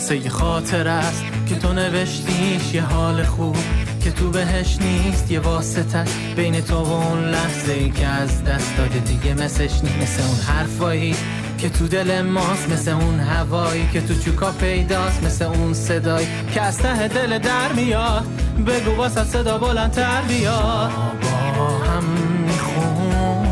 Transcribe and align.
مثل 0.00 0.14
یه 0.14 0.30
خاطر 0.30 0.88
است 0.88 1.24
که 1.46 1.54
تو 1.54 1.72
نوشتیش 1.72 2.74
یه 2.74 2.82
حال 2.82 3.22
خوب 3.22 3.56
که 4.04 4.10
تو 4.10 4.30
بهش 4.30 4.78
نیست 4.80 5.30
یه 5.30 5.40
واسطه 5.40 6.04
بین 6.36 6.60
تو 6.60 6.74
و 6.74 6.92
اون 6.92 7.24
لحظه 7.24 7.72
ای 7.72 7.90
که 7.90 8.06
از 8.06 8.44
دست 8.44 8.76
داده 8.76 8.98
دیگه 8.98 9.34
مثلش 9.34 9.80
نیست 9.82 9.96
مثل 10.02 10.22
اون 10.22 10.40
حرفایی 10.40 11.16
که 11.58 11.68
تو 11.68 11.88
دل 11.88 12.22
ماست 12.22 12.70
مثل 12.72 12.90
اون 12.90 13.20
هوایی 13.20 13.88
که 13.92 14.00
تو 14.00 14.14
چوکا 14.14 14.50
پیداست 14.50 15.22
مثل 15.24 15.44
اون 15.44 15.74
صدایی 15.74 16.28
که 16.54 16.62
از 16.62 16.78
ته 16.78 17.08
دل 17.08 17.38
در 17.38 17.72
میاد. 17.72 18.26
بگو 18.66 18.96
واسه 18.96 19.24
صدا 19.24 19.58
بلندتر 19.58 20.22
بیاد 20.22 20.90
با 21.22 21.68
هم 21.68 22.04
می‌خونیم. 22.46 23.50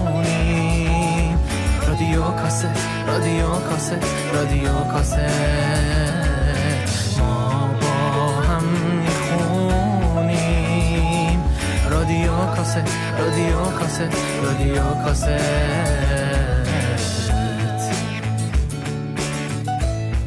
رادیو 1.88 2.22
کاست 2.22 2.68
رادیو 3.06 3.48
کاست 3.48 3.96
رادیو 4.32 4.72
کاست 4.92 5.18
کاست 12.68 13.18
رادیو 13.18 13.56
کاست 13.78 14.00
رادیو 14.42 14.82
کاست 15.04 15.28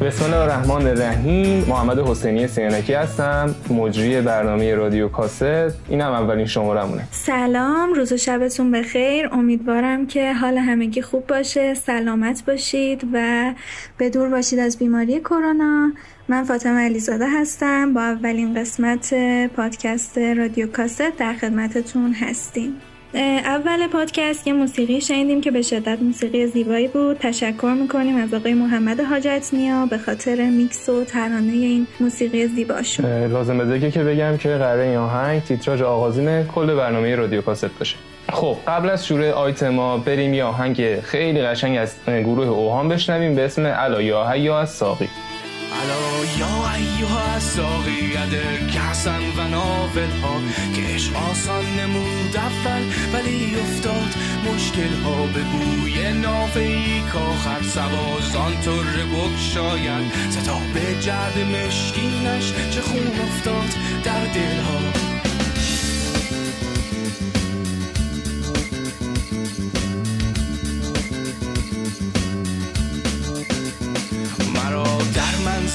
بسم 0.01 0.25
الله 0.25 0.37
الرحمن 0.37 0.87
الرحیم 0.87 1.65
محمد 1.69 1.99
حسینی 1.99 2.47
سینکی 2.47 2.93
هستم 2.93 3.55
مجری 3.69 4.21
برنامه 4.21 4.75
رادیو 4.75 5.09
کاست 5.09 5.43
اینم 5.89 6.11
اولین 6.11 6.45
شمارمونه. 6.45 7.07
سلام 7.11 7.93
روز 7.93 8.11
و 8.11 8.17
شبتون 8.17 8.71
بخیر. 8.71 9.29
امیدوارم 9.31 10.07
که 10.07 10.33
حال 10.33 10.57
همگی 10.57 11.01
خوب 11.01 11.27
باشه 11.27 11.73
سلامت 11.73 12.45
باشید 12.45 13.07
و 13.13 13.53
به 13.97 14.09
دور 14.09 14.29
باشید 14.29 14.59
از 14.59 14.77
بیماری 14.77 15.19
کرونا. 15.19 15.91
من 16.31 16.43
فاطمه 16.43 16.81
علیزاده 16.81 17.25
هستم. 17.29 17.93
با 17.93 18.01
اولین 18.01 18.59
قسمت 18.59 19.13
پادکست 19.55 20.17
رادیو 20.17 20.67
کاست 20.67 21.17
در 21.17 21.33
خدمتتون 21.33 22.13
هستیم. 22.13 22.73
اول 23.45 23.87
پادکست 23.87 24.47
یه 24.47 24.53
موسیقی 24.53 25.01
شنیدیم 25.01 25.41
که 25.41 25.51
به 25.51 25.61
شدت 25.61 26.01
موسیقی 26.01 26.47
زیبایی 26.47 26.87
بود. 26.87 27.17
تشکر 27.17 27.75
می‌کنیم 27.81 28.15
از 28.15 28.33
آقای 28.33 28.53
محمد 28.53 28.99
حاجت 28.99 29.49
نیا 29.53 29.85
به 29.85 29.97
خاطر 29.97 30.49
میکس 30.49 30.89
و 30.89 31.03
ترانه 31.03 31.51
این 31.51 31.87
موسیقی 31.99 32.47
زیباشون 32.47 33.05
لازم 33.25 33.57
به 33.57 33.91
که 33.91 34.03
بگم 34.03 34.37
که 34.37 34.49
قراره 34.49 34.83
این 34.83 34.97
آهنگ 34.97 35.43
تیتراژ 35.43 35.81
آغازین 35.81 36.43
کل 36.43 36.75
برنامه 36.75 37.15
رادیو 37.15 37.41
کاست 37.41 37.77
باشه. 37.79 37.95
خب 38.29 38.55
قبل 38.67 38.89
از 38.89 39.05
شروع 39.05 39.29
آیتما 39.29 39.97
بریم 39.97 40.33
یه 40.33 40.43
آهنگ 40.43 40.99
خیلی 40.99 41.41
قشنگ 41.41 41.77
از 41.77 41.95
گروه 42.07 42.47
اوهام 42.47 42.89
بشنویم 42.89 43.35
به 43.35 43.45
اسم 43.45 43.73
الا 43.75 44.01
یا 44.01 44.59
از 44.59 44.69
ساقی. 44.69 45.09
الا 45.71 46.25
یا 46.39 46.71
ایوها 46.75 47.39
ساقیت 47.39 48.33
کسن 48.67 49.21
و 49.37 49.47
ناول 49.47 50.11
ها 50.23 50.41
که 50.75 50.95
اش 50.95 51.11
آسان 51.13 51.65
نمود 51.79 52.37
اول 52.37 52.83
ولی 53.13 53.55
افتاد 53.55 54.15
مشکل 54.53 54.93
ها 55.03 55.25
به 55.25 55.41
بوی 55.41 56.13
نافه 56.13 56.59
ای 56.59 57.01
کاخر 57.01 57.61
سوازان 57.63 58.61
طور 58.61 58.85
شاید 59.53 60.11
ستا 60.29 60.59
به 60.73 60.99
جرد 60.99 61.37
مشکینش 61.39 62.53
چه 62.71 62.81
خون 62.81 63.07
افتاد 63.07 63.75
در 64.03 64.25
دل 64.25 64.59
ها 64.61 65.10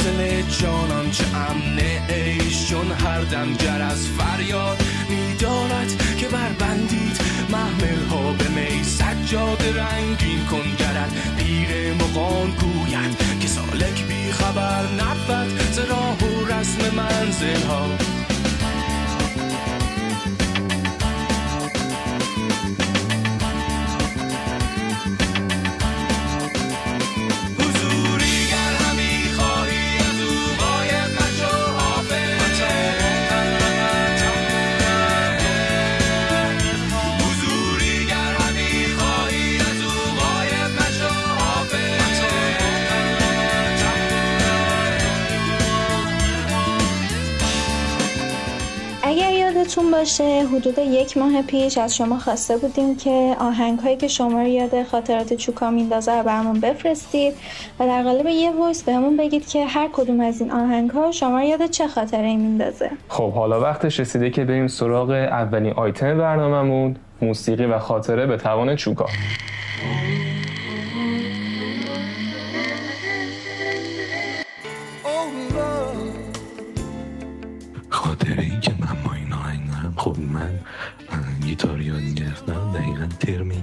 منزل 0.06 0.42
جانان 0.42 1.10
چه 1.10 1.24
امن 1.36 1.78
ایش 2.08 2.68
چون 2.68 2.92
هر 2.92 3.20
دم 3.20 3.54
از 3.80 4.08
فریاد 4.08 4.82
میدارد 5.08 6.16
که 6.18 6.28
بربندید 6.28 7.20
محمل 7.50 8.06
ها 8.10 8.32
به 8.32 8.48
می 8.48 8.84
سجاد 8.84 9.62
رنگین 9.62 10.46
کن 10.46 10.76
گرد 10.78 11.12
پیر 11.36 11.94
مقان 11.94 12.50
گوید 12.50 13.38
که 13.40 13.48
سالک 13.48 14.04
بی 14.04 14.32
خبر 14.32 14.82
نبود 14.82 15.72
ز 15.72 15.78
راه 15.78 16.18
و 16.18 16.44
رسم 16.44 16.94
منزل 16.96 17.62
ها 17.62 18.15
یادتون 49.76 49.98
باشه. 49.98 50.46
حدود 50.52 50.78
یک 50.78 51.16
ماه 51.16 51.42
پیش 51.42 51.78
از 51.78 51.96
شما 51.96 52.18
خواسته 52.18 52.56
بودیم 52.56 52.96
که 52.96 53.36
آهنگ 53.40 53.78
هایی 53.78 53.96
که 53.96 54.08
شما 54.08 54.40
رو 54.40 54.46
یاد 54.46 54.82
خاطرات 54.82 55.34
چوکا 55.34 55.70
میندازه 55.70 56.12
رو 56.12 56.22
برامون 56.22 56.60
بفرستید 56.60 57.34
و 57.80 57.86
در 57.86 58.02
قالب 58.02 58.26
یه 58.26 58.50
وایس 58.50 58.82
بهمون 58.82 59.16
بگید 59.16 59.48
که 59.48 59.66
هر 59.66 59.88
کدوم 59.92 60.20
از 60.20 60.40
این 60.40 60.52
آهنگ 60.52 60.90
ها 60.90 61.12
شما 61.12 61.38
رو 61.38 61.44
یاد 61.44 61.66
چه 61.66 61.88
خاطره 61.88 62.36
میندازه. 62.36 62.90
خب 63.08 63.32
حالا 63.32 63.60
وقتش 63.60 64.00
رسیده 64.00 64.30
که 64.30 64.44
بریم 64.44 64.66
سراغ 64.66 65.10
اولین 65.10 65.72
آیتم 65.72 66.18
برنامهمون 66.18 66.96
موسیقی 67.22 67.64
و 67.64 67.78
خاطره 67.78 68.26
به 68.26 68.36
توان 68.36 68.76
چوکا. 68.76 69.06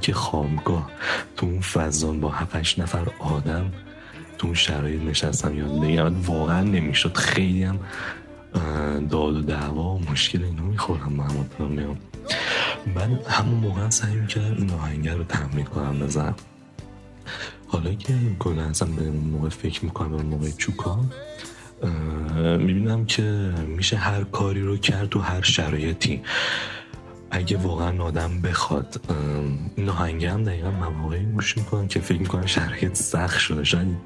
که 0.01 0.13
خوابگاه 0.13 0.91
تو 1.37 1.45
اون 1.45 1.61
فضان 1.61 2.19
با 2.19 2.29
هفتش 2.29 2.79
نفر 2.79 3.07
آدم 3.19 3.71
تو 4.37 4.47
اون 4.47 4.55
شرایط 4.55 5.01
نشستم 5.01 5.57
یاد 5.57 5.81
بگم 5.81 6.21
واقعا 6.21 6.61
نمی‌شد. 6.61 7.17
خیلی 7.17 7.63
هم 7.63 7.79
داد 9.09 9.35
و 9.35 9.41
دعوا 9.41 9.95
و 9.95 10.01
مشکل 10.11 10.43
اینو 10.43 10.63
می‌خورم 10.63 11.13
محمد 11.13 11.59
میام 11.59 11.97
من 12.95 13.19
همون 13.27 13.59
موقع 13.59 13.89
سعی 13.89 14.15
می‌کردم 14.15 14.55
این 14.57 14.71
آهنگه 14.71 15.13
رو 15.13 15.23
تمرین 15.23 15.65
کنم 15.65 15.99
بزنم 15.99 16.35
حالا 17.67 17.93
که 17.93 18.13
کلا 18.39 18.61
اصلا 18.61 18.87
به 18.87 19.11
موقع 19.11 19.49
فکر 19.49 19.85
می‌کنم 19.85 20.09
به 20.09 20.15
اون 20.15 20.25
موقع 20.25 20.49
چوکا 20.57 20.99
می‌بینم 22.57 23.05
که 23.05 23.23
میشه 23.67 23.97
هر 23.97 24.23
کاری 24.23 24.61
رو 24.61 24.77
کرد 24.77 25.09
تو 25.09 25.19
هر 25.19 25.41
شرایطی. 25.41 26.21
اگه 27.35 27.57
واقعا 27.57 28.03
آدم 28.03 28.41
بخواد 28.41 29.01
این 29.75 29.89
آهنگه 29.89 30.31
هم 30.31 30.43
دقیقا 30.43 30.71
مواقعی 30.71 31.25
گوش 31.25 31.57
می‌کنم 31.57 31.87
که 31.87 31.99
فکر 31.99 32.19
می‌کنم 32.19 32.45
شرایط 32.45 32.93
سخت 32.93 33.39
شده 33.39 33.63
شاید 33.63 33.97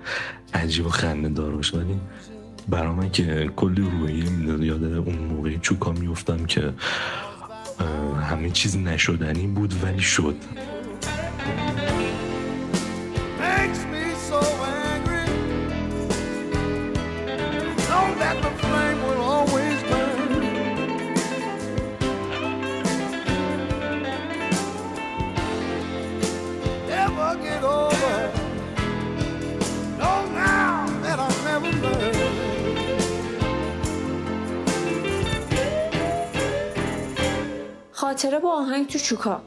عجیب 0.54 0.86
و 0.86 0.90
خنده 0.90 1.30
دار 1.30 1.56
ولی 1.56 2.00
برا 2.68 2.94
من 2.94 3.10
که 3.12 3.52
کلی 3.56 3.82
رویه 3.82 4.30
می‌داد 4.30 4.64
یاد 4.64 4.84
اون 4.84 5.16
موقعی 5.16 5.60
چوکا 5.62 5.92
میفتم 5.92 6.46
که 6.46 6.74
همه 8.22 8.50
چیز 8.50 8.78
نشدنی 8.78 9.47
بود 9.47 9.84
ولی 9.84 10.00
شد. 10.02 10.35
خاطره 38.17 38.40
با 38.40 38.52
آهنگ 38.52 38.87
تو 38.87 38.99
چوکا 38.99 39.41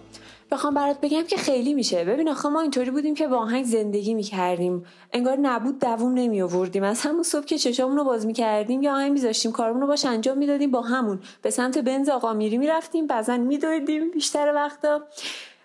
بخوام 0.50 0.75
برات 0.75 1.00
بگم 1.00 1.22
که 1.22 1.37
خیلی 1.37 1.75
میشه. 1.75 2.05
ببین 2.05 2.28
آخه 2.28 2.49
ما 2.49 2.61
اینطوری 2.61 2.90
بودیم 2.90 3.14
که 3.14 3.28
با 3.28 3.37
آهنگ 3.37 3.64
زندگی 3.64 4.14
می‌کردیم. 4.14 4.87
انگار 5.12 5.37
نبود 5.37 5.78
دووم 5.78 6.14
نمی 6.14 6.43
آوردیم 6.43 6.82
از 6.82 7.00
همون 7.00 7.22
صبح 7.22 7.44
که 7.44 7.58
چشامون 7.58 7.96
رو 7.96 8.05
باز 8.05 8.26
می‌کردیم 8.26 8.82
یا 8.82 8.93
آهنگ 8.93 9.12
میذاشتیم 9.12 9.52
کارمون 9.52 9.81
رو 9.81 9.87
باش 9.87 10.05
انجام 10.05 10.38
می‌دادیم 10.38 10.70
با 10.70 10.81
همون. 10.81 11.20
به 11.43 11.50
سمت 11.50 11.78
بنز 11.78 12.08
آقا 12.08 12.32
میری 12.32 12.58
می‌رفتیم 12.58 13.06
بعضا 13.06 13.37
میدویدیم 13.37 14.11
بیشتر 14.11 14.52
وقتا. 14.55 15.02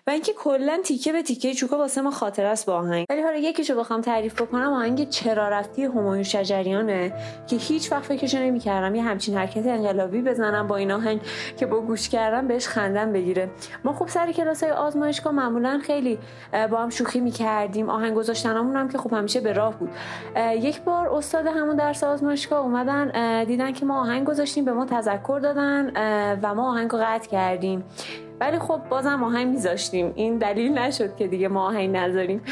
و 0.08 0.10
اینکه 0.10 0.32
کلا 0.32 0.78
تیکه 0.84 1.12
به 1.12 1.22
تیکه 1.22 1.54
چوکا 1.54 1.78
واسه 1.78 2.00
ما 2.00 2.10
خاطر 2.10 2.46
است 2.46 2.66
با 2.66 2.74
آهنگ. 2.74 3.06
ولی 3.10 3.22
حالا 3.22 3.36
یکیشو 3.36 3.74
بخوام 3.74 4.00
تعریف 4.00 4.42
بکنم 4.42 4.72
آهنگ 4.72 5.08
چرا 5.08 5.48
رفتی 5.48 5.84
همایون 5.84 6.22
شجریانه 6.22 7.12
که 7.46 7.56
هیچ 7.56 7.92
وقت 7.92 8.02
فکرشو 8.02 8.38
نمی‌کردم 8.38 8.94
یه 8.94 9.02
همچین 9.02 9.36
حرکت 9.36 9.66
انقلابی 9.66 10.22
بزنم 10.22 10.66
با 10.66 10.76
این 10.76 10.92
آهنگ 10.92 11.20
که 11.56 11.66
با 11.66 11.80
گوش 11.80 12.08
کردم 12.08 12.48
بهش 12.48 12.68
خندم 12.68 13.12
بگیره. 13.12 13.50
ما 13.84 13.92
خوب 13.92 14.08
سر 14.08 14.32
کلاس 14.32 14.62
های 14.62 14.72
آزمایشگاه 14.72 15.32
معمولا 15.32 15.80
خیلی 15.82 16.18
با 16.70 16.78
هم 16.78 16.90
شوخی 16.90 17.20
می‌کردیم. 17.20 17.90
آهنگ 17.90 18.14
گذاشتنمون 18.14 18.76
هم 18.76 18.88
که 18.88 18.98
خب 18.98 19.12
همیشه 19.12 19.40
به 19.40 19.52
راه 19.52 19.78
بود. 19.78 19.90
یک 20.36 20.80
بار 20.80 21.08
استاد 21.08 21.46
همون 21.46 21.76
درس 21.76 22.04
آزمایشگاه 22.04 22.60
اومدن 22.60 23.44
دیدن 23.44 23.72
که 23.72 23.86
ما 23.86 24.00
آهنگ 24.00 24.26
گذاشتیم 24.26 24.64
به 24.64 24.72
ما 24.72 24.86
تذکر 24.86 25.40
دادن 25.42 25.92
و 26.42 26.54
ما 26.54 26.70
آهنگ 26.70 26.92
رو 26.92 26.98
قطع 27.02 27.28
کردیم. 27.30 27.84
ولی 28.40 28.58
خب 28.58 28.80
بازم 28.88 29.24
آهنگ 29.24 29.48
میذاشتیم. 29.48 30.12
این 30.14 30.38
دلیل 30.38 30.78
نشد 30.78 31.16
که 31.16 31.26
دیگه 31.26 31.48
ما 31.48 31.66
آهنگ 31.66 31.96
نذاریم. 31.96 32.42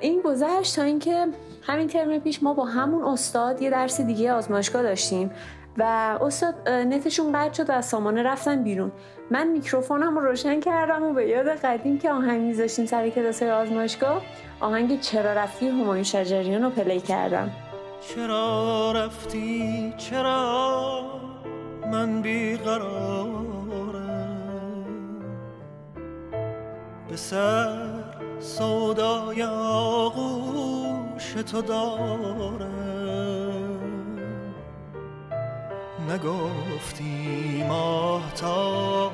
این 0.00 0.22
گذشت 0.24 0.76
تا 0.76 0.82
اینکه 0.82 1.26
همین 1.62 1.86
ترم 1.86 2.18
پیش 2.18 2.42
ما 2.42 2.54
با 2.54 2.64
همون 2.64 3.04
استاد 3.04 3.62
یه 3.62 3.70
درس 3.70 4.00
دیگه 4.00 4.32
آزمایشگاه 4.32 4.82
داشتیم 4.82 5.30
و 5.78 5.82
استاد 6.20 6.68
نتشون 6.68 7.32
قطع 7.32 7.52
شد 7.52 7.70
از 7.70 7.86
سامانه 7.86 8.22
رفتن 8.22 8.62
بیرون. 8.62 8.92
من 9.30 9.48
میکروفونم 9.48 10.18
رو 10.18 10.24
روشن 10.24 10.60
کردم 10.60 11.02
و 11.02 11.12
به 11.12 11.26
یاد 11.26 11.48
قدیم 11.48 11.98
که 11.98 12.12
آهنگ 12.12 12.40
میذاشتیم 12.40 12.86
سر 12.86 13.08
کلاس 13.08 13.42
آزمایشگاه 13.42 14.22
آهنگ 14.60 15.00
چرا 15.00 15.32
رفتی 15.32 15.68
همایون 15.68 16.02
شجریان 16.02 16.62
رو 16.62 16.70
پلی 16.70 17.00
کردم. 17.00 17.50
چرا 18.14 18.92
رفتی؟ 18.92 19.94
چرا 19.98 21.02
من 21.92 22.22
بیقرارم 22.22 23.53
به 27.14 27.18
سر 27.18 27.78
سودای 28.40 29.42
آغوش 29.42 31.32
تو 31.32 31.62
دارم. 31.62 32.70
نگفتی 36.10 37.64
ماهتا 37.68 39.12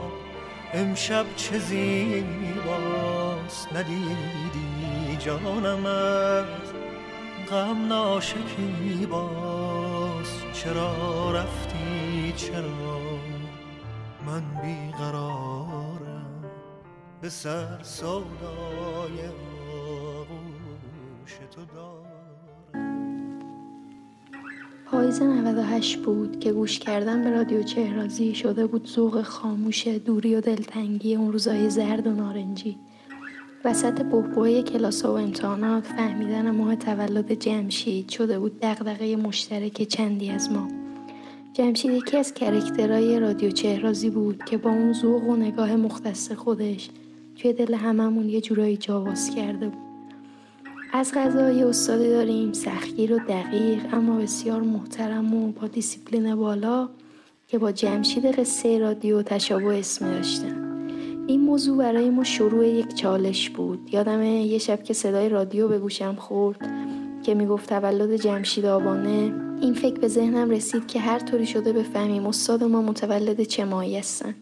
امشب 0.74 1.26
چه 1.36 1.58
زیباست 1.58 2.92
ندیدی 3.72 5.16
جانم 5.18 5.86
از 5.86 6.44
غم 7.50 7.86
ناشکی 7.88 9.06
باز 9.10 10.26
چرا 10.52 11.30
رفتی؟ 11.32 12.32
چرا 12.36 13.00
من 14.26 14.42
بیقرارم؟ 14.62 16.09
به 17.22 17.28
سر 17.28 17.82
سودای 17.82 19.26
آغوش 20.14 21.38
تو 21.50 21.60
پاییز 24.86 25.22
98 25.22 25.98
بود 25.98 26.40
که 26.40 26.52
گوش 26.52 26.78
کردن 26.78 27.24
به 27.24 27.30
رادیو 27.30 27.62
چهرازی 27.62 28.34
شده 28.34 28.66
بود 28.66 28.86
ذوق 28.86 29.22
خاموش 29.22 29.86
دوری 29.86 30.34
و 30.34 30.40
دلتنگی 30.40 31.16
اون 31.16 31.32
روزای 31.32 31.70
زرد 31.70 32.06
و 32.06 32.10
نارنجی. 32.10 32.78
وسط 33.64 34.02
بحبوهای 34.02 34.62
کلاس 34.62 35.04
و 35.04 35.10
امتحانات 35.10 35.86
فهمیدن 35.86 36.50
ماه 36.50 36.76
تولد 36.76 37.32
جمشید 37.32 38.08
شده 38.08 38.38
بود 38.38 38.60
دغدغه 38.60 39.16
مشترک 39.16 39.82
چندی 39.82 40.30
از 40.30 40.52
ما. 40.52 40.68
جمشید 41.52 41.90
یکی 41.90 42.16
از 42.16 42.34
کرکترهای 42.34 43.20
رادیو 43.20 43.50
چهرازی 43.50 44.10
بود 44.10 44.44
که 44.44 44.56
با 44.56 44.70
اون 44.70 44.92
ذوق 44.92 45.22
و 45.22 45.36
نگاه 45.36 45.76
مختص 45.76 46.32
خودش 46.32 46.90
توی 47.42 47.52
دل 47.52 47.74
هممون 47.74 48.28
یه 48.28 48.40
جورایی 48.40 48.76
جاواز 48.76 49.34
کرده 49.34 49.68
بود. 49.68 49.78
از 50.92 51.12
قضا 51.14 51.62
استادی 51.62 52.08
داریم 52.08 52.52
سختگیر 52.52 53.12
و 53.12 53.18
دقیق 53.28 53.94
اما 53.94 54.16
بسیار 54.16 54.60
محترم 54.60 55.34
و 55.34 55.52
با 55.52 55.66
دیسیپلین 55.66 56.34
بالا 56.34 56.88
که 57.48 57.58
با 57.58 57.72
جمشید 57.72 58.26
قصه 58.26 58.78
رادیو 58.78 59.22
تشابه 59.22 59.78
اسمی 59.78 60.08
داشتن. 60.08 60.86
این 61.26 61.40
موضوع 61.40 61.78
برای 61.78 62.10
ما 62.10 62.24
شروع 62.24 62.68
یک 62.68 62.94
چالش 62.94 63.50
بود. 63.50 63.88
یادمه 63.92 64.28
یه 64.28 64.58
شب 64.58 64.82
که 64.82 64.94
صدای 64.94 65.28
رادیو 65.28 65.68
به 65.68 65.78
گوشم 65.78 66.14
خورد 66.14 66.70
که 67.22 67.34
می‌گفت 67.34 67.68
تولد 67.68 68.16
جمشید 68.16 68.66
آبانه. 68.66 69.32
این 69.60 69.74
فکر 69.74 70.00
به 70.00 70.08
ذهنم 70.08 70.50
رسید 70.50 70.86
که 70.86 71.00
هر 71.00 71.18
طوری 71.18 71.46
شده 71.46 71.72
بفهمیم 71.72 72.26
استاد 72.26 72.64
ما 72.64 72.82
متولد 72.82 73.42
چه 73.42 73.64
ماهی 73.64 73.98
هستن. 73.98 74.34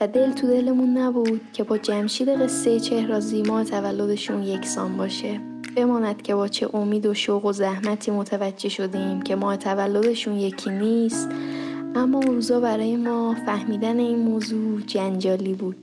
و 0.00 0.06
دل 0.06 0.32
تو 0.32 0.46
دلمون 0.46 0.96
نبود 0.96 1.40
که 1.52 1.64
با 1.64 1.78
جمشید 1.78 2.28
قصه 2.28 2.80
چهرازی 2.80 3.42
ما 3.42 3.64
تولدشون 3.64 4.42
یکسان 4.42 4.96
باشه. 4.96 5.40
بماند 5.76 6.22
که 6.22 6.34
با 6.34 6.48
چه 6.48 6.74
امید 6.74 7.06
و 7.06 7.14
شوق 7.14 7.44
و 7.44 7.52
زحمتی 7.52 8.10
متوجه 8.10 8.68
شدیم 8.68 9.22
که 9.22 9.36
ما 9.36 9.56
تولدشون 9.56 10.36
یکی 10.36 10.70
نیست 10.70 11.28
اما 11.94 12.20
روزا 12.20 12.60
برای 12.60 12.96
ما 12.96 13.36
فهمیدن 13.46 13.98
این 13.98 14.18
موضوع 14.18 14.80
جنجالی 14.80 15.54
بود. 15.54 15.76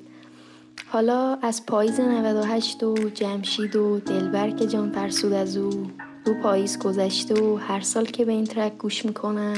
حالا 0.88 1.38
از 1.42 1.66
پاییز 1.66 2.00
98 2.00 2.84
و 2.84 2.96
جمشید 3.14 3.76
و 3.76 4.00
دلبر 4.00 4.50
که 4.50 4.68
جان 4.68 4.92
فرسود 4.92 5.34
از 5.34 5.58
او 5.58 5.88
دو 6.26 6.34
پاییز 6.34 6.80
گذشته 6.80 7.42
و 7.42 7.56
هر 7.56 7.82
سال 7.82 8.06
که 8.06 8.26
به 8.26 8.32
این 8.32 8.46
ترک 8.46 8.78
گوش 8.78 9.06
می‌کنم 9.06 9.58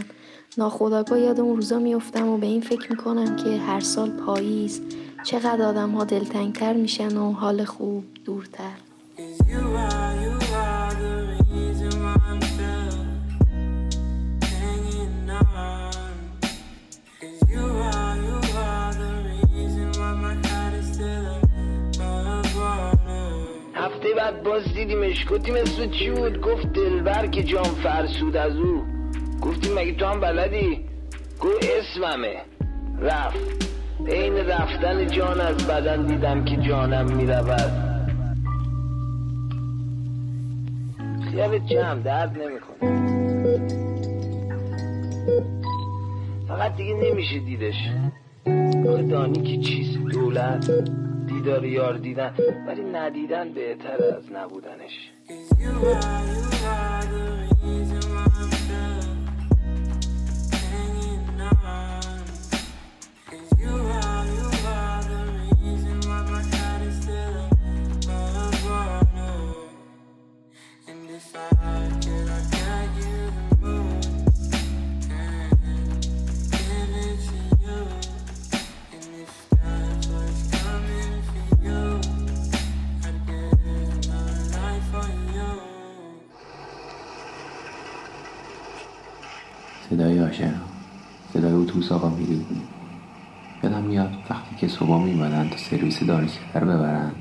ناخداگاه 0.57 1.19
یاد 1.19 1.39
اون 1.39 1.55
روزا 1.55 1.79
میفتم 1.79 2.27
و 2.27 2.37
به 2.37 2.47
این 2.47 2.61
فکر 2.61 2.91
می‌کنم 2.91 3.35
که 3.35 3.57
هر 3.57 3.79
سال 3.79 4.09
پاییز. 4.09 4.81
چقدر 5.23 5.61
آدم 5.61 5.89
ها 5.91 6.03
دلتنگتر 6.03 6.73
میشن 6.73 7.17
و 7.17 7.31
حال 7.31 7.63
خوب 7.63 8.03
دورتر. 8.25 8.77
هفته 23.75 24.07
بعد 24.17 24.43
باز 24.43 24.63
دیدیمش 24.63 25.25
گفتیم 25.31 25.55
اسم 25.55 25.91
چی 25.91 26.09
بود؟ 26.09 26.41
گفت 26.41 26.73
دلبر 26.73 27.27
که 27.27 27.43
جام 27.43 27.63
فرسود 27.63 28.35
از 28.35 28.55
او. 28.55 28.96
گفتیم 29.47 29.73
مگه 29.73 29.93
تو 29.93 30.05
هم 30.05 30.19
بلدی؟ 30.19 30.85
گفت 31.39 31.65
اسممه. 31.79 32.35
رفت. 33.01 33.67
عین 34.07 34.37
رفتن 34.37 35.07
جان 35.07 35.41
از 35.41 35.67
بدن 35.67 36.05
دیدم 36.05 36.45
که 36.45 36.57
جانم 36.57 37.05
می‌رود. 37.15 37.71
خیال 41.31 41.59
جمع 41.59 42.01
درد 42.01 42.37
نمی‌کنه. 42.41 43.07
فقط 46.47 46.75
دیگه 46.75 46.93
نمیشه 46.93 47.39
دیدش. 47.39 47.89
آخه 48.89 49.03
دانی 49.03 49.41
که 49.41 49.67
چیست 49.69 49.97
دولت 50.11 50.71
دیدار 51.27 51.65
یار 51.65 51.97
دیدن 51.97 52.33
ولی 52.67 52.83
ندیدن 52.83 53.53
بهتر 53.53 54.03
از 54.17 54.31
نبودنش. 54.31 55.11
اتوبوس 91.67 91.91
آقا 91.91 92.09
میری 92.09 92.45
یادم 93.63 93.83
میاد 93.83 94.11
وقتی 94.29 94.55
که 94.55 94.67
صبح 94.67 95.03
میمدن 95.03 95.49
تا 95.49 95.57
سرویس 95.57 96.03
دانشکده 96.03 96.59
رو 96.59 96.67
ببرن 96.67 97.11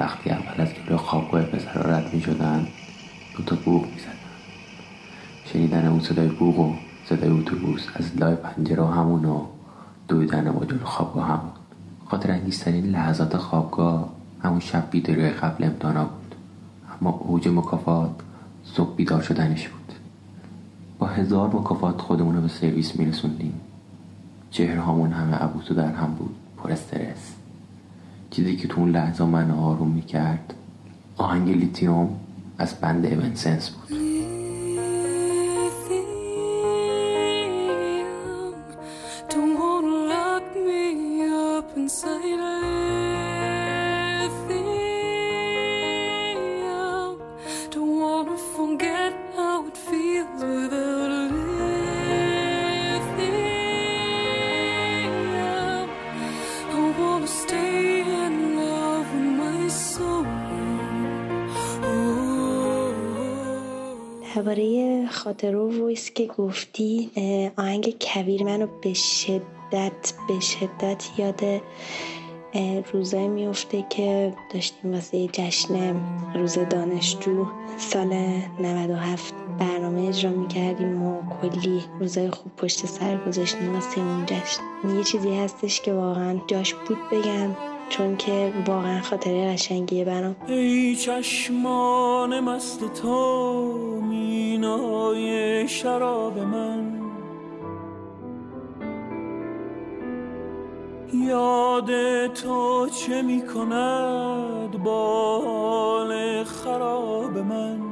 وقتی 0.00 0.30
اول 0.30 0.60
از 0.62 0.68
جلو 0.74 0.96
خوابگاه 0.96 1.42
پسرها 1.42 1.90
رد 1.90 2.14
می‌شدن 2.14 2.66
دو 3.36 3.42
تا 3.44 3.56
بوغ 3.64 3.82
می‌زدن. 3.82 4.12
شنیدن 5.44 5.86
اون 5.86 6.00
صدای 6.00 6.28
بوغ 6.28 6.58
و 6.58 6.74
صدای 7.08 7.30
اتوبوس 7.30 7.86
از 7.94 8.16
لای 8.16 8.34
پنجره 8.34 8.86
همون 8.86 9.24
و 9.24 9.46
دویدن 10.08 10.50
ما 10.50 10.64
جلو 10.64 10.84
خوابگاه 10.84 11.26
همون 11.26 11.52
خاطر 12.06 12.30
انگیزترین 12.30 12.84
لحظات 12.84 13.36
خوابگاه 13.36 14.08
همون 14.42 14.60
شب 14.60 14.90
بیداری 14.90 15.30
قبل 15.30 15.64
امتحانا 15.64 16.04
بود. 16.04 16.34
اما 17.00 17.10
اوج 17.10 17.48
مکافات 17.48 18.10
صبح 18.64 18.96
بیدار 18.96 19.22
شدنش 19.22 19.68
بود. 19.68 19.81
با 21.02 21.08
هزار 21.08 21.48
مکافات 21.48 22.00
خودمون 22.00 22.34
رو 22.34 22.40
به 22.40 22.48
سرویس 22.48 22.96
میرسوندیم. 22.96 23.60
چهره‌هامون 24.50 25.12
همه 25.12 25.34
عبوس 25.34 25.72
در 25.72 25.92
هم 25.92 26.14
بود. 26.14 26.34
پر 26.56 26.72
استرس. 26.72 27.34
چیزی 28.30 28.56
که 28.56 28.68
تو 28.68 28.80
اون 28.80 28.90
لحظه 28.90 29.24
من 29.24 29.50
آروم 29.50 29.90
می‌کرد 29.90 30.54
آهنگ 31.16 31.50
Lithium 31.50 32.08
از 32.58 32.74
band 32.74 33.04
Evanescence 33.06 33.70
بود. 33.70 34.11
درباره 65.42 65.72
خاطر 65.72 65.82
و 65.82 65.88
ویس 65.88 66.10
که 66.10 66.26
گفتی 66.26 67.10
آهنگ 67.56 67.84
کبیر 67.84 68.44
منو 68.44 68.66
به 68.82 68.94
شدت 68.94 70.12
به 70.28 70.40
شدت 70.40 71.08
یاد 71.18 71.40
روزایی 72.92 73.28
میفته 73.28 73.84
که 73.90 74.34
داشتیم 74.54 74.94
واسه 74.94 75.28
جشن 75.32 75.96
روز 76.34 76.58
دانشجو 76.58 77.46
سال 77.78 78.14
97 78.60 79.34
برنامه 79.58 80.08
اجرا 80.08 80.30
می‌کردیم 80.30 81.02
و 81.02 81.22
کلی 81.40 81.84
روزای 82.00 82.30
خوب 82.30 82.56
پشت 82.56 82.86
سر 82.86 83.16
گذاشتیم 83.26 83.74
واسه 83.74 84.00
اون 84.00 84.26
جشن. 84.26 84.96
یه 84.96 85.04
چیزی 85.04 85.36
هستش 85.36 85.80
که 85.80 85.92
واقعا 85.92 86.40
جاش 86.46 86.74
بود 86.74 86.98
بگم. 87.12 87.71
چون 87.92 88.16
که 88.16 88.52
واقعا 88.66 89.00
خاطره 89.00 89.52
قشنگیه 89.52 90.04
برام. 90.04 90.36
ای 90.48 90.96
چشمان 90.96 92.40
مست 92.40 92.94
تو 93.02 94.00
مینای 94.00 95.68
شراب 95.68 96.38
من. 96.38 97.00
یاد 101.14 102.26
تو 102.26 102.88
چه 102.88 103.22
می 103.22 103.42
کند 103.46 104.82
با 104.82 105.38
حال 105.38 106.44
خراب 106.44 107.38
من. 107.38 107.91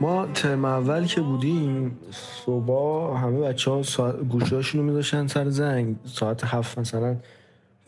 ما 0.00 0.26
ترم 0.26 0.64
اول 0.64 1.06
که 1.06 1.20
بودیم 1.20 1.98
صبح 2.46 3.18
همه 3.18 3.40
بچه 3.40 3.70
ها 3.70 4.12
گوشیاشون 4.12 4.80
رو 4.80 4.86
میذاشتن 4.86 5.26
سر 5.26 5.48
زنگ. 5.48 5.96
ساعت 6.04 6.44
هفت 6.44 6.78
مثلا 6.78 7.16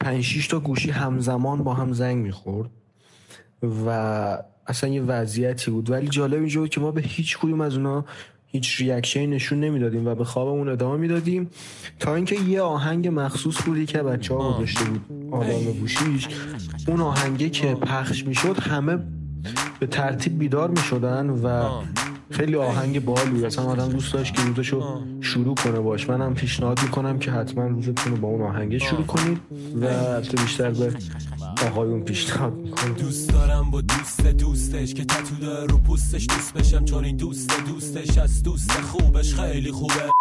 پنج 0.01 0.21
شیش 0.21 0.49
تا 0.49 0.61
گوشی 0.61 0.91
همزمان 0.91 1.65
با 1.65 1.75
هم 1.75 1.93
زنگ 1.93 2.17
می‌خورد 2.17 2.71
و 3.87 4.39
اصلا 4.67 4.91
یه 4.91 5.03
وضعیتی 5.03 5.71
بود. 5.71 5.91
ولی 5.91 6.09
جالب 6.09 6.39
اینجا 6.39 6.61
بود 6.61 6.71
که 6.71 6.81
ما 6.81 6.91
به 6.91 7.01
هیچ 7.01 7.39
کدوم 7.39 7.61
از 7.61 7.77
اونا 7.77 8.05
هیچ 8.47 8.81
ریاکشنی 8.81 9.27
نشون 9.27 9.61
نمی‌دادیم 9.61 10.07
و 10.07 10.15
به 10.15 10.25
خوابمون 10.25 10.69
ادامه 10.69 10.97
می‌دادیم. 10.97 11.51
تا 11.99 12.15
اینکه 12.15 12.41
یه 12.41 12.61
آهنگ 12.61 13.09
مخصوص 13.09 13.63
بودی 13.63 13.87
که 13.87 14.03
بچه 14.03 14.35
ها 14.35 14.57
گذاشته 14.57 14.85
بود 14.85 15.35
آدم 15.35 15.73
گوشیش. 15.81 16.29
اون 16.89 17.01
آهنگه 17.01 17.51
که 17.51 17.75
پخش 17.75 18.27
می‌شد 18.27 18.59
همه 18.59 18.99
به 19.81 19.87
ترتیب 19.87 20.39
بیدار 20.39 20.71
می‌شدن 20.71 21.31
و 21.31 21.71
خیلی 22.31 22.57
آهنگ 22.57 23.05
بال 23.05 23.31
بود. 23.31 23.45
اصلا 23.45 23.65
آدم 23.65 23.89
دوست 23.89 24.13
داشت 24.13 24.35
که 24.35 24.43
روزشو 24.43 25.03
شروع 25.21 25.55
کنه 25.55 25.81
باش. 25.81 26.11
منم 26.11 26.35
پیشنهاد 26.35 26.83
می‌کنم 26.83 27.19
که 27.19 27.31
حتما 27.31 27.67
روزتون 27.67 28.13
رو 28.13 28.19
با 28.19 28.29
اون 28.29 28.43
آهنگ 28.43 28.79
شروع 28.79 29.07
کنید 29.07 29.39
و 29.81 30.21
تو 30.21 30.43
بیشتر 30.43 30.71
به 30.71 30.93
آقایون 31.67 32.03
پیشنهاد 32.03 32.55
می‌کنم. 32.55 32.95
دوست 32.95 33.33
دارم 33.33 33.71
با 33.71 33.81
دوست 33.81 34.27
دوستش 34.27 34.95
که 34.95 35.05
تتو 35.05 35.35
داره 35.41 35.67
رو 35.67 35.79
پوستش 35.79 36.27
دوست 36.27 36.55
بشم 36.55 36.85
چون 36.85 37.05
این 37.05 37.17
دوست 37.17 37.51
دوستش 37.69 38.19
از 38.19 38.43
دوست 38.43 38.73
خوبش 38.73 39.35
خیلی 39.35 39.71
خوبه. 39.71 40.13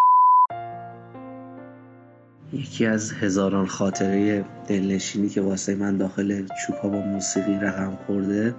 یکی 2.52 2.86
از 2.86 3.12
هزاران 3.12 3.66
خاطره 3.66 4.44
دلنشینی 4.68 5.28
که 5.28 5.40
واسه 5.40 5.74
من 5.74 5.96
داخل 5.96 6.46
چوپا 6.66 6.88
با 6.88 6.98
موسیقی 6.98 7.54
رقم 7.54 7.98
خورده 8.06 8.54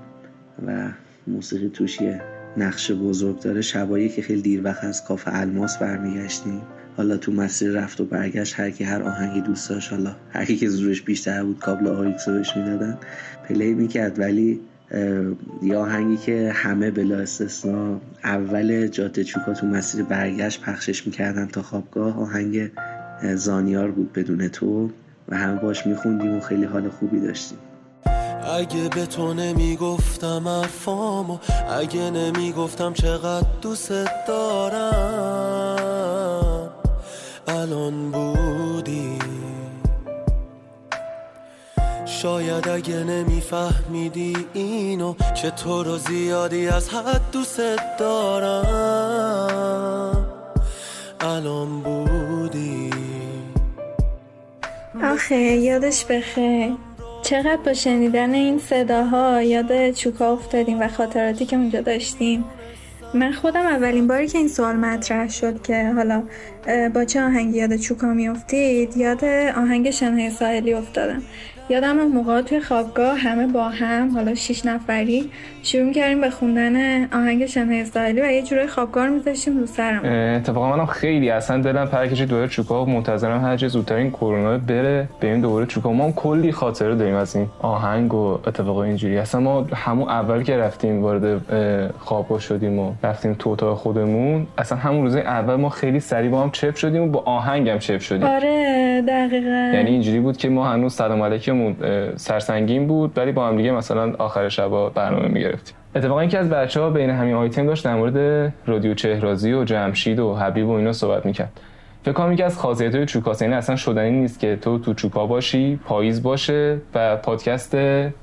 و 0.68 0.90
موسیقی 1.28 1.70
توشیه 1.70 2.22
نقش 2.58 2.92
بزرگ 2.92 3.40
داره 3.40 3.62
شبایی 3.62 4.10
که 4.10 4.22
خیلی 4.22 4.42
دیر 4.42 4.64
وقت 4.64 4.84
از 4.84 5.06
کاف 5.06 5.24
الماس 5.26 5.78
برمیگشتیم. 5.78 6.62
حالا 6.98 7.18
تو 7.18 7.32
مسیر 7.32 7.72
رفت 7.72 8.02
و 8.02 8.06
برگشت 8.06 8.60
هر 8.60 8.70
کی 8.70 8.84
هر 8.84 9.04
آهنگی 9.04 9.42
دوست 9.42 9.70
داشت 9.70 9.92
حالا 9.94 10.16
هر 10.32 10.46
کی 10.46 10.56
که 10.56 10.70
زورش 10.70 11.02
بیشتر 11.02 11.44
بود 11.44 11.60
کابل 11.60 11.88
AUX 11.88 12.30
بهش 12.30 12.58
می‌دادن 12.58 12.98
play 13.50 13.74
می‌کرد. 13.74 14.20
ولی 14.20 14.60
یه 15.62 15.78
آهنگی 15.78 16.18
که 16.18 16.52
همه 16.56 16.92
بلا 16.92 17.18
استثنا 17.18 18.02
اول 18.24 18.88
جاده 18.88 19.24
چوکا 19.24 19.54
تو 19.54 19.68
مسیر 19.68 20.04
برگشت 20.04 20.62
پخشش 20.62 21.08
می‌کردن 21.08 21.48
تا 21.48 21.62
خوابگاه. 21.62 22.20
آهنگ 22.20 22.72
زانیار 23.36 23.92
بود 23.92 24.14
بدون 24.14 24.48
تو 24.48 24.90
و 25.30 25.38
همه 25.38 25.60
باش 25.60 25.88
میخوندیم 25.88 26.36
و 26.36 26.40
خیلی 26.40 26.66
حال 26.66 26.90
خوبی 26.90 27.20
داشتیم. 27.20 27.58
اگه 28.46 28.90
به 28.90 29.06
تو 29.06 29.34
نمی‌گفتم 29.34 30.48
حرفامو 30.48 31.38
اگه 31.80 32.10
نمی‌گفتم 32.10 32.94
چقدر 32.94 33.48
دوست 33.62 33.92
دارم 34.28 35.84
الان 37.48 38.12
بودی. 38.12 39.20
شاید 42.06 42.68
اگه 42.68 43.04
نمیفهمیدی 43.04 44.36
اینو 44.54 45.14
که 45.42 45.50
تو 45.50 45.84
رو 45.84 45.98
زیادی 45.98 46.68
از 46.68 46.90
حد 46.90 47.22
دوست 47.32 47.62
دارم. 48.00 48.66
الان 51.22 51.82
بودی. 51.82 52.90
آخه 55.04 55.36
یادش 55.36 56.06
بخیر. 56.06 56.74
چقدر 57.34 57.58
با 57.66 57.74
شنیدن 57.74 58.34
این 58.34 58.60
صداها 58.60 59.42
یاد 59.42 59.92
چوکا 59.92 60.34
افتادیم 60.34 60.80
و 60.80 60.88
خاطراتی 60.88 61.46
که 61.46 61.56
اونجا 61.56 61.82
داشتیم. 61.82 62.46
من 63.14 63.32
خودم 63.32 63.66
اولین 63.66 64.08
باری 64.08 64.28
که 64.28 64.38
این 64.38 64.48
سوال 64.48 64.76
مطرح 64.76 65.30
شد 65.30 65.62
که 65.62 65.92
حالا 65.96 66.24
با 66.94 67.06
چه 67.06 67.22
آهنگی 67.22 67.58
یاد 67.58 67.76
چوکا 67.76 68.08
میافتید 68.08 68.98
یاد 68.98 69.26
آهنگ 69.56 69.92
شنهای 69.92 70.30
ساحلی 70.30 70.74
افتادم. 70.74 71.22
یادم 71.70 72.00
اون 72.00 72.12
موقع 72.12 72.42
توی 72.42 72.60
خوابگاه 72.60 73.18
همه 73.18 73.48
با 73.48 73.64
هم 73.64 74.12
حالا 74.12 74.36
شیش 74.36 74.66
نفری 74.66 75.30
شروع 75.64 75.94
کردیم 75.94 76.22
به 76.22 76.30
خوندن 76.30 77.04
آهنگ 77.04 77.46
شنهای 77.46 77.82
استایلی 77.82 78.22
و 78.22 78.26
یه 78.26 78.42
جوری 78.42 78.68
خوابگاه 78.68 79.08
رو 79.08 79.14
میذاشتیم 79.14 79.60
رو 79.60 79.66
سرم 79.66 80.06
اتفاقا 80.36 80.76
منم 80.78 80.86
خیلی 80.86 81.30
اصلا 81.30 81.62
دلم 81.62 81.86
پرکش 81.86 82.22
دوره 82.22 82.48
چوکا 82.48 82.86
و 82.86 82.90
منتظرم 82.90 83.42
هر 83.42 83.58
چه 83.58 83.68
زودتر 83.68 83.96
این 83.96 84.10
کرونا 84.12 84.58
بره 84.58 85.08
به 85.20 85.28
این 85.28 85.42
دوره 85.42 85.66
چوکا 85.66 85.94
ما 85.94 86.04
هم 86.06 86.14
کلی 86.14 86.52
خاطره 86.52 86.96
داریم 86.96 87.16
از 87.16 87.36
این 87.36 87.48
آهنگ 87.62 88.14
و 88.14 88.40
اتفاق 88.48 88.78
اینجوری. 88.78 89.18
اصلا 89.18 89.42
ما 89.42 89.68
همون 89.74 90.10
اول 90.10 90.44
که 90.44 90.58
رفتیم 90.58 91.02
وارد 91.02 91.42
خوابگاه 92.00 92.40
شدیم 92.40 92.80
و 92.80 92.94
رفتیم 93.04 93.34
تو 93.34 93.50
اتاق 93.50 93.78
خودمون 93.78 94.48
اصلا 94.58 94.78
همون 94.78 95.04
روز 95.04 95.16
اول 95.16 95.56
ما 95.56 95.70
خیلی 95.70 96.00
سریع 96.00 96.30
با 96.30 96.42
هم 96.42 96.52
چپ 96.52 96.76
شدیم 96.76 97.02
و 97.02 97.08
با 97.08 97.24
آهنگم 97.26 97.78
چپ 97.80 98.00
شدیم. 98.00 98.24
آره 98.24 99.04
دقیقاً. 99.08 99.72
یعنی 99.74 99.90
اینجوری 99.90 100.20
بود 100.20 100.38
که 100.38 100.50
ما 100.50 100.66
هنوز 100.70 100.94
سلام 100.94 101.22
علیکمون 101.54 102.16
سرسنگین 102.16 102.88
بود 102.88 103.18
ولی 103.18 103.32
با 103.32 103.48
هم 103.48 103.58
دیگه 103.58 103.72
مثلا 103.72 104.14
آخر 104.18 104.50
شبا 104.50 104.90
برنامه 104.90 105.28
می‌گرفتیم. 105.28 105.76
اتفاقا 105.96 106.20
اینکه 106.20 106.40
از 106.40 106.50
بچه 106.50 106.82
ها 106.82 106.90
بین 106.90 107.10
همین 107.10 107.36
آیتم 107.36 107.66
داشت 107.66 107.86
در 107.86 107.96
مورد 107.96 108.54
رادیو 108.66 108.94
چهرازی 108.94 109.54
و 109.54 109.64
جمشید 109.64 110.20
و 110.20 110.36
حبیب 110.36 110.68
و 110.68 110.72
اینا 110.72 110.94
صحبت 110.94 111.26
می‌کرد. 111.26 111.60
فکر 112.04 112.14
کنم 112.14 112.32
یکی 112.34 112.44
از 112.44 112.58
خاصیت 112.58 112.96
های 112.96 113.06
چوکاس 113.06 113.42
یعنی 113.42 113.54
اصلا 113.54 113.76
شدنی 113.76 114.12
نیست 114.12 114.40
که 114.40 114.56
تو 114.56 114.80
تو 114.80 114.94
چوپا 114.94 115.28
باشی 115.28 115.80
پاییز 115.86 116.24
باشه 116.24 116.78
و 116.96 117.16
پادکست 117.18 117.76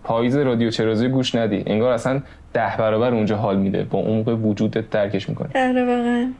پاییز 0.05 0.37
رادیو 0.37 0.71
چهرازی 0.71 1.09
گوش 1.09 1.35
ندی. 1.35 1.63
انگار 1.67 1.93
اصلا 1.93 2.21
ده 2.53 2.77
برابر 2.79 3.15
اونجا 3.15 3.37
حال 3.37 3.59
میده. 3.59 3.85
با 3.91 3.99
عمق 3.99 4.29
وجودت 4.45 4.91
درکش 4.91 5.29
می‌کنه. 5.29 5.49
آره 5.55 5.85
واقعا. 5.85 6.31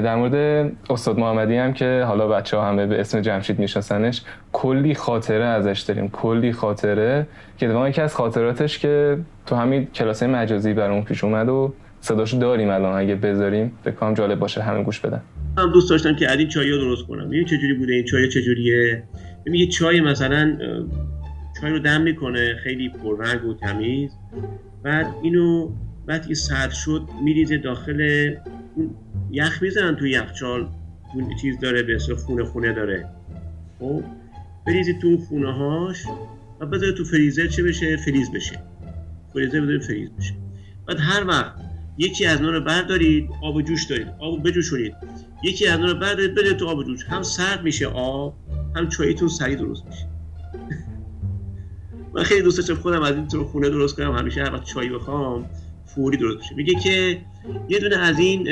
در 0.00 0.16
مورد 0.16 0.72
استاد 0.90 1.18
محمدی 1.18 1.56
هم 1.56 1.72
که 1.72 2.04
حالا 2.06 2.28
بچه 2.28 2.56
ها 2.56 2.68
همه 2.68 2.86
به 2.86 3.00
اسم 3.00 3.20
جمشید 3.20 3.58
میشناسنش 3.58 4.22
کلی 4.52 4.94
خاطره 4.94 5.44
ازش 5.44 5.80
داریم. 5.80 6.08
کلی 6.08 6.52
خاطره 6.52 7.26
که 7.58 7.66
اتفاقا 7.66 7.88
یکی 7.88 8.00
از 8.00 8.14
خاطراتش 8.14 8.78
که 8.78 9.18
تو 9.46 9.56
همین 9.56 9.86
کلاسه 9.86 10.26
مجازی 10.26 10.74
برامون 10.74 11.04
پیش 11.04 11.24
اومد 11.24 11.48
و 11.48 11.74
صداشو 12.00 12.38
داریم 12.38 12.70
الان. 12.70 12.98
اگه 12.98 13.14
بذاریم 13.14 13.72
فکر 13.84 13.94
کنم 13.94 14.14
جالب 14.14 14.38
باشه 14.38 14.62
همه 14.62 14.82
گوش 14.82 15.00
بدن. 15.00 15.20
من 15.56 15.72
دوست 15.72 15.90
داشتم 15.90 16.16
که 16.16 16.30
از 16.30 16.38
این 16.38 16.48
چای 16.48 16.70
درست 16.70 17.06
کنم. 17.06 17.28
ببین 17.28 17.44
چجوری 17.44 17.74
بوده 17.74 17.92
این 17.92 18.04
چای 18.04 18.28
چجوریه؟ 18.28 19.02
ببین 19.46 19.60
یه 19.60 19.66
چای 19.66 20.00
مثلا 20.00 20.58
چای 21.60 21.70
رو 21.70 21.78
دم 21.78 22.00
می‌کنه 22.00 22.54
خیلی 22.64 22.88
پررنگ 22.88 23.44
و 23.44 23.54
تمیز. 23.54 24.10
بعد 24.82 25.14
اینو 25.22 25.70
بعد 26.06 26.26
که 26.26 26.34
سرد 26.34 26.70
شد 26.70 27.08
میریزه 27.24 27.58
داخل 27.58 28.30
یخ 29.30 29.62
می‌زنن 29.62 29.96
تو 29.96 30.06
یخچال 30.06 30.68
اون 31.14 31.36
چیز 31.42 31.58
داره 31.58 31.82
به 31.82 31.98
خونه 31.98 32.44
خونه 32.44 32.72
داره. 32.72 33.08
خب 33.78 34.02
بریزید 34.66 34.98
تو 35.00 35.18
خونه 35.18 35.52
هاش 35.52 36.04
و 36.60 36.66
بذارید 36.66 36.94
تو 36.94 37.04
فریزر 37.04 37.46
چه 37.46 37.62
بشه؟ 37.62 37.96
فریز 37.96 38.32
بشه. 38.32 38.62
فریزر 39.32 39.60
بذارید 39.60 39.82
فریز 39.82 40.10
بشه. 40.18 40.34
بعد 40.86 40.98
هر 41.00 41.26
وقت 41.26 41.54
یکی 41.98 42.26
از 42.26 42.40
اینا 42.40 42.50
رو 42.50 42.60
بردارید 42.60 43.30
آب 43.42 43.62
جوش 43.62 43.84
دارید. 43.84 44.08
آب 44.18 44.48
بجوشونید. 44.48 44.94
یکی 45.42 45.66
از 45.66 45.78
اینا 45.78 45.92
رو 45.92 45.98
بردارید 45.98 46.34
بده 46.34 46.54
تو 46.54 46.66
آب 46.66 46.84
جوش. 46.84 47.04
هم 47.04 47.22
سرد 47.22 47.62
میشه 47.62 47.86
آب 47.86 48.34
هم 48.76 48.88
چاییتون 48.88 49.28
سریع 49.28 49.56
درست 49.56 49.86
میشه. 49.86 50.06
من 52.14 52.22
خیلی 52.22 52.42
دوست 52.42 52.58
داشتم 52.58 52.74
خودم 52.74 53.02
از 53.02 53.14
این 53.14 53.28
تو 53.28 53.44
خونه 53.44 53.68
درست 53.68 53.96
کنم 53.96 54.16
همیشه 54.16 54.42
هر 54.42 54.54
وقت 54.54 54.64
چای 54.64 54.88
بخوام 54.88 55.50
فوری 55.86 56.16
درست 56.16 56.38
بشه. 56.38 56.54
میگه 56.54 56.74
که 56.74 57.18
یه 57.68 57.78
دونه 57.78 57.96
از 57.96 58.18
این 58.18 58.48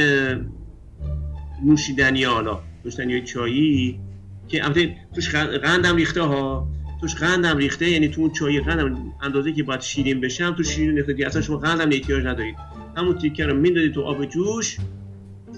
نوشیدنی 1.65 2.25
حالا 2.25 2.61
نوشیدنی 2.85 3.23
چایی 3.23 4.00
که 4.49 4.65
البته 4.65 4.97
توش 5.15 5.35
قندم 5.35 5.97
ریخته 5.97 6.23
ها. 6.23 6.69
توش 7.00 7.15
قندم 7.15 7.57
ریخته 7.57 7.91
یعنی 7.91 8.09
تو 8.09 8.21
اون 8.21 8.31
چای 8.33 8.61
قندم 8.61 9.12
اندازه 9.23 9.53
که 9.53 9.62
باید 9.62 9.81
شیرین 9.81 10.21
بشه 10.21 10.50
تو 10.50 10.62
شیرین 10.62 10.97
ریخته 10.97 11.12
دیگه. 11.12 11.27
اصلا 11.27 11.43
شما 11.43 11.57
قندم 11.57 11.91
احتیاج 11.93 12.27
ندارید. 12.27 12.57
همون 12.97 13.19
تیکه 13.19 13.47
رو 13.47 13.57
میندازید 13.57 13.95
تو 13.95 14.03
آب 14.03 14.25
جوش 14.25 14.77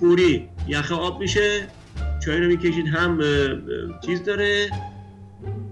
فوری 0.00 0.48
یخه 0.68 0.94
آب 0.94 1.20
میشه. 1.20 1.66
چای 2.24 2.40
رو 2.40 2.46
می‌کشید 2.46 2.86
هم 2.86 3.20
چیز 4.06 4.22
داره 4.22 4.70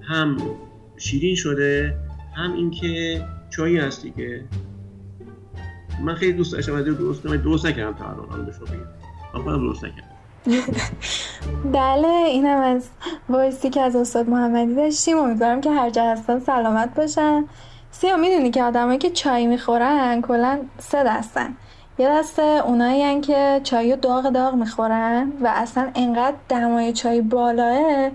هم 0.03 0.37
شیرین 0.97 1.35
شده. 1.35 1.97
هم 2.39 2.53
اینکه 2.53 3.25
چایی 3.51 3.79
هست 3.79 4.03
دیگه. 4.03 4.45
من 6.05 6.15
خیلی 6.15 6.33
دوست 6.33 6.53
داشتم 6.53 6.75
از 6.75 6.85
درست 6.85 7.23
کنم 7.23 7.37
درست 7.37 7.67
نکردم 7.67 7.99
تا 7.99 8.05
الان. 8.05 8.47
به 8.47 8.53
شما 8.53 8.65
بگم. 8.65 8.79
من 9.35 9.43
خودم 9.43 9.59
درست 9.59 9.85
نکردم. 9.85 10.09
بله 11.79 12.09
اینم 12.09 12.59
از 12.59 12.89
وایسی 13.29 13.71
که 13.71 13.81
از 13.81 13.97
استاد 13.97 14.29
محمدی 14.29 14.75
داشتیم. 14.75 15.19
امیدوارم 15.19 15.61
که 15.61 15.71
هر 15.71 15.91
جا 15.91 16.05
هستن 16.05 16.39
سلامت 16.39 16.95
باشن. 16.95 17.45
سیا 17.91 18.17
می‌دونی 18.17 18.51
که 18.51 18.63
آدمایی 18.65 18.99
که 18.99 19.11
چای 19.11 19.47
می‌خورن 19.47 20.23
کلا 20.23 20.61
سه 20.79 21.05
دستن. 21.05 21.57
یه 21.99 22.09
دسته 22.09 22.43
اونایی 22.43 23.21
که 23.21 23.61
چای 23.65 23.97
داغ 23.97 24.31
داغ 24.31 24.55
می‌خورن 24.55 25.33
و 25.41 25.53
اصلا 25.55 25.91
انقدر 25.95 26.37
دمای 26.49 26.93
چای 26.93 27.21
بالاه 27.21 28.11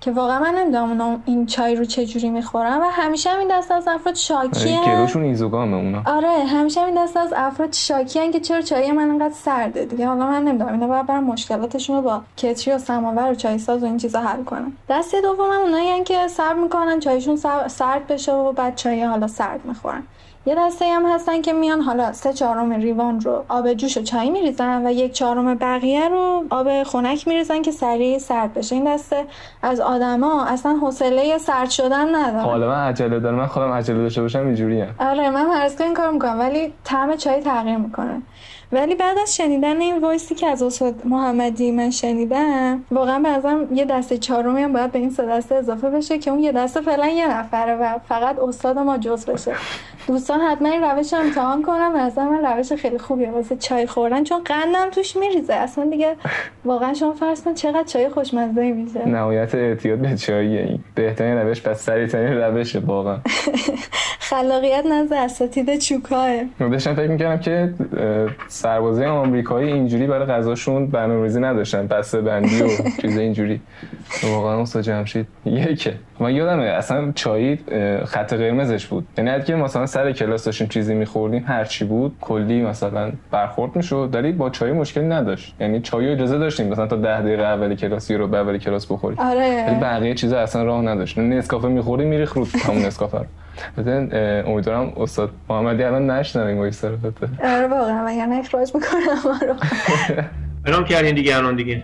که 0.00 0.10
واقعا 0.10 0.40
من 0.40 0.54
نمی‌دونم 0.54 1.22
این 1.26 1.46
چای 1.46 1.76
رو 1.76 1.84
چه 1.84 2.06
جوری 2.06 2.30
می‌خورن 2.30 2.78
و 2.78 2.84
همیشه 2.90 3.30
هم 3.30 3.38
این 3.38 3.48
دست 3.50 3.70
از 3.72 3.88
افراد 3.88 4.14
شاکی. 4.14 4.78
گلوشون 4.86 5.22
ایزوگامه 5.22 5.76
اونا. 5.76 6.02
آره 6.06 6.44
همیشه 6.44 6.80
هم 6.80 6.86
این 6.86 7.02
دست 7.04 7.16
از 7.16 7.32
افراد 7.36 7.72
شاکی 7.72 8.18
هن 8.18 8.30
که 8.30 8.40
چرا 8.40 8.60
چای 8.60 8.92
من 8.92 9.10
انقدر 9.10 9.34
سرده 9.34 9.84
دیگه. 9.84 10.06
حالا 10.06 10.26
من 10.26 10.44
نمی‌دونم 10.44 10.72
اینا 10.72 10.86
باید 10.86 11.06
برم 11.06 11.24
مشکلاتشون 11.24 11.96
رو 11.96 12.02
با 12.02 12.22
کتری 12.36 12.74
و 12.74 12.78
سماور 12.78 13.32
و 13.32 13.34
چای 13.34 13.58
ساز 13.58 13.82
و 13.82 13.86
این 13.86 13.96
چیزا 13.96 14.20
حل 14.20 14.44
کنن. 14.44 14.72
دست 14.88 15.14
دوم 15.14 15.50
هم 15.50 15.60
اونایی 15.60 16.04
که 16.04 16.28
صبر 16.28 16.54
می‌کنن 16.54 17.00
چایشون 17.00 17.36
سرد 17.68 18.06
بشه 18.06 18.32
و 18.32 18.52
بعد 18.52 18.74
چای 18.74 19.02
حالا 19.02 19.26
سرد 19.26 19.60
می‌خورن. 19.64 20.02
یه 20.46 20.54
دسته 20.58 20.84
هم 20.84 21.06
هستن 21.06 21.42
که 21.42 21.52
میان 21.52 21.80
حالا 21.80 22.12
سه 22.12 22.32
چهارم 22.32 22.72
ریوان 22.72 23.20
رو 23.20 23.44
آب 23.48 23.72
جوش 23.72 23.96
و 23.96 24.02
چای 24.02 24.30
میریزن 24.30 24.86
و 24.86 24.90
یک 24.90 25.12
چهارم 25.12 25.54
بقیه 25.54 26.08
رو 26.08 26.44
آب 26.50 26.82
خنک 26.82 27.28
میریزن 27.28 27.62
که 27.62 27.70
سریع 27.70 28.18
سرد 28.18 28.54
بشه. 28.54 28.74
این 28.74 28.94
دسته 28.94 29.24
از 29.62 29.80
آدما 29.80 30.44
اصلا 30.44 30.76
حوصله 30.76 31.38
سرد 31.38 31.70
شدن 31.70 32.14
ندارن 32.14 32.44
حالا 32.44 32.68
من 32.68 32.88
عجله 32.88 33.20
دارم 33.20 33.34
من 33.34 33.46
خودم 33.46 33.72
عجله 33.72 33.98
داشته 33.98 34.22
باشم 34.22 34.46
اینجوریه. 34.46 34.88
آره 34.98 35.30
من 35.30 35.46
هر 35.46 35.70
این 35.80 35.94
کار 35.94 36.10
می‌کنم 36.10 36.38
ولی 36.38 36.72
طعم 36.84 37.16
چای 37.16 37.40
تغییر 37.40 37.76
می‌کنه. 37.76 38.22
ولی 38.72 38.94
بعد 38.94 39.18
از 39.18 39.36
شنیدن 39.36 39.80
این 39.80 39.98
وایسی 39.98 40.34
که 40.34 40.46
از 40.46 40.62
استاد 40.62 40.94
محمدی 41.06 41.70
من 41.70 41.90
شنیدم 41.90 42.84
واقعا 42.90 43.18
بعضا 43.18 43.64
یه 43.74 43.84
دسته 43.84 44.18
چهارمی 44.18 44.62
هم 44.62 44.72
باید 44.72 44.92
به 44.92 44.98
این 44.98 45.10
سه 45.10 45.26
دسته 45.26 45.54
اضافه 45.54 45.90
بشه 45.90 46.18
که 46.18 46.30
اون 46.30 46.40
یه 46.40 46.52
دسته 46.52 46.80
فعلا 46.80 47.06
یه 47.06 47.38
نفره 47.38 47.74
و 47.74 47.98
فقط 48.08 48.38
استاد 48.38 48.78
ما 48.78 48.98
جز 48.98 49.26
بشه. 49.26 49.52
دوستان 50.06 50.40
حتما 50.40 50.68
این 50.68 50.82
روش 50.82 51.12
رو 51.12 51.18
امتحان 51.18 51.62
کنم. 51.62 51.92
از 51.94 52.18
من 52.18 52.44
روش 52.44 52.72
خیلی 52.72 52.98
خوبیه. 52.98 53.30
واسه 53.30 53.56
چای 53.56 53.86
خوردن 53.86 54.24
چون 54.24 54.44
قندم 54.44 54.90
توش 54.90 55.16
میریزه. 55.16 55.54
اصلا 55.54 55.84
دیگه 55.84 56.16
واقعا 56.64 56.94
شما 56.94 57.12
فرض 57.12 57.42
کن 57.42 57.54
چقدر 57.54 57.84
چای 57.84 58.08
خوشمزه 58.08 58.72
میشه 58.72 59.08
نهایت 59.08 59.54
اعتیاد 59.54 59.98
به 59.98 60.16
چای 60.16 60.58
این. 60.58 60.78
بهترین 60.94 61.36
روش 61.36 61.62
پس 61.62 61.80
سریعترین 61.80 62.32
روشه 62.32 62.78
واقعا. 62.78 63.18
خلاقیت 64.30 64.86
نزد 64.86 65.12
اساتید 65.12 65.78
چوکاه 65.78 66.28
داشتم 66.58 66.94
فکر 66.94 67.10
می‌کردم 67.10 67.38
که 67.38 67.74
سربازه 68.56 69.06
آمریکایی 69.06 69.72
اینجوری 69.72 70.06
برای 70.06 70.26
غذاشون 70.26 70.86
برنامه‌ریزی 70.86 71.40
نداشتن 71.40 71.86
بسته 71.86 72.20
بندی 72.20 72.62
و 72.62 72.68
چیز 73.02 73.18
اینجوری. 73.18 73.60
واقعا 74.22 74.62
استاد 74.62 74.82
جمشید 74.82 75.26
یکه. 75.44 75.94
من 76.20 76.34
یادمه 76.34 76.62
اصلا 76.62 77.12
چای 77.14 77.58
خط 78.04 78.34
قرمزش 78.34 78.86
بود. 78.86 79.06
یعنی 79.18 79.42
که 79.44 79.54
مثلا 79.54 79.86
سر 79.86 80.12
کلاس 80.12 80.44
داشتیم 80.44 80.66
چیزی 80.66 80.94
میخوردیم 80.94 81.44
هر 81.46 81.64
چی 81.64 81.84
بود 81.84 82.16
کلی 82.20 82.62
مثلا 82.62 83.12
برخورد 83.30 83.76
می‌شد. 83.76 84.10
ولی 84.12 84.32
با 84.32 84.50
چای 84.50 84.72
مشکلی 84.72 85.04
نداشت. 85.04 85.54
یعنی 85.60 85.80
چای 85.80 86.12
اجازه 86.12 86.38
داشتیم 86.38 86.68
مثلا 86.68 86.86
تا 86.86 86.96
10 86.96 87.22
دقیقه 87.22 87.42
اول 87.42 87.74
کلاسی 87.74 88.14
رو 88.14 88.28
به 88.28 88.38
اول 88.38 88.58
کلاس 88.58 88.86
بخوریم. 88.92 89.18
آره. 89.20 89.66
ولی 89.68 89.80
بقیه 89.80 90.14
چیزا 90.14 90.38
اصلا 90.38 90.64
راه 90.64 90.82
نداشت. 90.82 91.18
نسکافه 91.18 91.68
میخوردیم 91.68 92.08
میری 92.08 92.24
رو 92.24 92.46
همون 92.64 92.82
نسکافه 92.82 93.20
امیدوارم 94.46 94.92
استاد 94.96 95.30
محمدی 95.48 95.82
الان 95.82 96.10
نشنون 96.10 96.42
این 96.42 96.58
voice 96.58 96.84
رو 96.84 96.96
آره 97.44 97.68
واقعا 97.68 98.06
مگر 98.06 98.28
اخراج 98.40 98.74
می‌کنم 98.74 99.22
ما 99.24 99.38
رو. 99.46 99.54
برام 100.64 100.84
کردین 100.84 101.14
دیگه 101.14 101.36
الان 101.36 101.56
دیگه. 101.56 101.82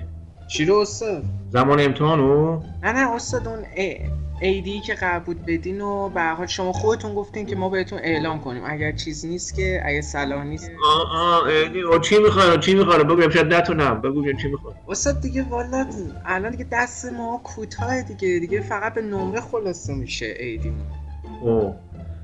چی 0.49 0.65
رو 0.65 0.77
استاد؟ 0.77 1.23
زمان 1.51 1.81
امتحانو 1.81 2.61
نه 2.83 2.93
نه 2.93 3.15
استاد 3.15 3.49
اون 3.49 3.59
ایدی 4.41 4.81
که 4.81 4.95
قرار 4.95 5.21
بود 5.21 5.47
بدین 5.47 5.81
و 5.81 6.09
به 6.09 6.23
حال 6.23 6.47
شما 6.47 6.73
خودتون 6.73 7.15
گفتین 7.15 7.47
که 7.47 7.57
ما 7.57 7.69
بهتون 7.69 7.99
اعلام 7.99 8.41
کنیم. 8.41 8.63
اگر 8.67 8.93
چیز 8.93 9.27
نیست 9.27 9.57
که 9.57 9.83
اگه 9.85 10.01
صلاح 10.01 10.45
نیست. 10.45 10.71
آ 10.85 11.19
آ 11.93 11.99
چی 11.99 12.19
می‌خواد؟ 12.19 12.61
چی 12.61 12.75
می‌خواد؟ 12.75 13.07
بگو 13.07 13.31
شاید 13.31 13.55
نتونم 13.55 14.01
بگو 14.01 14.33
چی 14.33 14.49
می‌خواد. 14.49 14.75
استاد 14.89 15.21
دیگه 15.21 15.43
والا 15.43 15.87
الان 16.27 16.51
دیگه 16.51 16.67
دست 16.73 17.13
ما 17.13 17.41
کوتاه 17.45 18.03
دیگه. 18.03 18.39
دیگه 18.39 18.61
فقط 18.61 18.95
به 18.95 19.03
نمره 19.03 19.41
خلاصه 19.41 19.95
میشه 19.95 20.35
ایدیمون 20.39 20.87
اوه 21.43 21.75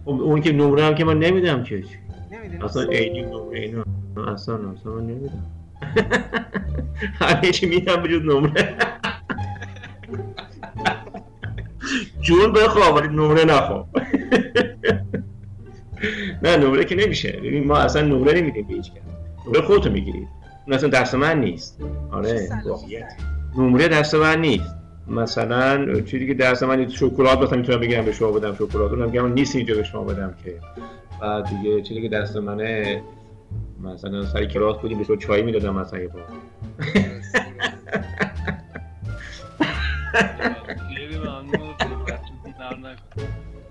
اون 0.04 0.40
که 0.40 0.52
نمره 0.52 0.85
هم 0.85 0.94
که 0.94 1.04
من 1.04 1.18
نمیدم 1.18 1.62
که. 1.62 1.83
اصلا 2.62 2.83
ایدی 2.83 3.22
نمره 3.22 3.59
اینا 3.61 3.85
اصلا 4.33 4.54
اصلا 4.54 4.92
من 4.92 5.02
نمیدم 5.07 5.46
همه 7.20 7.50
چی 7.50 7.66
میدم 7.66 8.02
بجود 8.02 8.22
نمره. 8.22 8.74
جون 12.20 12.52
بخواه 12.52 12.94
ولی 12.94 13.09
نمره 13.09 13.44
نخواه 13.44 13.88
نه 16.42 16.57
نمره 16.57 16.85
که 16.85 16.94
نمیشه. 16.94 17.33
ببین 17.33 17.66
ما 17.66 17.76
اصلا 17.76 18.02
نمره 18.02 18.33
نمیدیم 18.33 18.66
به 18.66 18.74
هیچ 18.74 18.90
نمره 19.46 19.61
خودتو 19.61 19.90
می‌گیرید 19.90 20.28
اون 20.66 20.74
اصلا 20.76 20.88
دست 20.88 21.14
من 21.14 21.40
نیست. 21.40 21.81
آره. 22.11 22.48
نمره 23.59 23.88
دست 23.88 24.14
من 24.14 24.40
نیست. 24.40 24.77
مثلا 25.08 26.00
چیزی 26.00 26.26
که 26.26 26.34
درس 26.34 26.62
من 26.62 26.88
شکلات 26.88 27.38
مثلا 27.38 27.58
می‌تونم 27.58 27.80
بگیرم 27.80 28.04
به 28.04 28.12
شما 28.12 28.32
بدم 28.32 28.54
شکلات 28.54 28.90
رو 28.90 29.10
میگم 29.10 29.32
نیست 29.32 29.56
اینجا 29.56 29.74
به 29.74 29.82
شما 29.82 30.04
بدم 30.04 30.34
که. 30.44 30.54
بعد 31.20 31.48
دیگه 31.48 31.82
چیزی 31.82 32.02
که 32.02 32.08
دست 32.08 32.36
منه 32.36 33.02
مثلا 33.82 34.26
سری 34.26 34.46
کلاس 34.46 34.76
بودیم 34.76 34.98
به 34.98 35.04
شما 35.04 35.16
چای 35.16 35.42
می‌دادم 35.42 35.74
مثلا 35.74 35.98
یه 35.98 36.08
بار. 36.08 36.24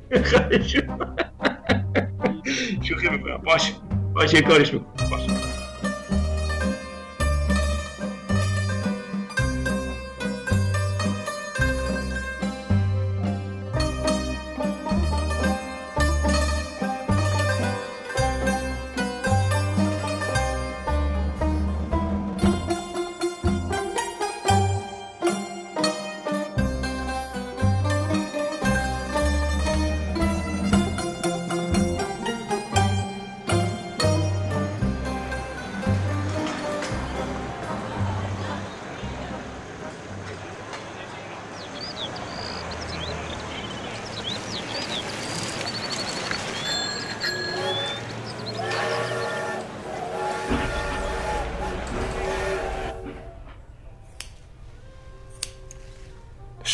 شوخی 2.81 3.09
می‌کنم. 3.09 3.37
باش 3.37 3.73
باش 4.13 4.33
یه 4.33 4.41
کارش 4.41 4.73
می‌کنم. 4.73 4.93
باش. 5.11 5.46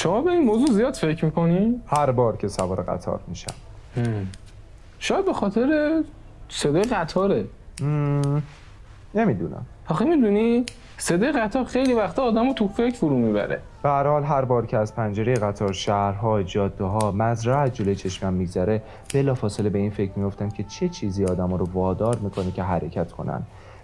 شما 0.03 0.21
به 0.21 0.31
این 0.31 0.43
موضوع 0.43 0.67
زیاد 0.67 0.93
فکر 0.93 1.25
می‌کنی؟ 1.25 1.81
هر 1.87 2.11
بار 2.11 2.37
که 2.37 2.47
سوار 2.47 2.81
قطار 2.81 3.19
میشم. 3.27 3.53
شاید 4.99 5.25
به 5.25 5.33
خاطر 5.33 6.01
صدای 6.49 6.83
قطاره. 6.83 7.45
نمی‌دونم. 9.15 9.65
آخه 9.87 10.05
می‌دونی؟ 10.05 10.65
صدای 10.97 11.31
قطار 11.31 11.63
خیلی 11.63 11.93
وقتا 11.93 12.23
آدم 12.23 12.47
رو 12.47 12.53
تو 12.53 12.67
فکر 12.67 12.95
فرو 12.95 13.17
می‌بره. 13.17 13.59
به 13.83 13.89
هر 13.89 14.07
حال 14.07 14.23
هر 14.23 14.45
بار 14.45 14.65
که 14.65 14.77
از 14.77 14.95
پنجره 14.95 15.33
قطار 15.33 15.73
شهرها 15.73 16.43
جاده 16.43 16.83
ها 16.83 17.11
مزرعه 17.11 17.69
جلوی 17.69 17.95
چشمم 17.95 18.33
میگذره 18.33 18.81
بلا 19.13 19.33
فاصله 19.33 19.69
به 19.69 19.79
این 19.79 19.91
فکر 19.91 20.19
میفتم 20.19 20.49
که 20.49 20.63
چه 20.63 20.89
چیزی 20.89 21.25
آدم 21.25 21.53
رو 21.53 21.69
وادار 21.73 22.15
می‌کنه 22.15 22.51
که 22.51 22.63
حرکت 22.63 23.11
کنن. 23.11 23.43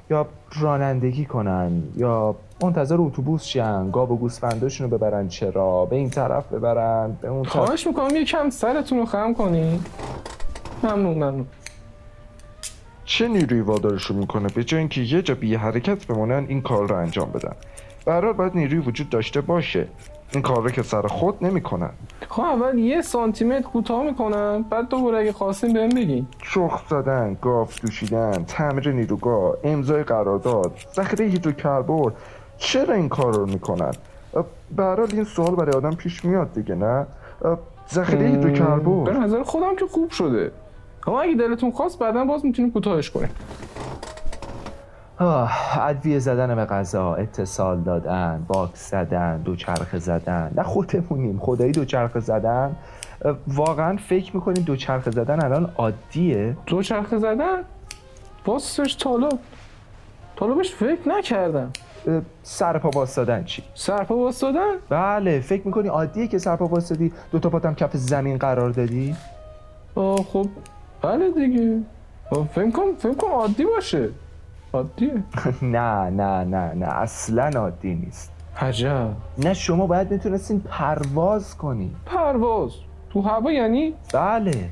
یا 0.10 0.28
رانندگی 0.60 1.26
کنن 1.26 1.84
یا 1.95 2.36
منتظر 2.63 2.95
اتوبوس 3.00 3.43
شن 3.43 3.91
گاب 3.91 4.12
و 4.12 4.17
گوسفنداشون 4.17 4.91
رو 4.91 4.98
ببرن 4.98 5.28
چرا 5.28 5.86
به 5.86 5.95
این 5.95 6.10
طرف 6.10 6.54
ببرن 6.54 7.17
به 7.22 7.28
اون 7.28 7.43
طرف. 7.43 7.52
خواهش 7.52 7.88
می‌کنم 7.88 8.15
یکم 8.15 8.50
سرتون 8.50 8.98
رو 8.98 9.06
خم 9.06 9.34
کنی 9.34 9.80
ممنون 10.84 11.13
ممنون. 11.13 11.45
چه 13.06 13.28
نیروی 13.28 13.62
وادارشون 13.62 14.17
می‌کنه؟ 14.17 14.48
به 14.56 14.63
جای 14.63 14.80
اینکه 14.80 15.02
یه 15.02 15.22
جا 15.22 15.36
بی 15.36 15.56
حرکت 15.56 16.08
بمونن 16.08 16.45
این 16.48 16.62
کار 16.62 16.88
رو 16.88 16.95
انجام 16.95 17.32
بدن. 17.32 17.56
به 18.06 18.12
هر 18.13 18.26
حال 18.26 18.34
باید 18.34 18.56
نیروی 18.56 18.78
وجود 18.78 19.10
داشته 19.10 19.41
باشه. 19.41 19.88
این 20.33 20.41
کار 20.41 20.63
رو 20.63 20.69
که 20.69 20.83
سر 20.83 21.01
خود 21.01 21.35
نمی‌کنن 21.41 21.89
خب 22.29 22.41
اول 22.41 22.77
یه 22.77 23.01
سانتی 23.01 23.45
متر 23.45 23.61
کوتاه 23.61 24.03
می‌کنم 24.03 24.65
بعد 24.69 24.89
دوباره 24.89 25.17
اگه 25.19 25.31
خواستین 25.31 25.73
بهم 25.73 25.89
بگین. 25.89 26.27
شخ 26.43 26.81
زدن 26.89 27.37
گاف 27.41 27.81
دوشیدن 27.81 28.43
تعمیر 28.47 28.91
نیروگاه 28.91 29.53
امضای 29.63 30.03
قرارداد 30.03 30.71
ذخیره 30.95 31.25
هیدروکربن 31.25 32.11
چرا 32.57 32.93
این 32.93 33.09
کار 33.09 33.33
رو 33.33 33.45
می‌کنن؟ 33.45 33.91
به 34.75 34.83
هر 34.83 34.95
حال 34.95 35.07
این 35.13 35.23
سوال 35.23 35.55
برای 35.55 35.73
آدم 35.73 35.95
پیش 35.95 36.25
میاد 36.25 36.53
دیگه 36.53 36.75
نه؟ 36.75 37.05
ذخیره 37.93 38.23
به 38.23 38.29
هیدروکربن. 38.29 39.23
نظر 39.23 39.43
خودم 39.43 39.75
که 39.75 39.85
خوب 39.85 40.09
شده. 40.09 40.51
اما 41.07 41.21
اگه 41.21 41.35
دلتون 41.35 41.71
خواست 41.71 41.99
بعدا 41.99 42.25
باز 42.25 42.45
می‌تونیم 42.45 42.71
کوتاهش 42.71 43.09
کنیم 43.09 43.29
ادویه 45.21 46.19
زدن 46.19 46.55
به 46.55 46.65
غذا 46.65 47.15
اتصال 47.15 47.82
دادن 47.82 48.45
باکس 48.47 48.91
زدن 48.91 49.38
دوچرخه 49.38 49.99
زدن. 49.99 50.51
نه 50.58 50.63
خودمونیم. 50.63 51.39
خدایی 51.39 51.71
دوچرخه 51.71 52.19
زدن. 52.19 52.75
واقعا 53.47 53.97
فکر 53.97 54.36
می‌کنیم 54.36 54.63
دوچرخه 54.63 55.12
زدن 55.12 55.45
الان 55.45 55.69
عادیه؟ 55.77 56.58
دوچرخه 56.65 57.17
زدن؟ 57.17 57.63
واسش 58.45 58.97
طالب. 58.97 59.39
طالبش 60.36 60.75
فکر 60.75 61.10
نکردم. 61.10 61.71
سرپا 62.43 62.89
واسدادن 62.89 63.43
چی؟ 63.43 63.63
سرپا 63.75 64.17
واسدادن 64.17 64.75
بله 64.89 65.39
فکر 65.39 65.62
می‌کنی 65.65 65.88
عادیه 65.88 66.27
که 66.27 66.38
سرپا 66.38 66.65
واسدی 66.65 67.13
دو 67.32 67.39
تا 67.39 67.49
پاتم 67.49 67.73
کف 67.73 67.97
زمین 67.97 68.38
قرار 68.38 68.69
دادی؟ 68.69 69.15
آه 69.95 70.15
خب. 70.15 70.47
بله 71.01 71.32
دیگه. 71.32 71.79
فکر 72.55 72.71
کن 72.71 72.93
فکر 72.99 73.13
کن 73.13 73.27
عادی 73.27 73.65
باشه. 73.65 74.10
عادیه؟ 74.73 75.23
نه 75.62 76.10
نه 76.10 76.43
نه 76.43 76.73
نه 76.73 76.86
اصلا 76.86 77.60
عادی 77.60 77.93
نیست. 77.95 78.32
عجب. 78.62 79.10
نه 79.38 79.53
شما 79.53 79.88
باید 79.88 80.12
می‌تونستین 80.12 80.60
پرواز 80.60 81.58
کنی 81.58 81.95
پرواز؟ 82.05 82.71
تو 83.10 83.21
هوا 83.21 83.51
یعنی؟ 83.51 83.93
بله 84.13 84.69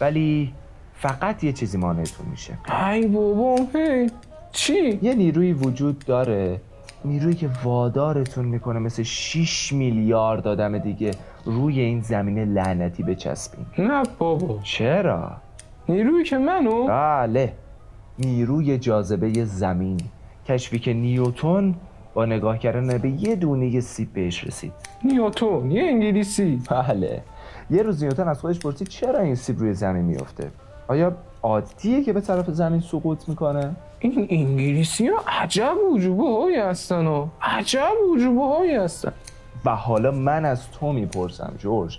ولی 0.00 0.52
فقط 0.94 1.44
یه 1.44 1.52
چیزی 1.52 1.78
مانعتون 1.78 2.26
میشه. 2.30 2.58
ای 2.90 3.06
بابا 3.06 3.56
هی 3.74 4.10
چی؟ 4.52 4.98
یه 5.02 5.14
نیروی 5.14 5.52
وجود 5.52 5.98
داره 5.98 6.60
نیرویی 7.04 7.34
که 7.34 7.50
وادارتون 7.64 8.44
می‌کنه 8.44 8.78
مثل 8.78 9.02
6 9.02 9.72
میلیارد 9.72 10.48
آدم 10.48 10.78
دیگه 10.78 11.10
روی 11.44 11.80
این 11.80 12.00
زمین 12.00 12.38
لعنتی 12.38 13.02
بچسبین. 13.02 13.66
نه 13.78 14.02
بابا. 14.18 14.58
چرا؟ 14.62 15.32
نیرویی 15.88 16.24
که 16.24 16.38
منو؟ 16.38 16.86
بله. 16.86 17.52
نیروی 18.20 18.78
جاذبه 18.78 19.44
زمین. 19.44 20.00
کشفی 20.46 20.78
که 20.78 20.92
نیوتون 20.92 21.74
با 22.14 22.24
نگاه 22.24 22.58
کردن 22.58 22.98
به 22.98 23.10
یه 23.10 23.36
دونه 23.36 23.80
سیب 23.80 24.12
بهش 24.12 24.44
رسید. 24.44 24.72
نیوتون 25.04 25.70
یه 25.70 25.82
انگلیسی. 25.82 26.62
بله. 26.70 27.22
یه 27.70 27.82
روز 27.82 28.02
نیوتن 28.02 28.28
از 28.28 28.40
خودش 28.40 28.58
پرسید 28.58 28.88
چرا 28.88 29.20
این 29.20 29.34
سیب 29.34 29.58
روی 29.58 29.74
زمین 29.74 30.04
میفته 30.04 30.50
آیا 30.88 31.16
عادیه 31.42 32.04
که 32.04 32.12
به 32.12 32.20
طرف 32.20 32.50
زمین 32.50 32.80
سقوط 32.80 33.28
می‌کنه؟ 33.28 33.76
این 33.98 34.26
انگلیسی 34.30 35.08
ها 35.08 35.22
عجب 35.28 35.76
وجوبه 35.92 36.22
هایی 36.22 36.56
هستن 36.56 37.06
و 37.06 37.26
عجب 37.42 37.92
وجوبه 38.12 38.46
هایی 38.46 38.74
هستن. 38.74 39.12
و 39.64 39.76
حالا 39.76 40.10
من 40.10 40.44
از 40.44 40.70
تو 40.70 40.92
می‌پرسم 40.92 41.54
جورج 41.58 41.98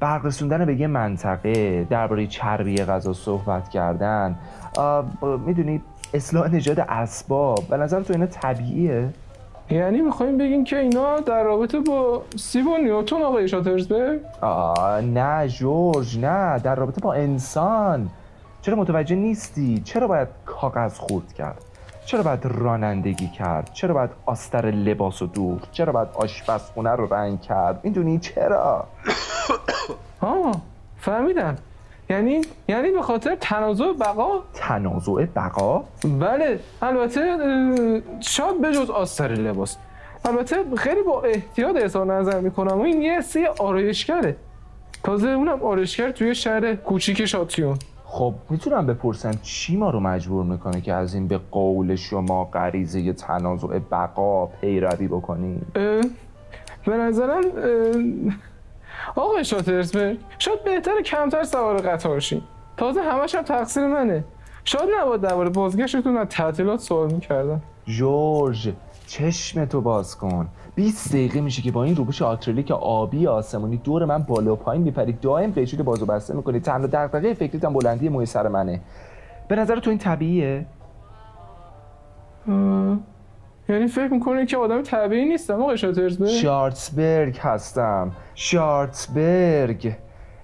برق 0.00 0.26
رسوندن 0.26 0.64
به 0.64 0.74
یه 0.74 0.86
منطقه 0.86 1.84
درباره 1.90 2.26
چربی 2.26 2.76
غذا 2.76 3.12
صحبت 3.12 3.68
کردن 3.68 4.38
می‌دونی 5.46 5.82
اصلاح 6.14 6.54
نژاد 6.54 6.80
اسباب 6.80 7.64
به 7.70 7.76
نظر 7.76 8.02
تو 8.02 8.12
اینا 8.12 8.26
طبیعیه؟ 8.26 9.08
یعنی 9.70 10.00
می‌خوایم 10.00 10.38
بگیم 10.38 10.64
که 10.64 10.78
اینا 10.78 11.20
در 11.20 11.42
رابطه 11.42 11.80
با 11.80 12.22
سیب 12.36 12.66
و 12.66 12.76
نیوتون 12.76 13.22
آقای 13.22 13.48
شاترزبرگ؟ 13.48 14.20
آه 14.40 15.00
نه 15.00 15.48
جورج 15.48 16.18
نه 16.18 16.58
در 16.58 16.74
رابطه 16.74 17.00
با 17.00 17.14
انسان. 17.14 18.10
چرا 18.62 18.76
متوجه 18.76 19.16
نیستی؟ 19.16 19.82
چرا 19.84 20.06
باید 20.06 20.28
کاغذ 20.46 20.98
خورد 20.98 21.32
کرد؟ 21.32 21.64
چرا 22.10 22.22
باید 22.22 22.40
رانندگی 22.44 23.28
کرد؟ 23.28 23.70
چرا 23.72 23.94
باید 23.94 24.10
آستر 24.26 24.66
لباس 24.70 25.22
و 25.22 25.26
دور؟ 25.26 25.60
چرا 25.72 25.92
باید 25.92 26.08
آشپزخونه 26.14 26.90
رو 26.90 27.14
رنگ 27.14 27.40
کرد؟ 27.40 27.80
می‌دونی 27.84 28.18
چرا؟ 28.18 28.86
آه 30.20 30.60
فهمیدم. 30.98 31.56
یعنی 32.08 32.40
یعنی 32.68 32.90
به 32.90 33.02
خاطر 33.02 33.36
تنازع 33.40 33.92
بقا؟ 33.92 34.42
تنازع 34.54 35.24
بقا؟ 35.24 35.84
بله 36.20 36.60
البته 36.82 37.20
اه، 37.20 38.20
شاید 38.20 38.60
بجز 38.60 38.90
آستر 38.90 39.28
لباس. 39.28 39.76
البته 40.24 40.56
خیلی 40.76 41.02
با 41.02 41.22
احتیاط 41.22 41.76
اظهار 41.76 42.06
نظر 42.06 42.40
می‌کنم 42.40 42.78
و 42.78 42.82
این 42.82 43.02
یه 43.02 43.20
سی 43.20 43.46
آرایشگره. 43.46 44.36
تازه 45.04 45.28
اونم 45.28 45.62
آرایشگر 45.62 46.10
توی 46.10 46.34
شهر 46.34 46.74
کوچیک 46.74 47.24
شاتیون. 47.24 47.78
خب 48.12 48.34
می‌تونم 48.50 48.86
بپرسم 48.86 49.30
چی 49.42 49.76
ما 49.76 49.90
رو 49.90 50.00
مجبور 50.00 50.44
می‌کنه 50.44 50.80
که 50.80 50.94
از 50.94 51.14
این 51.14 51.28
به 51.28 51.40
قول 51.50 51.94
شما 51.96 52.44
غریزه 52.44 53.12
تنازع 53.12 53.78
بقا 53.78 54.46
پیروی 54.46 55.08
بکنیم 55.08 55.72
به 56.86 56.96
نظرم 56.96 57.42
آقای 59.16 59.44
شاترزبرگ 59.44 60.18
شاید 60.38 60.64
بهتر 60.64 61.02
کمتر 61.02 61.44
سوار 61.44 61.76
قطار 61.76 62.20
شین 62.20 62.42
تازه 62.76 63.00
همش 63.00 63.34
هم 63.34 63.42
تقصیر 63.42 63.86
منه. 63.86 64.24
شاید 64.64 64.88
نباید 65.00 65.20
درباره 65.20 65.50
بازگشتتون 65.50 66.16
از 66.16 66.28
تعطیلات 66.28 66.80
سوال 66.80 67.12
می‌کردم. 67.12 67.62
جورج 67.86 68.72
چشم 69.06 69.64
تو 69.64 69.80
باز 69.80 70.16
کن. 70.16 70.48
20 70.80 71.08
دقیقه 71.08 71.40
میشه 71.40 71.62
که 71.62 71.72
با 71.72 71.84
این 71.84 71.96
روبوش 71.96 72.22
آکریلیک 72.22 72.70
آبی 72.70 73.26
آسمونی 73.26 73.76
دور 73.76 74.04
من 74.04 74.18
بالا 74.22 74.52
و 74.52 74.56
پایین 74.56 74.82
میپری 74.82 75.12
دائم 75.12 75.52
قیچیت 75.52 75.80
بازو 75.80 76.06
بسته 76.06 76.34
می‌کنی 76.34 76.60
تنها 76.60 76.86
دغدغه 76.86 77.34
فکریت 77.34 77.64
هم 77.64 77.72
بلندی 77.72 78.08
موی 78.08 78.26
سر 78.26 78.48
منه. 78.48 78.80
به 79.48 79.56
نظر 79.56 79.80
تو 79.80 79.90
این 79.90 79.98
طبیعیه؟ 79.98 80.66
یعنی 83.68 83.86
فکر 83.86 84.08
می‌کنی 84.12 84.46
که 84.46 84.56
آدم 84.56 84.82
طبیعی 84.82 85.24
نیستم 85.24 85.62
آقای 85.62 85.78
شاترزبرگ؟ 85.78 86.28
شارتسبرگ 86.28 87.38
هستم. 87.38 88.12
شارتسبرگ 88.34 89.92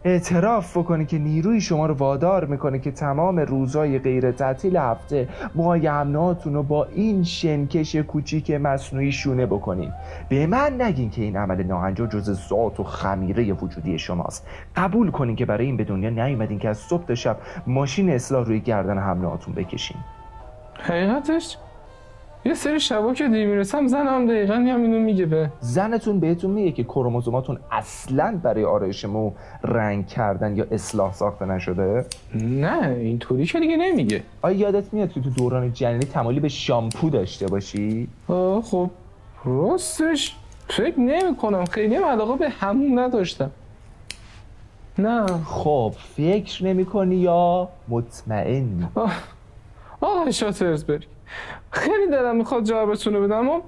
اعتراف 0.06 0.76
بکنی 0.76 1.06
که 1.06 1.18
نیروی 1.18 1.60
شما 1.60 1.86
رو 1.86 1.94
وادار 1.94 2.44
می‌کنه 2.44 2.78
که 2.78 2.90
تمام 2.90 3.38
روزای 3.38 3.98
غیر 3.98 4.32
تعطیل 4.32 4.76
هفته 4.76 5.28
مای 5.54 5.86
امناتون 5.86 6.54
رو 6.54 6.62
با 6.62 6.84
این 6.84 7.22
شنکش 7.22 7.96
کوچیک 7.96 8.50
مصنوعی 8.50 9.12
شونه 9.12 9.46
بکنین 9.46 9.92
به 10.28 10.46
من 10.46 10.82
نگین 10.82 11.10
که 11.10 11.22
این 11.22 11.36
عمل 11.36 11.62
ناهنجار 11.62 12.06
جز 12.06 12.48
ذات 12.48 12.80
و 12.80 12.84
خمیره 12.84 13.52
وجودی 13.52 13.98
شماست. 13.98 14.46
قبول 14.76 15.10
کنین 15.10 15.36
که 15.36 15.46
برای 15.46 15.66
این 15.66 15.76
به 15.76 15.84
دنیا 15.84 16.10
نیومدین 16.10 16.58
که 16.58 16.68
از 16.68 16.78
صبح 16.78 17.04
تا 17.04 17.14
شب 17.14 17.36
ماشین 17.66 18.10
اصلاح 18.10 18.44
روی 18.44 18.60
گردن 18.60 18.98
همراهتون 18.98 19.54
بکشین. 19.54 19.96
حقیقتش؟ 20.80 21.56
یه 22.46 22.54
سری 22.54 22.80
شبا 22.80 23.14
که 23.14 23.28
دیر 23.28 23.46
می‌رسم 23.46 23.86
زنم 23.86 24.26
دقیقا 24.26 24.54
همینو 24.54 24.98
میگه 24.98 25.26
به. 25.26 25.50
زنتون 25.60 26.20
بهتون 26.20 26.50
میگه 26.50 26.72
که 26.72 26.84
کروموزوماتون 26.84 27.58
اصلا 27.72 28.40
برای 28.42 28.64
آرایش 28.64 29.04
مو 29.04 29.32
رنگ 29.64 30.06
کردن 30.06 30.56
یا 30.56 30.66
اصلاح 30.70 31.12
ساخته 31.12 31.44
نشده؟ 31.44 32.06
نه 32.34 32.88
اینطوری 32.88 33.44
که 33.44 33.60
دیگه 33.60 33.76
نمیگه. 33.76 34.22
آیا 34.42 34.56
یادت 34.56 34.94
میاد 34.94 35.12
که 35.12 35.20
تو 35.20 35.30
دوران 35.30 35.72
جنینی 35.72 36.04
تمایلی 36.04 36.40
به 36.40 36.48
شامپو 36.48 37.10
داشته 37.10 37.46
باشی؟ 37.46 38.08
آه 38.28 38.62
خب 38.62 38.90
راستش 39.44 40.36
فکر 40.68 41.00
نمی 41.00 41.36
کنم 41.36 41.64
خیلی 41.64 41.94
هم 41.94 42.04
علاقه 42.04 42.36
به 42.38 42.48
همون 42.48 42.98
نداشتم. 42.98 43.50
نه. 44.98 45.26
خب 45.44 45.94
فکر 46.16 46.64
نمی 46.64 46.84
کنی 46.84 47.16
یا 47.16 47.68
مطمئنی 47.88 48.86
آقای 50.00 50.32
شاترزبرگ. 50.32 51.06
خیلی 51.70 52.06
دلم 52.10 52.36
می‌خواد 52.36 52.64
جوابتون 52.64 53.14
رو 53.14 53.22
بدم 53.22 53.38
اما 53.38 53.62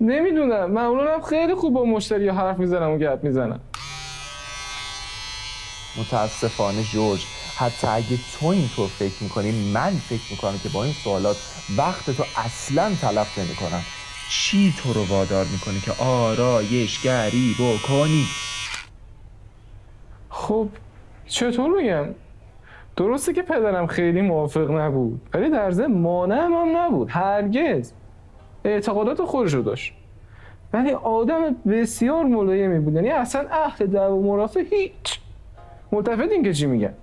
نمی‌دونم. 0.00 0.70
معمولا 0.70 1.20
خیلی 1.20 1.54
خوب 1.54 1.74
با 1.74 1.84
مشتری 1.84 2.28
حرف 2.28 2.58
می‌زنم 2.58 2.90
و 2.90 2.98
گپ 2.98 3.18
می‌زنم. 3.22 3.60
متاسفانه 6.00 6.82
جورج 6.82 7.26
حتی 7.58 7.86
اگه 7.86 8.18
تو 8.38 8.46
اینطور 8.46 8.88
فکر 8.88 9.22
می‌کنی 9.22 9.72
من 9.72 9.90
فکر 9.90 10.30
می‌کنم 10.30 10.58
که 10.62 10.68
با 10.68 10.84
این 10.84 10.92
سوالات 10.92 11.36
وقت 11.78 12.10
تو 12.10 12.24
اصلا 12.36 12.94
تلف 13.00 13.38
نمی‌کنم. 13.38 13.82
چی 14.30 14.74
تو 14.78 14.92
رو 14.92 15.04
وادار 15.04 15.46
می‌کنه 15.52 15.80
که 15.80 16.02
آرایشگری 16.02 17.54
بکنی 17.58 18.26
خب 20.30 20.68
چطور 21.26 21.82
بگم 21.82 22.14
درسته 22.96 23.32
که 23.32 23.42
پدرم 23.42 23.86
خیلی 23.86 24.22
موافق 24.22 24.70
نبود 24.70 25.20
ولی 25.34 25.50
در 25.50 25.70
ضمن 25.70 25.98
مانعم 25.98 26.52
هم 26.52 26.76
نبود. 26.76 27.10
هرگز. 27.10 27.92
اعتقادات 28.64 29.22
خودش 29.22 29.54
رو 29.54 29.62
داشت. 29.62 29.94
ولی 30.72 30.92
آدم 30.92 31.56
بسیار 31.68 32.24
ملایمی 32.24 32.78
بود. 32.78 32.94
یعنی 32.94 33.08
اصلا 33.10 33.46
اهل 33.50 33.86
دعوا 33.86 34.20
مرافع 34.20 34.60
هیچ. 34.60 35.20
ملتفت 35.92 36.42
که 36.44 36.52
چی 36.52 36.66
میگن. 36.66 36.94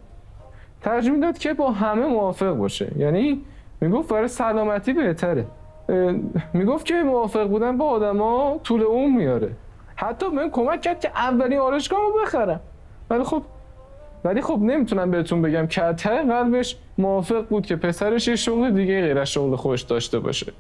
ترجمه 0.82 1.16
می‌داد 1.16 1.38
که 1.38 1.54
با 1.54 1.72
همه 1.72 2.08
موافق 2.08 2.54
باشه. 2.54 2.92
یعنی 2.98 3.42
می‌گفت 3.82 4.10
برای 4.10 4.28
سلامتی 4.28 4.94
بهتره. 4.94 5.46
می‌گفت 6.54 6.86
که 6.86 7.04
موافق 7.04 7.48
بودن 7.48 7.78
با 7.78 7.86
آدما 7.86 8.60
طول 8.64 8.82
اون 8.82 9.16
میاره. 9.16 9.50
حتی 9.96 10.28
من 10.28 10.50
کمک 10.50 10.82
کرد 10.82 11.00
که 11.00 11.10
اولین 11.10 11.60
آرشگاه 11.60 12.00
رو 12.00 12.22
بخرم. 12.22 12.60
ولی 13.10 13.24
خب 13.24 13.42
ولی 14.24 14.42
خب 14.42 14.60
نمی‌تونم 14.62 15.12
بهتون 15.12 15.42
بگم 15.42 15.68
که 15.68 15.82
قلبش 15.82 16.76
موافق 16.98 17.48
بود 17.48 17.66
که 17.66 17.76
پسرش 17.76 18.28
یه 18.28 18.36
شغل 18.36 18.72
دیگه 18.72 19.02
غیر 19.02 19.20
از 19.20 19.32
شغل 19.32 19.56
خوش 19.56 19.82
داشته 19.82 20.20
باشه. 20.20 20.54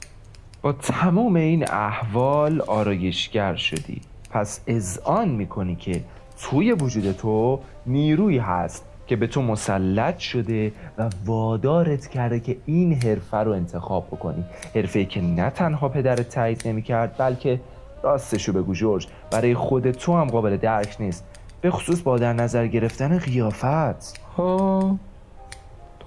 با 0.62 0.74
تمام 0.74 1.36
این 1.36 1.72
احوال 1.72 2.62
آرایشگر 2.62 3.56
شدی. 3.56 4.02
پس 4.32 4.62
اذعان 4.68 5.30
می‌کنی 5.30 5.76
که 5.76 6.02
توی 6.42 6.72
وجود 6.72 7.12
تو 7.12 7.60
نیروی 7.86 8.38
هست 8.38 8.86
که 9.08 9.16
به 9.16 9.28
تو 9.28 9.42
مسلط 9.42 10.18
شده 10.18 10.72
و 10.98 11.10
وادارت 11.26 12.08
کرده 12.08 12.40
که 12.40 12.58
این 12.66 12.94
حرفه 12.94 13.38
رو 13.38 13.52
انتخاب 13.52 14.08
بکنی. 14.08 14.44
حرفه 14.76 15.06
که 15.06 15.22
نه 15.22 15.50
تنها 15.50 15.90
پدرت 15.90 16.30
تایید 16.30 16.62
نمی‌کرد 16.66 17.16
بلکه 17.18 17.60
راستشو 18.04 18.54
بگو 18.54 18.74
جورج. 18.74 19.08
برای 19.32 19.54
خود 19.54 19.92
تو 19.92 20.18
هم 20.18 20.28
قابل 20.28 20.58
درک 20.58 20.96
نیست. 21.00 21.26
به 21.64 21.72
خصوص 21.72 22.02
با 22.02 22.18
در 22.18 22.34
نظر 22.34 22.68
گرفتن 22.68 23.18
قیافت. 23.18 24.20
ها 24.38 24.96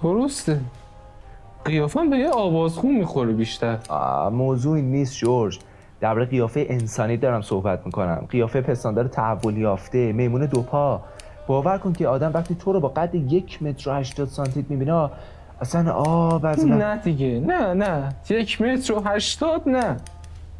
درسته. 0.03 0.59
قیافم 1.65 2.09
به 2.09 2.17
یه 2.17 2.29
آوازخون 2.29 2.95
می‌خوره 2.95 3.33
بیشتر. 3.33 3.77
موضوعی 4.29 4.81
نیست 4.81 5.17
جورج. 5.17 5.59
درباره 5.99 6.25
قیافه 6.25 6.65
انسانی 6.69 7.17
دارم 7.17 7.41
صحبت 7.41 7.85
می‌کنم. 7.85 8.27
قیافه 8.29 8.61
پستاندار 8.61 9.07
تحول 9.07 9.57
یافته. 9.57 10.11
میمون 10.11 10.45
دوپا 10.45 11.01
باور 11.47 11.77
کن 11.77 11.93
که 11.93 12.07
آدم 12.07 12.31
وقتی 12.33 12.55
تو 12.55 12.73
رو 12.73 12.79
با 12.79 12.89
قد 12.89 13.15
یک 13.15 13.63
متر 13.63 13.89
و 13.89 13.93
هشتاد 13.93 14.27
سانتیت 14.27 14.65
می‌بینه 14.69 15.09
اصلا 15.61 15.91
آب 15.93 16.45
از 16.45 16.65
نه 16.65 16.97
دیگه. 16.97 17.39
نه 17.39 17.73
نه. 17.73 18.09
یک 18.29 18.61
متر 18.61 18.93
و 18.93 19.01
هشتاد 19.05 19.69
نه. 19.69 19.97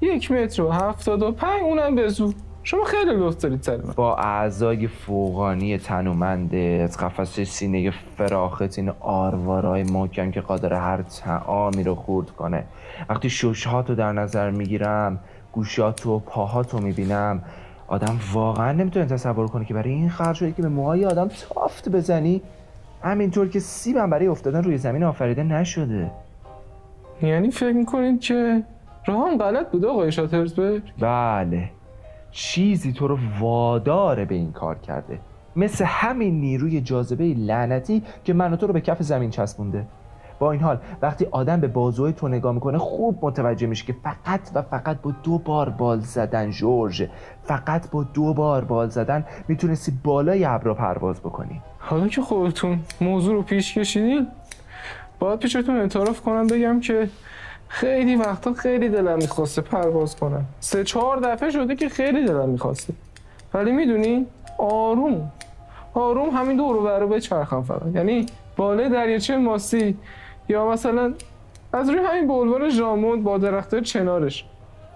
یک 0.02 0.32
متر 0.32 0.62
و 0.62 0.72
هفتاد 0.72 1.22
و 1.22 1.32
پنج 1.32 1.62
اونم 1.64 1.96
به 1.96 2.08
زور. 2.08 2.34
شما 2.68 2.84
خیلی 2.84 3.12
لطف 3.16 3.42
دارید 3.42 3.62
سر 3.62 3.78
با 3.78 4.16
اعضای 4.16 4.88
فوقانی 4.88 5.74
از 5.74 6.98
قفس 6.98 7.40
سینه 7.40 7.92
فراخت 7.92 8.78
این 8.80 8.92
آروارای 9.00 9.84
محکم 9.84 10.32
که 10.32 10.42
قادر 10.42 10.74
هر 10.74 11.02
تعامی 11.02 11.84
رو 11.84 11.96
خورد 11.96 12.30
کنه. 12.30 12.64
وقتی 13.10 13.30
ششهاتو 13.30 13.96
در 13.96 14.12
نظر 14.12 14.52
می‌گیرم 14.52 15.20
گوشاتو 15.52 16.16
و 16.16 16.20
پاهاتو 16.20 16.80
می‌بینم 16.80 17.44
آدم 17.88 18.20
واقعا 18.34 18.72
نمی‌تونه 18.72 19.06
تصور 19.06 19.48
کنه 19.48 19.66
که 19.66 19.74
برای 19.74 19.92
این 19.92 20.10
خرج 20.10 20.40
که 20.40 20.62
به 20.62 20.70
موهای 20.70 21.06
آدم 21.06 21.28
تافت 21.28 21.90
بزنی 21.90 22.42
همینطور 23.04 23.50
که 23.50 23.60
سیبم 23.60 24.10
برای 24.10 24.28
افتادن 24.28 24.64
روی 24.64 24.78
زمین 24.78 25.04
آفریده 25.04 25.44
نشده. 25.44 26.12
یعنی 27.22 27.52
فکر 27.52 27.72
می‌کنید 27.72 28.22
که 28.22 28.64
راهم 29.06 29.38
غلط 29.38 29.72
بوده 29.72 29.88
آقای 29.88 30.12
شاترزبرگ؟ 30.12 30.82
بله. 31.00 31.70
چیزی 32.32 32.94
تو 32.94 33.08
رو 33.08 33.18
واداره 33.40 34.26
به 34.26 34.36
این 34.36 34.52
کار 34.52 34.76
کرده. 34.76 35.20
مثل 35.56 35.86
همین 35.86 36.42
نیروی 36.42 36.82
جاذبه 36.82 37.24
لعنتی 37.24 38.04
که 38.24 38.34
من 38.34 38.56
تو 38.56 38.68
رو 38.68 38.74
به 38.74 38.82
کف 38.82 39.04
زمین 39.04 39.30
چسبونده. 39.30 39.86
با 40.40 40.52
این 40.52 40.62
حال 40.62 40.80
وقتی 41.02 41.28
آدم 41.32 41.60
به 41.60 41.68
بازوی 41.68 42.14
تو 42.14 42.28
نگاه 42.28 42.54
می‌کنه 42.54 42.78
خوب 42.78 43.20
متوجه 43.22 43.68
میشه 43.68 43.86
که 43.86 43.96
فقط 44.04 44.40
و 44.56 44.62
فقط 44.62 45.02
با 45.02 45.14
دو 45.24 45.38
بار 45.38 45.70
بال 45.70 46.00
زدن 46.00 46.50
جورج 46.50 47.08
فقط 47.44 47.92
با 47.92 48.04
دو 48.04 48.34
بار 48.34 48.66
بال 48.66 48.90
زدن 48.90 49.26
می‌تونستی 49.48 50.00
بالای 50.04 50.46
ابرا 50.46 50.74
پرواز 50.74 51.20
بکنی. 51.20 51.62
حالا 51.80 52.08
که 52.08 52.22
خودتون 52.22 52.80
موضوع 53.02 53.36
رو 53.36 53.42
پیش 53.42 53.78
کشیدین 53.78 54.28
باید 55.20 55.40
پیشتون 55.40 55.78
اعتراف 55.78 56.22
کنم 56.22 56.48
بگم 56.48 56.80
که 56.80 57.10
خیلی 57.68 58.16
وقتا 58.16 58.54
خیلی 58.54 58.90
دلم 58.90 59.18
می‌خواسته 59.18 59.62
پرواز 59.62 60.16
کنم. 60.16 60.46
سه 60.60 60.84
چهار 60.84 61.18
دفعه 61.18 61.50
شده 61.50 61.76
که 61.76 61.90
خیلی 61.90 62.26
دلم 62.26 62.50
می‌خواسته. 62.50 62.94
ولی 63.54 63.72
می‌دونی 63.72 64.26
آروم. 64.58 65.32
آروم 65.94 66.30
همین 66.30 66.58
دور 66.58 67.00
رو 67.00 67.08
به 67.08 67.22
چرخم 67.22 67.62
فقط. 67.62 67.96
یعنی 67.96 68.26
بالای 68.58 68.90
دریاچه 68.90 69.38
ماسی 69.38 69.98
یا 70.50 70.68
مثلا 70.68 71.14
از 71.74 71.90
روی 71.90 72.00
همین 72.00 72.28
بولوار 72.28 72.70
ژاموند 72.70 73.24
با 73.24 73.38
درخت 73.38 73.80
چنارش. 73.80 74.46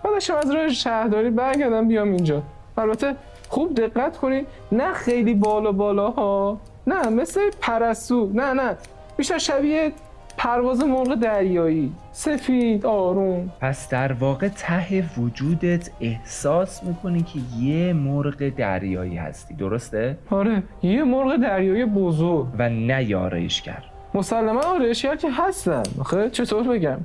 بعدش 0.03 0.29
از 0.29 0.51
روی 0.51 0.71
شهرداری 0.71 1.29
برگردم 1.29 1.87
بیام 1.87 2.11
اینجا. 2.11 2.41
البته 2.77 3.15
خوب 3.49 3.73
دقت 3.73 4.17
کنید 4.17 4.47
نه 4.71 4.93
خیلی 4.93 5.33
بالا 5.33 5.71
بالا 5.71 6.09
ها 6.09 6.59
نه 6.87 7.09
مثل 7.09 7.41
پرستو 7.61 8.29
نه 8.33 8.53
نه. 8.53 8.77
بیشتر 9.17 9.37
شبیه 9.37 9.91
پرواز 10.37 10.83
مرغ 10.83 11.15
دریایی. 11.15 11.91
سفید 12.11 12.85
آروم. 12.85 13.51
پس 13.61 13.89
در 13.89 14.13
واقع 14.13 14.47
ته 14.47 15.03
وجودت 15.17 15.89
احساس 16.01 16.83
می‌کنی 16.83 17.21
که 17.21 17.39
یه 17.59 17.93
مرغ 17.93 18.49
دریایی 18.49 19.15
هستی. 19.15 19.53
درسته؟ 19.53 20.17
آره 20.29 20.63
یه 20.83 21.03
مرغ 21.03 21.35
دریایی 21.35 21.85
بزرگ. 21.85 22.47
و 22.59 22.69
نه 22.69 23.03
یارایشگر 23.03 23.83
مسلما 24.13 24.61
آرایشگر 24.61 25.15
که 25.15 25.31
هستم 25.31 25.83
آخه 25.99 26.29
چطور 26.29 26.63
بگم؟ 26.63 26.97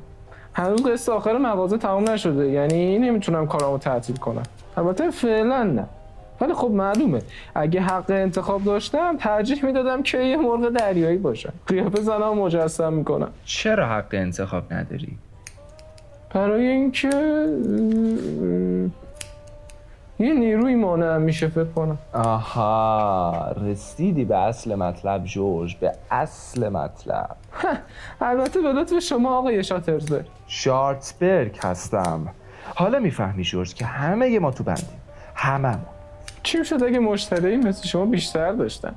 هنوز 0.53 0.87
قصه 0.87 1.13
آخر 1.13 1.39
مغازه 1.39 1.79
تمام 1.79 2.11
نشده. 2.11 2.51
یعنی 2.51 2.99
نمی‌تونم 2.99 3.47
کارامو 3.47 3.79
تعطیل 3.79 4.17
کنم. 4.17 4.43
البته 4.77 5.11
فعلا 5.11 5.63
نه. 5.63 5.87
ولی 6.41 6.55
خب 6.55 6.71
معلومه. 6.71 7.23
اگه 7.55 7.81
حق 7.81 8.11
انتخاب 8.11 8.65
داشتم 8.65 9.17
ترجیح 9.17 9.65
می‌دادم 9.65 10.03
که 10.03 10.19
یه 10.19 10.37
مرغ 10.37 10.69
دریایی 10.69 11.19
باشم. 11.19 11.53
قیافه 11.67 12.01
زنم 12.01 12.39
مجسم 12.39 12.93
می‌کنم 12.93 13.31
چرا 13.45 13.87
حق 13.87 14.09
انتخاب 14.13 14.73
نداری؟ 14.73 15.19
برای 16.35 16.67
اینکه 16.67 17.09
یه 20.19 20.35
نیروی 20.35 20.75
مانع 20.75 21.19
میشه 21.19 21.49
فکر 21.49 21.65
کنم. 21.65 21.99
آها 22.13 23.55
رسیدی 23.67 24.25
به 24.25 24.37
اصل 24.37 24.75
مطلب 24.75 25.25
جورج 25.25 25.77
به 25.77 25.93
اصل 26.11 26.69
مطلب. 26.69 27.37
البته 28.21 28.61
به 28.61 28.73
لطف 28.73 28.99
شما 28.99 29.39
آقای 29.39 29.65
شاترزبرگ. 29.65 30.27
شارتسبرگ 30.47 31.59
هستم. 31.63 32.29
حالا 32.75 32.99
می‌فهمی 32.99 33.45
جورج 33.45 33.75
که 33.75 33.85
همه 33.85 34.39
ما 34.39 34.51
تو 34.51 34.65
بندیم. 34.65 35.01
همه 35.35 35.79
چی 36.47 36.65
شد 36.65 36.83
اگه 36.83 36.99
مشتری 36.99 37.57
مثل 37.57 37.87
شما 37.87 38.05
بیشتر 38.05 38.53
داشتن؟ 38.53 38.95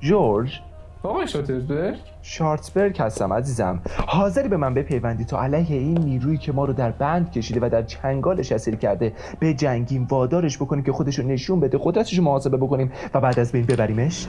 جورج؟ 0.00 0.60
آقای 1.02 1.28
شاترزبرگ 1.28 1.96
شارتسبرگ 2.22 3.00
هستم 3.00 3.32
عزیزم. 3.32 3.82
حاضری 4.06 4.48
به 4.48 4.56
من 4.56 4.74
بپیوندی 4.74 5.24
تا 5.24 5.42
علیه 5.42 5.76
این 5.76 5.98
نیرویی 5.98 6.38
که 6.38 6.52
ما 6.52 6.64
رو 6.64 6.72
در 6.72 6.90
بند 6.90 7.32
کشیده 7.32 7.60
و 7.62 7.68
در 7.68 7.82
چنگالش 7.82 8.52
اسیر 8.52 8.76
کرده 8.76 9.12
به 9.40 9.54
جنگیم 9.54 10.06
وادارش 10.10 10.56
بکنیم 10.56 10.84
که 10.84 10.92
خودش 10.92 11.18
رو 11.18 11.26
نشون 11.26 11.60
بده 11.60 11.78
قدرتش 11.82 12.18
رو 12.18 12.24
محاسبه 12.24 12.56
بکنیم 12.56 12.92
و 13.14 13.20
بعد 13.20 13.38
از 13.38 13.52
بین 13.52 13.66
ببریمش؟ 13.66 14.26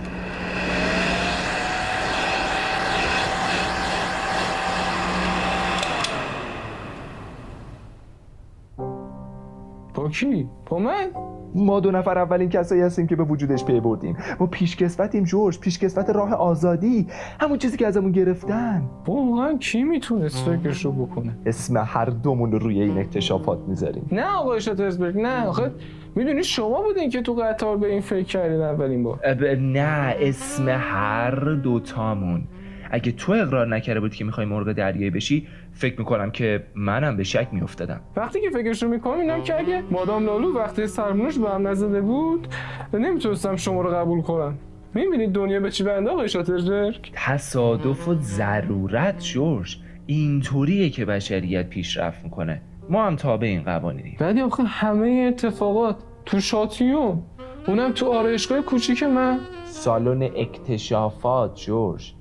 با 10.08 10.14
کی؟ 10.14 10.48
با 10.66 10.80
من؟ 10.80 11.08
ما 11.56 11.80
دو 11.80 11.92
نفر 11.92 12.18
اولین 12.18 12.50
کسایی 12.50 12.82
هستیم 12.82 13.08
که 13.08 13.16
به 13.16 13.24
وجودش 13.24 13.66
پی 13.66 13.80
بردیم. 13.80 14.18
ما 14.40 14.48
پیشکسوتیم 14.48 15.24
جورج. 15.24 15.60
پیشکسوت 15.60 16.10
راه 16.10 16.34
آزادی. 16.34 17.08
همون 17.40 17.58
چیزی 17.58 17.78
که 17.78 17.88
ازمون 17.88 18.12
گرفتن. 18.12 18.84
واقعا 19.08 19.58
کی 19.58 19.84
می‌تونست 19.84 20.50
فکرش 20.50 20.86
رو 20.86 20.92
بکنه؟ 20.92 21.38
اسم 21.46 21.78
هر 21.78 22.06
دومون 22.06 22.52
رو 22.52 22.60
روی 22.60 22.82
این 22.82 22.98
اکتشافات 22.98 23.60
می‌ذاریم. 23.68 24.08
نه 24.12 24.36
آقای 24.36 24.62
شاترزبرگ 24.62 25.18
نه 25.18 25.46
آخه 25.46 25.72
می‌دونی 26.16 26.44
شما 26.44 26.82
بودین 26.82 27.10
که 27.10 27.22
تو 27.22 27.34
قطار 27.34 27.78
به 27.78 27.88
این 27.88 28.02
فکر 28.02 28.24
کردین 28.24 28.62
اولین 28.62 29.04
بار. 29.04 29.20
نه 29.56 30.16
اسم 30.20 30.70
هر 30.70 31.54
دوتامون. 31.64 32.44
اگه 32.92 33.12
تو 33.12 33.32
اقرار 33.32 33.68
نکرده 33.68 34.00
بود 34.00 34.16
که 34.16 34.26
می‌خوای 34.26 34.46
مرغ 34.46 34.72
دریایی 34.72 35.10
بشی 35.10 35.48
فکر 35.72 36.00
می‌کنم 36.00 36.32
که 36.32 36.64
منم 36.76 37.18
به 37.18 37.24
شک 37.24 37.48
میافتادم. 37.52 38.02
وقتی 38.16 38.42
که 38.42 38.50
فکرش 38.50 38.84
رو 38.84 38.90
می‌کنم 38.90 39.20
اینم 39.20 39.44
که 39.44 39.60
اگه 39.60 39.84
مادام 39.92 40.26
لالو 40.26 40.58
وقتی 40.58 40.88
سرمونش 40.88 41.38
به 41.38 41.50
هم 41.50 41.68
نزده 41.68 42.02
بود 42.02 42.48
نمی‌تونستم 42.94 43.56
شما 43.56 43.82
رو 43.82 43.90
قبول 43.90 44.22
کنم. 44.22 44.58
می‌بینید 44.94 45.32
دنیا 45.32 45.60
به 45.60 45.72
چی 45.72 45.84
بنده 45.84 46.10
آقای 46.10 46.30
شاترزبرگ 46.30 47.12
تصادف 47.14 48.08
و 48.08 48.14
ضرورت 48.14 49.24
جورج. 49.24 49.78
اینطوریه 50.06 50.90
که 50.90 51.06
بشریت 51.06 51.70
پیشرفت 51.70 52.24
می‌کنه. 52.24 52.62
ما 52.90 53.06
هم 53.06 53.16
تابع 53.16 53.48
این 53.48 53.64
قوانینیم. 53.64 54.18
ولی 54.20 54.42
آخه 54.42 54.64
همه 54.64 55.32
اتفاقات 55.34 55.96
تو 56.26 56.40
شاتیون 56.40 57.24
اونم 57.68 57.92
تو 57.92 58.12
آرایشگاه 58.12 58.62
کوچیک 58.62 59.04
من. 59.04 59.40
سالن 59.66 60.24
اکتشافات 60.24 61.56
جورج. 61.56 62.14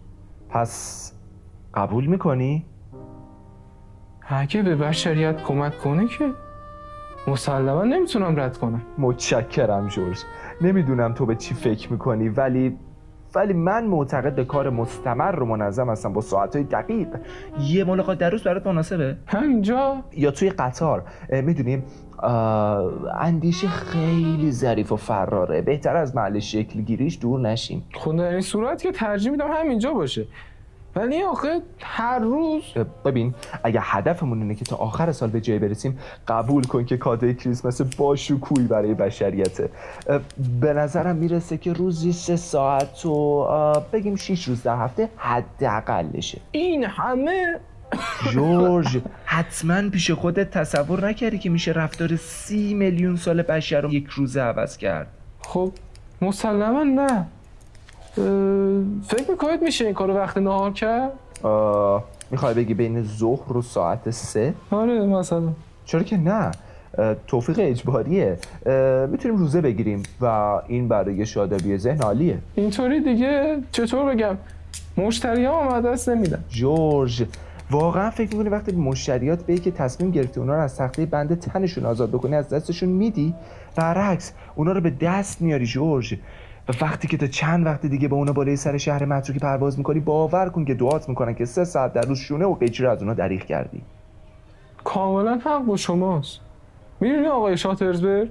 پس 0.57 1.13
قبول 1.75 2.07
می‌کنی؟ 2.07 2.67
اگه 4.29 4.63
به 4.63 4.77
بشریت 4.77 5.43
کمک 5.43 5.79
کنه 5.79 6.09
که 6.09 6.31
مسلما 7.29 7.85
نمی‌تونم 7.85 8.41
رد 8.41 8.59
کنم. 8.59 8.83
متشکرم 8.99 9.89
جورج. 9.89 10.19
نمی‌دونم 10.61 11.13
تو 11.13 11.27
به 11.27 11.35
چی 11.35 11.55
فکر 11.55 11.93
می‌کنی 11.93 12.29
ولی 12.29 12.79
ولی 13.35 13.53
من 13.53 13.87
معتقد 13.87 14.35
به 14.35 14.45
کار 14.45 14.71
مستمر 14.71 15.41
و 15.41 15.47
منظم 15.47 15.91
هستم 15.91 16.13
با 16.13 16.21
ساعتهای 16.21 16.65
دقیق. 16.65 17.09
یه 17.61 17.85
ملاقات 17.85 18.19
در 18.19 18.31
روز 18.31 18.45
برات 18.45 18.67
مناسبه؟ 18.67 19.17
همینجا 19.27 19.97
یا 20.13 20.31
توی 20.31 20.51
قطار. 20.51 21.05
می‌دونیم 21.31 21.85
اندیشه 23.21 23.69
خیلی 23.69 24.53
ظریف 24.53 24.93
و 24.93 24.97
فراره. 24.97 25.63
بهتر 25.63 25.97
از 25.97 26.17
محل 26.17 26.39
شکل 26.39 26.81
گیریش 26.81 27.19
دور 27.21 27.41
نشیم. 27.41 27.85
خب 27.95 28.17
در 28.17 28.25
این 28.25 28.41
صورت 28.41 28.83
که 28.83 28.93
ترجیح 28.93 29.31
میدم 29.31 29.49
همینجا 29.53 29.93
باشه. 29.93 30.27
ولی 30.97 31.23
آخه 31.23 31.61
هر 31.81 32.19
روز 32.19 32.63
ببین 33.05 33.35
اگه 33.65 33.81
هدفمون 33.83 34.43
اینه 34.43 34.55
که 34.55 34.65
تا 34.65 34.77
آخر 34.77 35.13
سال 35.13 35.31
به 35.31 35.41
جای 35.41 35.59
برسیم 35.59 35.99
قبول 36.29 36.65
کن 36.65 36.85
که 36.85 36.97
کادوی 36.97 37.35
کریسمس 37.35 37.81
با 37.81 38.17
شکوهی 38.17 38.67
برای 38.67 38.95
بشریته. 38.95 39.71
به 40.61 40.73
نظرم 40.73 41.17
می‌رسه 41.17 41.57
که 41.57 41.73
روزی 41.73 42.13
سه 42.13 42.37
ساعت 42.37 43.07
و 43.07 43.47
بگیم 43.93 44.17
شیش 44.17 44.45
روز 44.45 44.63
در 44.63 44.77
هفته 44.77 45.09
حداقلشه. 45.17 46.39
این 46.53 46.85
همه 46.85 47.61
جورج 48.33 48.99
حتما 49.25 49.91
پیش 49.91 50.11
خودت 50.11 50.51
تصور 50.51 51.09
نکردی 51.09 51.39
که 51.39 51.51
میشه 51.51 51.73
رفتار 51.73 52.17
سی 52.17 52.75
میلیون 52.75 53.17
سال 53.17 53.43
بشر 53.43 53.81
رو 53.81 53.95
یک 53.95 54.07
روزه 54.07 54.41
عوض 54.41 54.77
کرد. 54.77 55.07
خب 55.41 55.73
مسلما 56.23 56.83
نه. 56.83 57.27
فکر 59.09 59.31
می‌کنید 59.31 59.63
میشه 59.63 59.85
این 59.85 59.95
کارو 59.95 60.15
وقت 60.15 60.39
نهار 60.39 60.73
کرد؟ 60.73 61.11
می‌خوای 62.31 62.55
بگی 62.55 62.75
بین 62.75 63.03
ظهر 63.03 63.57
و 63.57 63.63
ساعت 63.63 64.11
سه؟ 64.11 64.55
آره 64.71 65.07
مثلا. 65.07 65.49
چرا 65.85 66.03
که 66.03 66.17
نه. 66.17 66.51
توفیق 67.27 67.57
اجباریه. 67.59 68.39
می‌تونیم 69.11 69.37
روزه 69.39 69.61
بگیریم 69.61 70.03
و 70.21 70.25
این 70.67 70.89
برای 70.89 71.27
شادابی 71.27 71.79
ذهن 71.79 72.03
عالیه. 72.03 72.39
اینطوری 72.55 73.01
دیگه 73.01 73.59
چطور 73.73 74.15
بگم؟ 74.15 74.37
مشتری 74.97 75.45
ها 75.45 75.81
دست 75.81 76.09
نمیدن. 76.09 76.45
جورج 76.49 77.25
واقعا 77.71 78.11
فکر 78.11 78.37
می‌کنی 78.37 78.49
وقتی 78.49 78.73
مشتریات 78.73 79.43
به 79.47 79.59
که 79.59 79.71
تصمیم 79.71 80.11
گرفتی 80.11 80.41
اونا 80.41 80.55
رو 80.55 80.61
از 80.61 80.77
تخته 80.77 81.07
بند 81.07 81.41
تنشون 81.41 81.87
آزاد 81.87 82.11
بکنی 82.11 82.35
از 82.35 82.49
دستشون 82.49 82.89
میدی؟ 82.89 83.35
برعکس 83.77 84.33
اونا 84.55 84.73
رو 84.73 84.81
به 84.81 84.91
دست 84.91 85.43
میاری 85.43 85.67
جورج. 85.67 86.15
و 86.69 86.73
وقتی 86.81 87.09
که 87.09 87.17
تا 87.17 87.27
چند 87.27 87.67
وقت 87.67 87.87
دیگه 87.87 88.09
با 88.09 88.17
اونا 88.17 88.33
بالای 88.33 88.57
سر 88.57 88.77
شهر 88.77 89.05
متروکی 89.05 89.41
پرواز 89.41 89.79
می‌کنی 89.79 90.01
باور 90.01 90.49
کن 90.49 90.65
که 90.65 90.75
دعات 90.75 91.09
می‌کنن 91.09 91.35
که 91.35 91.45
سه 91.45 91.65
ساعت 91.65 91.93
در 91.93 92.03
روز 92.03 92.19
شونه 92.19 92.45
و 92.45 92.55
قیچی 92.55 92.87
از 92.87 93.03
اونا 93.03 93.15
دریغ 93.15 93.43
کردی. 93.43 93.83
کاملا 94.85 95.41
حق 95.45 95.65
با 95.65 95.77
شماست. 95.77 96.41
می‌دونی 97.01 97.27
آقای 97.27 97.57
شاترزبرگ؟ 97.57 98.31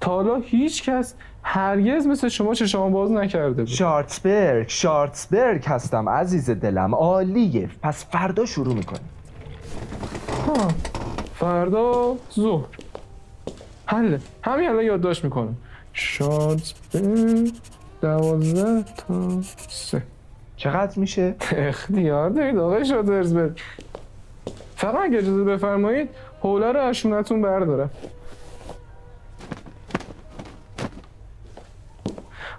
تا 0.00 0.10
حالا 0.10 0.36
هیچ 0.36 0.90
کس 0.90 1.14
هرگز 1.42 2.06
مثل 2.06 2.28
شما 2.28 2.54
چه 2.54 2.66
شما 2.66 2.88
باز 2.88 3.10
نکرده 3.10 3.62
بود. 3.62 3.66
شارتسبرگ 3.66 4.68
شارتسبرگ 4.68 5.64
هستم 5.66 6.08
عزیز 6.08 6.50
دلم. 6.50 6.94
عالیه 6.94 7.68
پس 7.82 8.04
فردا 8.04 8.46
شروع 8.46 8.74
می‌کنی 8.74 8.98
ها 10.46 10.68
فردا 11.34 12.16
ظهر. 12.34 12.66
حله 13.86 14.20
همین 14.42 14.68
الان 14.68 14.84
یادداشت 14.84 15.24
می‌کنم. 15.24 15.56
شارتسبرگ 15.92 17.52
دوازده 18.02 18.82
تا 18.82 19.42
سه. 19.68 20.02
چقدر 20.56 20.98
میشه؟ 20.98 21.34
اختیار 21.52 22.30
دارید 22.30 22.58
آقای 22.58 22.84
شاترزبرگ 22.84 23.60
فقط 24.76 24.94
اگه 25.02 25.18
اجازه 25.18 25.44
بفرمایید 25.44 26.08
حوله 26.40 26.72
رو 26.72 26.80
اشونتون 26.80 27.42
بردارم. 27.42 27.90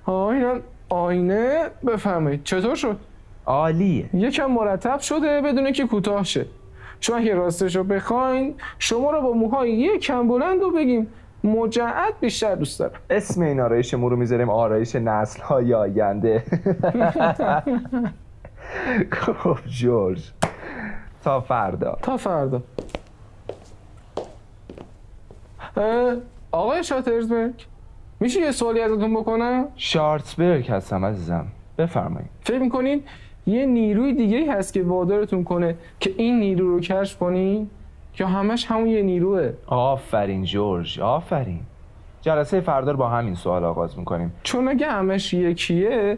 آینه 0.08 0.62
آینه. 0.90 1.70
بفرمایید. 1.88 2.44
چطور 2.44 2.76
شد؟ 2.76 2.98
عالیه. 3.46 4.10
یکم 4.14 4.46
مرتب 4.46 5.00
شده 5.00 5.42
بدون 5.42 5.72
که 5.72 5.88
کوتاه 5.88 6.24
شه. 6.24 6.46
چون 7.00 7.18
اگه 7.18 7.36
راستش 7.36 7.76
رو 7.76 7.84
بخواین 7.84 8.56
شما 8.80 9.12
رو 9.12 9.22
با 9.22 9.34
موهای 9.34 9.72
یکم 9.72 10.28
بلند 10.28 10.62
رو 10.62 10.72
بگیم 10.72 11.08
مجعد 11.44 12.14
بیشتر 12.20 12.56
دوست 12.56 12.80
دارم. 12.80 13.00
اسم 13.10 13.42
این 13.42 13.60
آرایش 13.60 13.94
مو 13.94 14.10
رو 14.10 14.16
می‌ذاریم 14.16 14.50
آرایش 14.50 14.96
نسل 14.96 15.42
های 15.42 15.74
آینده. 15.74 16.44
خب 19.12 19.58
جورج. 19.68 20.32
تا 21.24 21.40
فردا. 21.40 21.98
تا 22.02 22.18
فردا. 22.18 22.62
آقای 26.52 26.84
شاترزبرگ؟ 26.84 27.66
میشه 28.20 28.40
یه 28.40 28.52
سوالی 28.52 28.82
ازتون 28.82 29.14
بکنم؟ 29.14 29.66
شارتسبرگ 29.76 30.70
هستم 30.70 31.06
عزیزم. 31.06 31.48
بفرمایید. 31.78 32.30
فکر 32.42 32.60
می‌کنین 32.60 33.04
یه 33.46 33.66
نیروی 33.66 34.14
دیگه 34.14 34.54
هست 34.54 34.74
که 34.74 34.84
وادارتون 34.84 35.44
کنه 35.44 35.76
که 36.00 36.14
این 36.18 36.40
نیرو 36.40 36.68
رو 36.68 36.80
کشف 36.80 37.18
کنین 37.18 37.70
یا 38.20 38.28
همش 38.28 38.66
همون 38.66 38.88
یه 38.88 39.02
نیروه؟ 39.02 39.52
آفرین 39.68 40.44
جورج 40.44 41.00
آفرین. 41.00 41.60
جلسه 42.22 42.62
فردا 42.62 42.94
با 42.94 43.10
همین 43.10 43.36
سوال 43.36 43.64
آغاز 43.64 44.00
می‌کنیم. 44.00 44.34
چون 44.44 44.68
اگه 44.68 44.88
همش 44.88 45.34
یکیه 45.34 46.18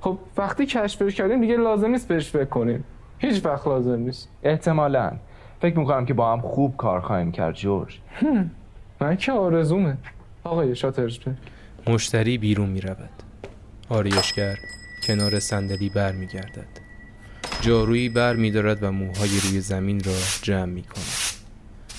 خب 0.00 0.18
وقتی 0.36 0.66
کشفش 0.66 1.14
کردیم 1.14 1.40
دیگه 1.40 1.56
لازم 1.56 1.90
نیست 1.90 2.08
بهش 2.08 2.30
فکر 2.30 2.44
کنیم. 2.44 2.84
هیچ 3.18 3.46
وقت 3.46 3.66
لازم 3.66 3.98
نیست. 4.00 4.28
احتمالا. 4.42 5.12
فکر 5.60 5.78
می‌کنم 5.78 6.06
که 6.06 6.14
با 6.14 6.32
هم 6.32 6.40
خوب 6.40 6.76
کار 6.76 7.00
خواهیم 7.00 7.32
کرد 7.32 7.54
جورج. 7.54 7.98
من 9.00 9.16
که 9.16 9.32
آرزومه. 9.32 9.96
آقای 10.46 10.76
شاترزبرگ 10.76 11.36
مشتری 11.86 12.38
بیرون 12.38 12.68
می 12.68 12.80
رود 12.80 13.10
آریشگر 13.88 14.56
کنار 15.06 15.38
صندلی 15.38 15.88
بر 15.88 16.12
می 16.12 16.26
گردد 16.26 16.68
جارویی 17.60 18.08
بر 18.08 18.36
می 18.36 18.50
دارد 18.50 18.82
و 18.82 18.90
موهای 18.90 19.40
روی 19.40 19.60
زمین 19.60 20.00
را 20.04 20.12
جمع 20.42 20.64
می 20.64 20.82
کند 20.82 21.36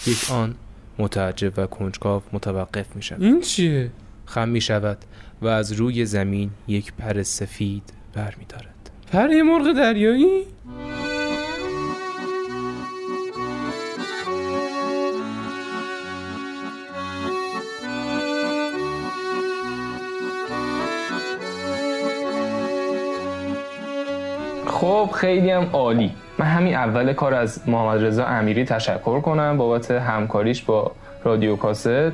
یک 0.08 0.32
آن 0.32 0.56
متعجب 1.00 1.54
و 1.58 1.66
کنجکاو 1.66 2.22
متوقف 2.34 2.96
می 2.96 3.02
شود 3.02 3.24
این 3.24 3.42
چیه؟ 3.42 3.92
خم 4.26 4.50
می 4.50 4.62
شود 4.62 4.98
و 5.42 5.48
از 5.48 5.72
روی 5.72 6.06
زمین 6.06 6.50
یک 6.68 6.94
پر 6.94 7.24
سفید 7.24 7.94
بر 8.14 8.36
می 8.40 8.46
دارد 8.46 8.90
پر 9.12 9.42
مرغ 9.42 9.74
دریایی؟ 9.74 10.44
خب 24.68 25.10
خیلی 25.14 25.52
هم 25.52 25.70
عالی. 25.74 26.12
من 26.38 26.46
همین 26.46 26.76
اول 26.76 27.14
کار 27.14 27.34
از 27.34 27.70
محمد 27.70 28.04
رضا 28.04 28.26
امیری 28.26 28.66
تشکر 28.66 29.22
کنم 29.22 29.58
بابت 29.58 29.92
همکاریش 29.92 30.64
با 30.64 30.92
رادیو 31.24 31.56
کاست. 31.56 32.12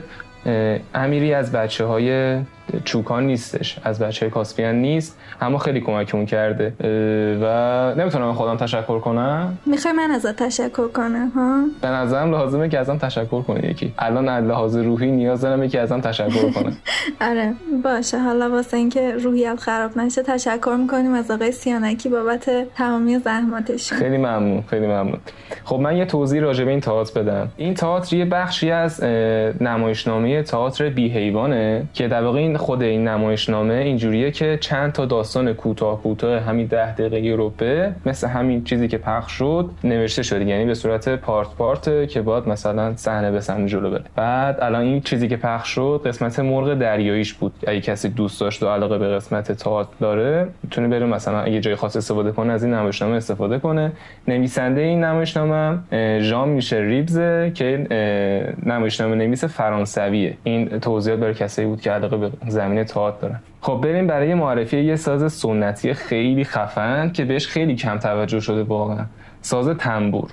امیری 0.96 1.34
از 1.34 1.52
بچه 1.52 1.86
های 1.86 2.38
چوکان 2.86 3.28
نیستش. 3.28 3.80
از 3.84 4.00
بچه 4.00 4.30
کاسپیان 4.30 4.76
نیست. 4.76 5.20
اما 5.42 5.58
خیلی 5.58 5.82
کمکمون 5.82 6.26
کرده. 6.26 6.74
و 7.42 7.96
نمی‌تونم 8.00 8.34
خودم 8.34 8.58
تشکر 8.58 9.00
کنم. 9.00 9.58
می‌خوای 9.66 9.94
من 9.94 10.12
ازت 10.12 10.36
تشکر 10.36 10.88
کنم 10.88 11.32
ها؟ 11.36 11.64
به 11.82 11.88
نظرم 11.88 12.32
لازمه 12.32 12.70
که 12.70 12.80
ازم 12.80 12.98
تشکر 12.98 13.42
کنی 13.42 13.68
یکی. 13.68 13.94
الان 13.98 14.30
از 14.30 14.46
لحاظ 14.46 14.78
روحی 14.78 15.12
نیاز 15.12 15.42
دارم 15.42 15.64
یکی 15.64 15.78
ازم 15.78 16.02
تشکر 16.02 16.52
کنه. 16.52 16.74
آره 17.30 17.54
باشه. 17.84 18.20
حالا 18.20 18.50
واسه 18.50 18.78
اینکه 18.78 19.12
روحیت 19.12 19.60
خراب 19.60 19.98
نشه 19.98 20.24
تشکر 20.24 20.76
می‌کنیم 20.80 21.14
از 21.14 21.32
آقای 21.32 21.52
سیانکی 21.52 22.10
بابت 22.10 22.50
تمامی 22.76 23.20
زحماتش. 23.20 23.94
خیلی 23.94 24.18
ممنون 24.18 24.64
خیلی 24.70 24.88
ممنون. 24.88 25.20
خب 25.64 25.76
من 25.76 25.98
یه 25.98 26.06
توضیح 26.06 26.42
راجع 26.42 26.64
به 26.66 26.72
این 26.72 26.80
تئاتر 26.80 27.22
بدم. 27.22 27.50
این 27.58 27.74
تئاتر 27.74 28.16
یه 28.16 28.26
بخشی 28.26 28.72
از 28.72 29.04
نمایشنامه 29.62 30.44
تئاتر 30.44 30.90
بی 30.90 31.10
حیوانه 31.10 31.84
که 31.94 32.08
در 32.08 32.24
واقع 32.24 32.40
این 32.40 32.53
خود 32.58 32.84
این 32.84 33.08
نمایشنامه 33.08 33.74
اینجوریه 33.74 34.32
که 34.32 34.58
چند 34.62 34.92
تا 34.92 35.06
داستان 35.06 35.54
کوتاه 35.54 36.02
کوتاه 36.02 36.40
همین 36.40 36.66
ده 36.66 36.96
دقیقه 36.96 37.36
روپه 37.36 37.94
مثل 38.06 38.28
همین 38.28 38.64
چیزی 38.64 38.88
که 38.88 38.98
پخش 38.98 39.32
شد 39.32 39.70
نوشته 39.84 40.24
شده. 40.24 40.46
یعنی 40.46 40.66
به 40.66 40.74
صورت 40.74 41.10
پارت 41.10 41.48
پارت 41.58 42.10
که 42.10 42.22
باید 42.22 42.50
مثلا 42.50 42.96
صحنه 42.96 43.32
به 43.32 43.40
صحنه 43.40 43.68
جلو 43.68 43.92
بره. 43.92 44.04
بعد 44.16 44.58
الان 44.62 44.82
این 44.82 45.02
چیزی 45.02 45.28
که 45.28 45.38
پخش 45.38 45.70
شد 45.70 46.02
قسمت 46.06 46.40
مرغ 46.40 46.74
دریاییش 46.74 47.34
بود. 47.34 47.54
اگه 47.68 47.82
کسی 47.82 48.10
دوست 48.10 48.42
داشت 48.42 48.64
و 48.64 48.68
علاقه 48.68 48.98
به 48.98 49.08
قسمت 49.16 49.52
تئاتر 49.52 49.90
داره 50.00 50.48
می‌تونه 50.64 50.88
بره 50.88 51.06
مثلا 51.06 51.42
اگه 51.42 51.60
جای 51.60 51.76
خاص 51.76 51.96
استفاده 51.96 52.32
کنه 52.32 52.54
از 52.54 52.64
این 52.64 52.74
نمایشنامه 52.74 53.16
استفاده 53.16 53.60
کنه. 53.60 53.92
نویسنده 54.28 54.82
این 54.82 55.04
نمایشنامه 55.04 55.78
ژان 56.22 56.50
میشه 56.50 56.78
ریبز 56.78 57.18
که 57.54 57.88
نمایشنامه 58.66 59.16
نویس 59.16 59.46
فرانسویه. 59.46 60.38
این 60.44 60.80
توضیحات 60.80 61.20
برای 61.20 61.34
کسایی 61.34 61.68
بود 61.68 61.82
که 61.82 61.92
علاقه 61.92 62.18
به 62.18 62.32
زمین 62.48 62.84
تئاتر 62.84 63.18
دارن. 63.22 63.40
خب 63.62 63.80
بریم 63.84 64.08
برای 64.08 64.34
معرفی 64.34 64.80
یه 64.80 64.96
ساز 64.96 65.34
سنتی 65.34 65.94
خیلی 65.94 66.44
خفن 66.44 67.12
که 67.12 67.26
بهش 67.26 67.48
خیلی 67.48 67.76
کم 67.76 67.98
توجه 67.98 68.40
شده 68.40 68.64
واقعا. 68.64 69.06
ساز 69.42 69.70
تنبور. 69.70 70.30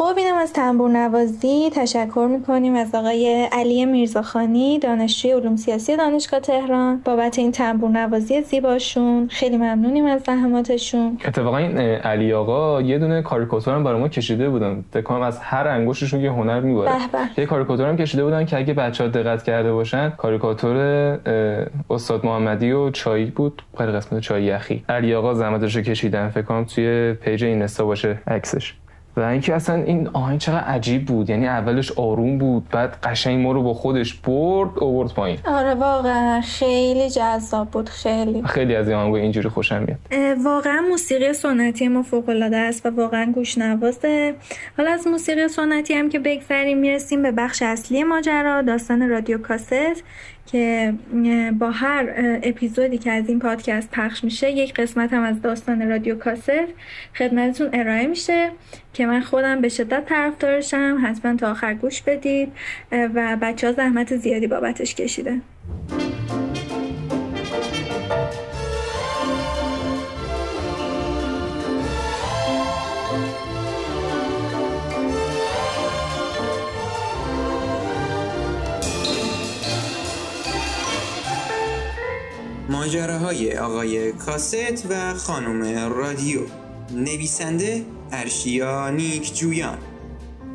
خب 0.00 0.14
اینم 0.18 0.36
از 0.38 0.52
تنبور 0.52 0.90
نوازی 0.90 1.70
تشکر 1.72 2.28
می‌کنیم 2.30 2.74
از 2.74 2.94
آقای 2.94 3.48
علی 3.52 3.84
میرزاخانی 3.84 4.78
دانشجوی 4.78 5.32
علوم 5.32 5.56
سیاسی 5.56 5.96
دانشگاه 5.96 6.40
تهران. 6.40 7.00
بابت 7.04 7.38
این 7.38 7.52
تنبور 7.52 7.90
نوازی 7.90 8.42
زیباشون 8.42 9.28
خیلی 9.28 9.56
ممنونیم 9.56 10.04
از 10.04 10.22
زحماتشون. 10.22 11.18
اتفاقا 11.24 11.56
این 11.56 11.78
علی 11.78 12.32
آقا 12.32 12.82
یه 12.82 12.98
دونه 12.98 13.22
کاریکاتور 13.22 13.74
هم 13.74 13.84
برای 13.84 14.00
ما 14.00 14.08
کشیده 14.08 14.48
بودن. 14.48 14.84
فکر 14.92 15.14
از 15.14 15.38
هر 15.38 15.68
انگشتشون 15.68 16.20
یه 16.20 16.32
هنر 16.32 16.60
می‌بره 16.60 16.90
یه 17.38 17.46
کاریکاتور 17.46 17.88
هم 17.88 17.96
کشیده 17.96 18.24
بودن 18.24 18.44
که 18.44 18.56
اگه 18.56 18.74
بچه‌ها 18.74 19.10
دقت 19.10 19.42
کرده 19.42 19.72
باشن 19.72 20.10
کاریکاتور 20.10 20.76
استاد 21.90 22.26
محمدی 22.26 22.72
و 22.72 22.90
چای 22.90 23.24
بود. 23.24 23.62
خیلی 23.78 23.92
قسمت 23.92 24.20
چای 24.20 24.44
یخی. 24.44 24.84
علی 24.88 25.14
آقا 25.14 25.34
زحمتش 25.34 25.76
رو 25.76 25.82
کشیدن. 25.82 26.28
فکر 26.28 26.42
کنم 26.42 26.64
توی 26.64 27.12
پیج 27.12 27.44
اینستا 27.44 27.84
باشه 27.84 28.18
عکسش. 28.26 28.74
و 29.16 29.20
اینکه 29.20 29.54
اصلا 29.54 29.82
این 29.82 30.08
آهنگ 30.12 30.38
چقدر 30.38 30.64
عجیب 30.64 31.06
بود. 31.06 31.30
یعنی 31.30 31.48
اولش 31.48 31.92
آروم 31.92 32.38
بود 32.38 32.68
بعد 32.68 32.96
قشنگ 33.02 33.40
ما 33.40 33.52
رو 33.52 33.62
با 33.62 33.74
خودش 33.74 34.14
برد 34.14 34.70
اوورد 34.78 35.12
پایین. 35.12 35.38
آره 35.44 35.74
واقعا 35.74 36.40
خیلی 36.40 37.10
جذاب 37.10 37.70
بود 37.70 37.88
خیلی. 37.88 38.42
خیلی 38.42 38.76
از 38.76 38.88
این 38.88 38.96
آهنگ 38.96 39.14
اینجوری 39.14 39.48
خوشم 39.48 39.82
میاد. 39.82 39.98
واقعا 40.44 40.80
موسیقی 40.90 41.32
سنتی 41.32 41.88
ما 41.88 42.02
فوق 42.02 42.28
العاده 42.28 42.56
است 42.56 42.86
و 42.86 42.90
واقعا 42.90 43.32
گوش 43.34 43.58
نوازه. 43.58 44.34
حالا 44.76 44.90
از 44.90 45.06
موسیقی 45.06 45.48
سنتی 45.48 45.94
هم 45.94 46.08
که 46.08 46.18
بگذریم 46.18 46.78
می‌رسیم 46.78 47.22
به 47.22 47.32
بخش 47.32 47.62
اصلی 47.62 48.04
ماجرا 48.04 48.62
داستان 48.62 49.08
رادیو 49.08 49.38
کاست 49.38 50.04
که 50.52 50.94
با 51.58 51.70
هر 51.70 52.12
اپیزودی 52.42 52.98
که 52.98 53.12
از 53.12 53.28
این 53.28 53.38
پادکست 53.38 53.90
پخش 53.90 54.24
میشه 54.24 54.50
یک 54.50 54.74
قسمت 54.74 55.12
هم 55.12 55.22
از 55.22 55.42
داستان 55.42 55.88
رادیو 55.88 56.14
کاست 56.14 56.50
خدمتتون 57.14 57.70
ارائه 57.72 58.06
میشه 58.06 58.50
که 58.92 59.06
من 59.06 59.20
خودم 59.20 59.60
به 59.60 59.68
شدت 59.68 60.04
طرفدارشم 60.06 60.98
حتما 61.04 61.36
تا 61.36 61.50
آخر 61.50 61.74
گوش 61.74 62.02
بدید 62.02 62.52
و 62.92 63.36
بچه 63.42 63.66
ها 63.66 63.72
زحمت 63.72 64.16
زیادی 64.16 64.46
بابتش 64.46 64.94
کشیده 64.94 65.40
ماجراهای 82.70 83.58
آقای 83.58 84.12
کاست 84.12 84.86
و 84.90 85.14
خانم 85.14 85.92
رادیو. 85.94 86.40
نویسنده 86.94 87.84
ارشیا 88.12 88.90
نیک 88.90 89.34
جویان. 89.34 89.78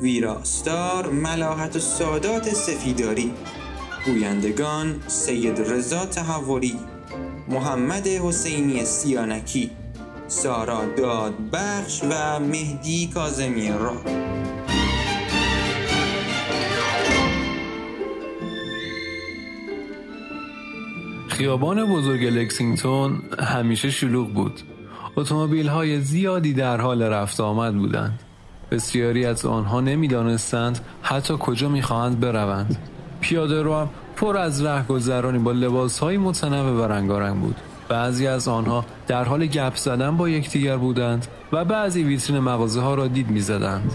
ویراستار 0.02 1.10
ملاحت 1.10 1.76
و 1.76 1.80
سادات 1.80 2.54
سفیداری. 2.54 3.34
گویندگان 4.06 5.04
سید 5.08 5.60
رضا 5.60 6.06
تحوری. 6.06 6.80
محمد 7.48 8.08
حسینی 8.08 8.86
سیانکی. 8.86 9.72
سارا 10.28 10.86
دادبخش 10.98 12.02
و 12.10 12.40
مهدی 12.40 13.08
کازمی 13.14 13.70
را. 13.70 14.02
خیابان 21.36 21.86
بزرگ 21.86 22.26
لکسینگتون 22.26 23.22
همیشه 23.40 23.90
شلوغ 23.90 24.34
بود. 24.34 24.60
اتومبیل 25.16 25.68
های 25.68 26.02
زیادی 26.02 26.54
در 26.54 26.82
حال 26.82 27.04
رفت 27.04 27.40
آمد 27.40 27.76
بودند. 27.76 28.20
بسیاری 28.72 29.26
از 29.26 29.46
آنها 29.46 29.82
نمی‌دانستند 29.82 30.80
حتی 31.02 31.34
کجا 31.40 31.70
می‌خواهند 31.70 32.20
بروند. 32.20 32.78
پیاده 33.22 33.62
رو 33.62 33.76
هم 33.76 33.90
پر 34.16 34.38
از 34.38 34.66
رهگذرانی 34.66 35.40
با 35.40 35.52
لباس 35.52 36.00
های 36.00 36.18
متنوع 36.18 36.86
و 36.86 36.88
رنگارنگ 36.88 37.42
بود. 37.42 37.56
بعضی 37.90 38.28
از 38.28 38.48
آنها 38.48 38.86
در 39.08 39.24
حال 39.24 39.46
گپ 39.46 39.76
زدن 39.76 40.18
با 40.18 40.30
یکدیگر 40.30 40.78
بودند 40.78 41.28
و 41.52 41.66
بعضی 41.66 42.04
ویترین 42.04 42.40
مغازه 42.40 42.82
ها 42.82 42.96
را 42.96 43.08
دید 43.08 43.30
می‌زدند. 43.30 43.92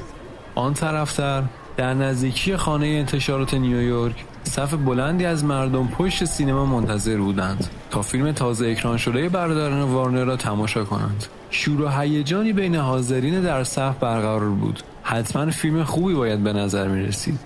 آن 0.55 0.75
طرفتر 0.75 1.43
در 1.77 1.95
نزدیکی 1.95 2.57
خانه 2.57 2.87
انتشارات 2.87 3.55
نیویورک 3.55 4.25
صف 4.51 4.75
بلندی 4.75 5.25
از 5.25 5.45
مردم 5.45 5.89
پشت 5.89 6.25
سینما 6.25 6.67
منتظر 6.67 7.17
بودند 7.17 7.67
تا 7.91 8.03
فیلم 8.03 8.33
تازه 8.33 8.67
اکران 8.67 8.97
شده 8.97 9.29
برادران 9.29 9.83
وارنر 9.83 10.25
را 10.25 10.37
تماشا 10.37 10.85
کنند. 10.85 11.25
شور 11.51 11.83
و 11.83 11.89
هیجانی 11.89 12.53
بین 12.53 12.77
حاضرین 12.77 13.41
در 13.41 13.65
صف 13.65 13.97
برقرار 13.99 14.45
بود. 14.45 14.83
حتما 15.03 15.51
فیلم 15.51 15.85
خوبی 15.85 16.15
باید 16.15 16.45
به 16.45 16.53
نظر 16.53 16.89
می 16.89 17.03
رسید 17.03 17.39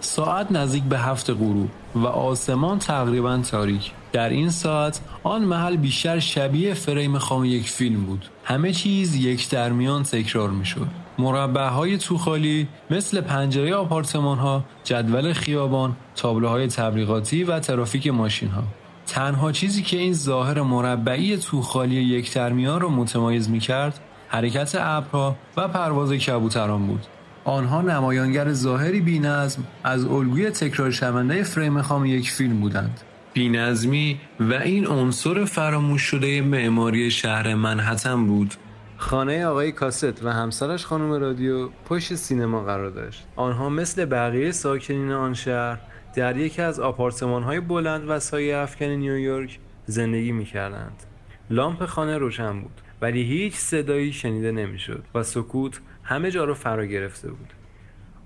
ساعت 0.00 0.52
نزدیک 0.52 0.82
به 0.82 0.98
هفت 0.98 1.30
غروب 1.30 1.68
و 1.94 2.06
آسمان 2.06 2.78
تقریبا 2.78 3.38
تاریک. 3.38 3.92
در 4.12 4.28
این 4.28 4.50
ساعت 4.50 5.00
آن 5.22 5.42
محل 5.42 5.76
بیشتر 5.76 6.18
شبیه 6.18 6.74
فریم 6.74 7.18
خام 7.18 7.44
یک 7.44 7.70
فیلم 7.70 8.04
بود. 8.04 8.26
همه 8.44 8.72
چیز 8.72 9.14
یک 9.14 9.50
درمیان 9.50 10.02
تکرار 10.02 10.50
می 10.50 10.64
شد 10.64 11.01
مربع 11.18 11.68
های 11.68 11.98
توخالی 11.98 12.68
مثل 12.90 13.20
پنجره 13.20 13.74
آپارتمان 13.74 14.38
ها 14.38 14.64
جدول 14.84 15.32
خیابان 15.32 15.96
تابلوهای 16.16 16.66
تبلیغاتی 16.66 17.44
و 17.44 17.60
ترافیک 17.60 18.06
ماشین 18.06 18.48
ها 18.48 18.62
تنها 19.06 19.52
چیزی 19.52 19.82
که 19.82 19.96
این 19.96 20.12
ظاهر 20.12 20.62
مربعی 20.62 21.36
توخالی 21.36 21.94
یک 21.94 22.34
درمیان 22.34 22.80
را 22.80 22.88
متمایز 22.88 23.50
می 23.50 23.58
کرد 23.58 24.00
حرکت 24.28 24.74
ابرها 24.80 25.36
و 25.56 25.68
پرواز 25.68 26.12
کبوتران 26.12 26.86
بود. 26.86 27.06
آنها 27.44 27.82
نمایانگر 27.82 28.52
ظاهری 28.52 29.00
بینظم 29.00 29.62
از 29.84 30.04
الگوی 30.04 30.50
تکرار 30.50 30.90
شونده 30.90 31.42
فریم 31.42 31.82
خام 31.82 32.06
یک 32.06 32.30
فیلم 32.30 32.60
بودند. 32.60 33.00
بینظمی 33.32 34.20
و 34.40 34.52
این 34.52 34.86
عنصر 34.86 35.44
فراموش 35.44 36.02
شده 36.02 36.42
معماری 36.42 37.10
شهر 37.10 37.54
منحتم 37.54 38.26
بود. 38.26 38.54
خانه 39.02 39.46
آقای 39.46 39.72
کاست 39.72 40.24
و 40.24 40.28
همسرش 40.28 40.86
خانم 40.86 41.12
رادیو 41.12 41.68
پشت 41.68 42.14
سینما 42.14 42.64
قرار 42.64 42.90
داشت. 42.90 43.26
آنها 43.36 43.68
مثل 43.68 44.04
بقیه 44.04 44.52
ساکنین 44.52 45.12
آن 45.12 45.34
شهر 45.34 45.78
در 46.14 46.36
یکی 46.36 46.62
از 46.62 46.80
آپارتمان 46.80 47.42
های 47.42 47.60
بلند 47.60 48.04
و 48.08 48.18
سایه 48.18 48.56
افکن 48.56 48.86
نیویورک 48.86 49.58
زندگی 49.86 50.32
می 50.32 50.44
کردند. 50.44 51.02
لامپ 51.50 51.84
خانه 51.84 52.18
روشن 52.18 52.60
بود 52.60 52.80
ولی 53.00 53.22
هیچ 53.22 53.54
صدایی 53.54 54.12
شنیده 54.12 54.52
نمی‌شد 54.52 55.04
و 55.14 55.22
سکوت 55.22 55.80
همه 56.02 56.30
جا 56.30 56.44
رو 56.44 56.54
فرا 56.54 56.86
گرفته 56.86 57.30
بود. 57.30 57.52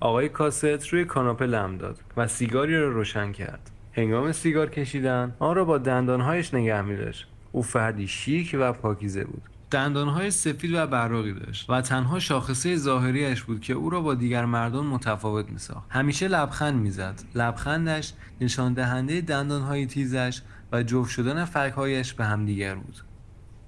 آقای 0.00 0.28
کاست 0.28 0.88
روی 0.88 1.04
کاناپه 1.04 1.46
لم 1.46 1.76
داد 1.76 1.98
و 2.16 2.26
سیگاری 2.26 2.76
را 2.80 2.88
روشن 2.88 3.32
کرد. 3.32 3.70
هنگام 3.92 4.32
سیگار 4.32 4.70
کشیدن 4.70 5.34
آن 5.38 5.54
را 5.54 5.64
با 5.64 5.78
دندانهایش 5.78 6.54
نگه 6.54 6.82
می 6.82 6.96
داشت 6.96 7.26
او 7.52 7.62
فردی 7.62 8.08
شیک 8.08 8.56
و 8.60 8.72
پاکیزه 8.72 9.24
بود. 9.24 9.42
دندانهای 9.70 10.30
سفید 10.30 10.74
و 10.74 10.86
براقی 10.86 11.32
داشت 11.32 11.70
و 11.70 11.80
تنها 11.80 12.18
شاخصه 12.18 12.76
ظاهریش 12.76 13.42
بود 13.42 13.60
که 13.60 13.72
او 13.72 13.90
را 13.90 14.00
با 14.00 14.14
دیگر 14.14 14.44
مردم 14.44 14.86
متفاوت 14.86 15.48
می 15.48 15.58
ساخت. 15.58 15.86
همیشه 15.88 16.28
لبخند 16.28 16.80
می‌زد. 16.80 17.22
لبخندش 17.34 18.12
نشان 18.40 18.74
دهنده 18.74 19.20
دندانهای 19.20 19.86
تیزش 19.86 20.40
و 20.72 20.82
جفت 20.82 21.10
شدن 21.10 21.44
فکهایش 21.44 22.14
به 22.14 22.24
همدیگر 22.24 22.74
بود. 22.74 22.96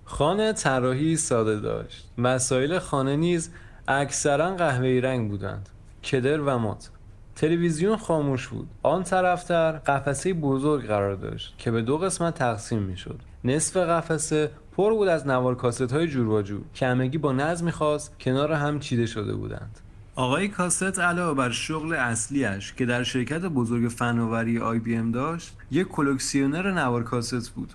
خانه 0.04 0.52
طراحی 0.52 1.16
ساده 1.16 1.60
داشت. 1.60 2.10
وسایل 2.18 2.78
خانه 2.78 3.16
نیز 3.16 3.50
اکثرا 3.88 4.54
قهوه‌ای 4.54 5.00
رنگ 5.00 5.30
بودند. 5.30 5.68
کدر 6.04 6.40
و 6.40 6.58
مات. 6.58 6.90
تلویزیون 7.36 7.96
خاموش 7.96 8.48
بود. 8.48 8.68
آن 8.82 9.02
طرفتر 9.02 9.72
قفسه 9.72 10.32
بزرگ 10.32 10.86
قرار 10.86 11.14
داشت 11.14 11.54
که 11.58 11.70
به 11.70 11.82
دو 11.82 11.98
قسمت 11.98 12.34
تقسیم 12.34 12.82
می 12.82 12.96
شد. 12.96 13.20
نصف 13.44 13.76
قفسه 13.76 14.50
پر 14.78 14.92
بود 14.92 15.08
از 15.08 15.26
نوار 15.26 15.54
کاست 15.54 15.92
های 15.92 16.08
جور 16.08 16.28
و 16.28 16.42
جور 16.42 16.60
که 16.74 16.86
همگی 16.86 17.18
با 17.18 17.32
نظمی 17.32 17.70
خاص 17.70 18.10
کنار 18.20 18.52
هم 18.52 18.80
چیده 18.80 19.06
شده 19.06 19.34
بودند. 19.34 19.78
آقای 20.14 20.48
کاست 20.48 20.98
علاوه 20.98 21.36
بر 21.36 21.50
شغل 21.50 21.92
اصلیش 21.92 22.72
که 22.72 22.86
در 22.86 23.02
شرکت 23.02 23.40
بزرگ 23.40 23.88
فناوری 23.88 24.58
IBM 24.58 25.10
داشت 25.10 25.56
یک 25.70 25.88
کلکسیونر 25.88 26.72
نوار 26.72 27.02
کاست 27.02 27.50
بود. 27.50 27.72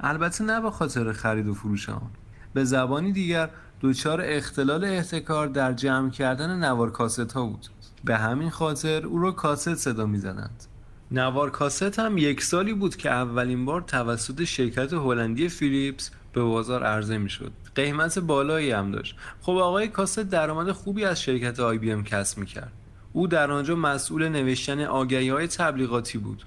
البته 0.00 0.44
نه 0.44 0.60
به 0.60 0.70
خاطر 0.70 1.12
خرید 1.12 1.48
و 1.48 1.54
فروش 1.54 1.88
آن. 1.88 2.10
به 2.54 2.64
زبانی 2.64 3.12
دیگر 3.12 3.50
دچار 3.80 4.20
اختلال 4.24 4.84
احتکار 4.84 5.46
در 5.46 5.72
جمع 5.72 6.10
کردن 6.10 6.58
نوار 6.58 6.90
کاست 6.90 7.32
ها 7.32 7.46
بود. 7.46 7.66
به 8.04 8.16
همین 8.16 8.50
خاطر 8.50 9.06
او 9.06 9.18
را 9.18 9.32
کاست 9.32 9.74
صدا 9.74 10.06
می‌زنند 10.06 10.64
نوار 11.10 11.50
کاست 11.50 11.98
هم 11.98 12.18
یک 12.18 12.42
سالی 12.42 12.72
بود 12.72 12.96
که 12.96 13.10
اولین 13.10 13.64
بار 13.64 13.80
توسط 13.80 14.44
شرکت 14.44 14.92
هلندی 14.92 15.48
فیلیپس 15.48 16.10
به 16.36 16.42
بازار 16.42 16.84
عرضه 16.84 17.18
می‌شد. 17.18 17.52
قیمت 17.74 18.18
بالایی 18.18 18.70
هم 18.70 18.90
داشت. 18.90 19.16
خب 19.40 19.52
آقای 19.52 19.88
کاست 19.88 20.20
درآمد 20.20 20.72
خوبی 20.72 21.04
از 21.04 21.22
شرکت 21.22 21.60
IBM 21.60 22.04
کسب 22.04 22.38
می‌کرد. 22.38 22.72
او 23.12 23.26
در 23.26 23.50
آنجا 23.50 23.76
مسئول 23.76 24.28
نوشتن 24.28 24.80
آگهی 24.80 25.28
های 25.28 25.46
تبلیغاتی 25.46 26.18
بود. 26.18 26.42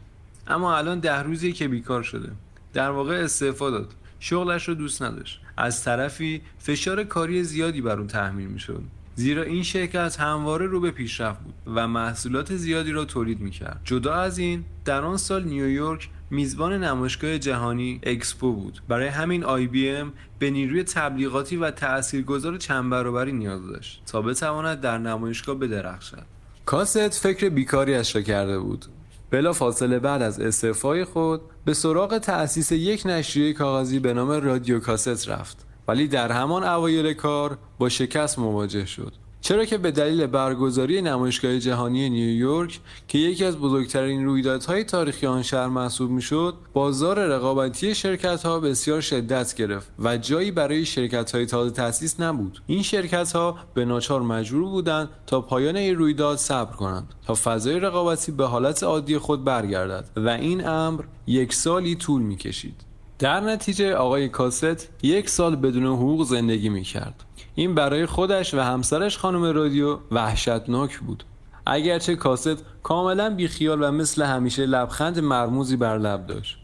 اما 0.47 0.77
الان 0.77 0.99
ده 0.99 1.21
روزی 1.21 1.53
که 1.53 1.67
بیکار 1.67 2.03
شده. 2.03 2.31
در 2.73 2.89
واقع 2.89 3.15
استعفا 3.15 3.69
داد. 3.69 3.93
شغلش 4.19 4.67
رو 4.67 4.73
دوست 4.73 5.01
نداشت. 5.01 5.41
از 5.57 5.83
طرفی 5.83 6.41
فشار 6.59 7.03
کاری 7.03 7.43
زیادی 7.43 7.81
بر 7.81 7.97
اون 7.97 8.07
تحمیل 8.07 8.47
می‌شد. 8.47 8.83
زیرا 9.15 9.43
این 9.43 9.63
شرکت 9.63 10.19
همواره 10.19 10.65
رو 10.65 10.79
به 10.79 10.91
پیشرفت 10.91 11.39
بود 11.39 11.53
و 11.75 11.87
محصولات 11.87 12.55
زیادی 12.55 12.91
را 12.91 13.05
تولید 13.05 13.39
می‌کرد. 13.39 13.81
جدا 13.83 14.13
از 14.13 14.37
این 14.37 14.65
در 14.85 15.01
آن 15.01 15.17
سال 15.17 15.43
نیویورک 15.43 16.09
میزبان 16.31 16.83
نمایشگاه 16.83 17.37
جهانی 17.37 17.99
اکسپو 18.03 18.53
بود. 18.53 18.81
برای 18.87 19.07
همین 19.07 19.43
IBM 19.43 20.13
به 20.39 20.49
نیروی 20.49 20.83
تبلیغاتی 20.83 21.57
و 21.57 21.71
تاثیرگذار 21.71 22.57
چند 22.57 22.91
برابری 22.91 23.31
نیاز 23.31 23.67
داشت 23.67 24.01
تا 24.05 24.21
بتواند 24.21 24.81
در 24.81 24.97
نمایشگاه 24.97 25.55
بدرخشد. 25.55 26.25
کاست 26.65 27.09
فکر 27.09 27.49
بیکاریش 27.49 28.15
را 28.15 28.21
کرده 28.21 28.59
بود. 28.59 28.85
بلا 29.31 29.53
فاصله 29.53 29.99
بعد 29.99 30.21
از 30.21 30.39
استعفای 30.39 31.05
خود 31.05 31.41
به 31.65 31.73
سراغ 31.73 32.17
تأسیس 32.17 32.71
یک 32.71 33.05
نشریه 33.05 33.53
کاغذی 33.53 33.99
به 33.99 34.13
نام 34.13 34.29
رادیو 34.31 34.79
کاست 34.79 35.29
رفت. 35.29 35.65
ولی 35.87 36.07
در 36.07 36.31
همان 36.31 36.63
اوایل 36.63 37.13
کار 37.13 37.57
با 37.79 37.89
شکست 37.89 38.39
مواجه 38.39 38.85
شد. 38.85 39.13
چرا 39.41 39.65
که 39.65 39.77
به 39.77 39.91
دلیل 39.91 40.25
برگزاری 40.25 41.01
نمایشگاه 41.01 41.59
جهانی 41.59 42.09
نیویورک 42.09 42.79
که 43.07 43.17
یکی 43.17 43.45
از 43.45 43.57
بزرگترین 43.57 44.25
رویدادهای 44.25 44.83
تاریخی 44.83 45.27
آن 45.27 45.43
شهر 45.43 45.67
محسوب 45.67 46.11
می‌شد 46.11 46.55
بازار 46.73 47.19
رقابتی 47.19 47.95
شرکت 47.95 48.43
ها 48.43 48.59
بسیار 48.59 49.01
شدت 49.01 49.55
گرفت 49.55 49.91
و 49.99 50.17
جایی 50.17 50.51
برای 50.51 50.85
شرکت 50.85 51.31
های 51.31 51.45
تازه 51.45 51.71
تأسیس 51.71 52.19
نبود 52.19 52.61
این 52.67 52.83
شرکت 52.83 53.31
ها 53.31 53.57
به 53.73 53.85
ناچار 53.85 54.21
مجبور 54.21 54.63
بودند 54.69 55.09
تا 55.27 55.41
پایان 55.41 55.75
این 55.75 55.95
رویداد 55.95 56.37
صبر 56.37 56.75
کنند 56.75 57.13
تا 57.27 57.33
فضای 57.33 57.79
رقابتی 57.79 58.31
به 58.31 58.45
حالت 58.45 58.83
عادی 58.83 59.17
خود 59.17 59.43
برگردد 59.43 60.09
و 60.15 60.29
این 60.29 60.67
امر 60.67 61.03
یک 61.27 61.53
سالی 61.53 61.95
طول 61.95 62.21
می‌کشید 62.21 62.89
در 63.19 63.39
نتیجه 63.39 63.93
آقای 63.93 64.29
کاست 64.29 65.03
یک 65.03 65.29
سال 65.29 65.55
بدون 65.55 65.85
حقوق 65.85 66.23
زندگی 66.23 66.69
می 66.69 66.83
کرد. 66.83 67.23
این 67.59 67.75
برای 67.75 68.05
خودش 68.05 68.53
و 68.53 68.59
همسرش 68.59 69.17
خانم 69.17 69.43
رادیو 69.43 69.99
وحشتناک 70.11 70.99
بود. 70.99 71.23
اگرچه 71.65 72.15
کاست 72.15 72.63
کاملا 72.83 73.35
بیخیال 73.35 73.83
و 73.83 73.91
مثل 73.91 74.23
همیشه 74.23 74.65
لبخند 74.65 75.19
مرموزی 75.19 75.75
بر 75.75 75.97
لب 75.97 76.27
داشت. 76.27 76.57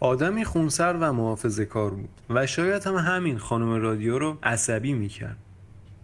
آدمی 0.00 0.44
خونسرد 0.44 1.02
و 1.02 1.12
محافظه 1.12 1.64
کار 1.64 1.90
بود 1.90 2.08
و 2.30 2.46
شاید 2.46 2.86
هم 2.86 2.94
همین 2.94 3.38
خانم 3.38 3.70
رادیو 3.82 4.18
رو 4.18 4.38
عصبی 4.42 4.92
می 4.92 5.08
کرد. 5.08 5.36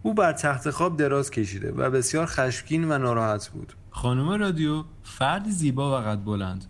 او 0.02 0.14
بر 0.14 0.32
تخت 0.32 0.70
خواب 0.70 0.96
دراز 0.96 1.30
کشیده 1.30 1.72
و 1.72 1.90
بسیار 1.90 2.26
خشمگین 2.26 2.92
و 2.92 2.98
ناراحت 2.98 3.48
بود. 3.48 3.72
خانم 3.90 4.30
رادیو 4.30 4.84
فردی 5.02 5.50
زیبا 5.50 5.98
و 5.98 6.04
قد 6.04 6.24
بلند 6.24 6.64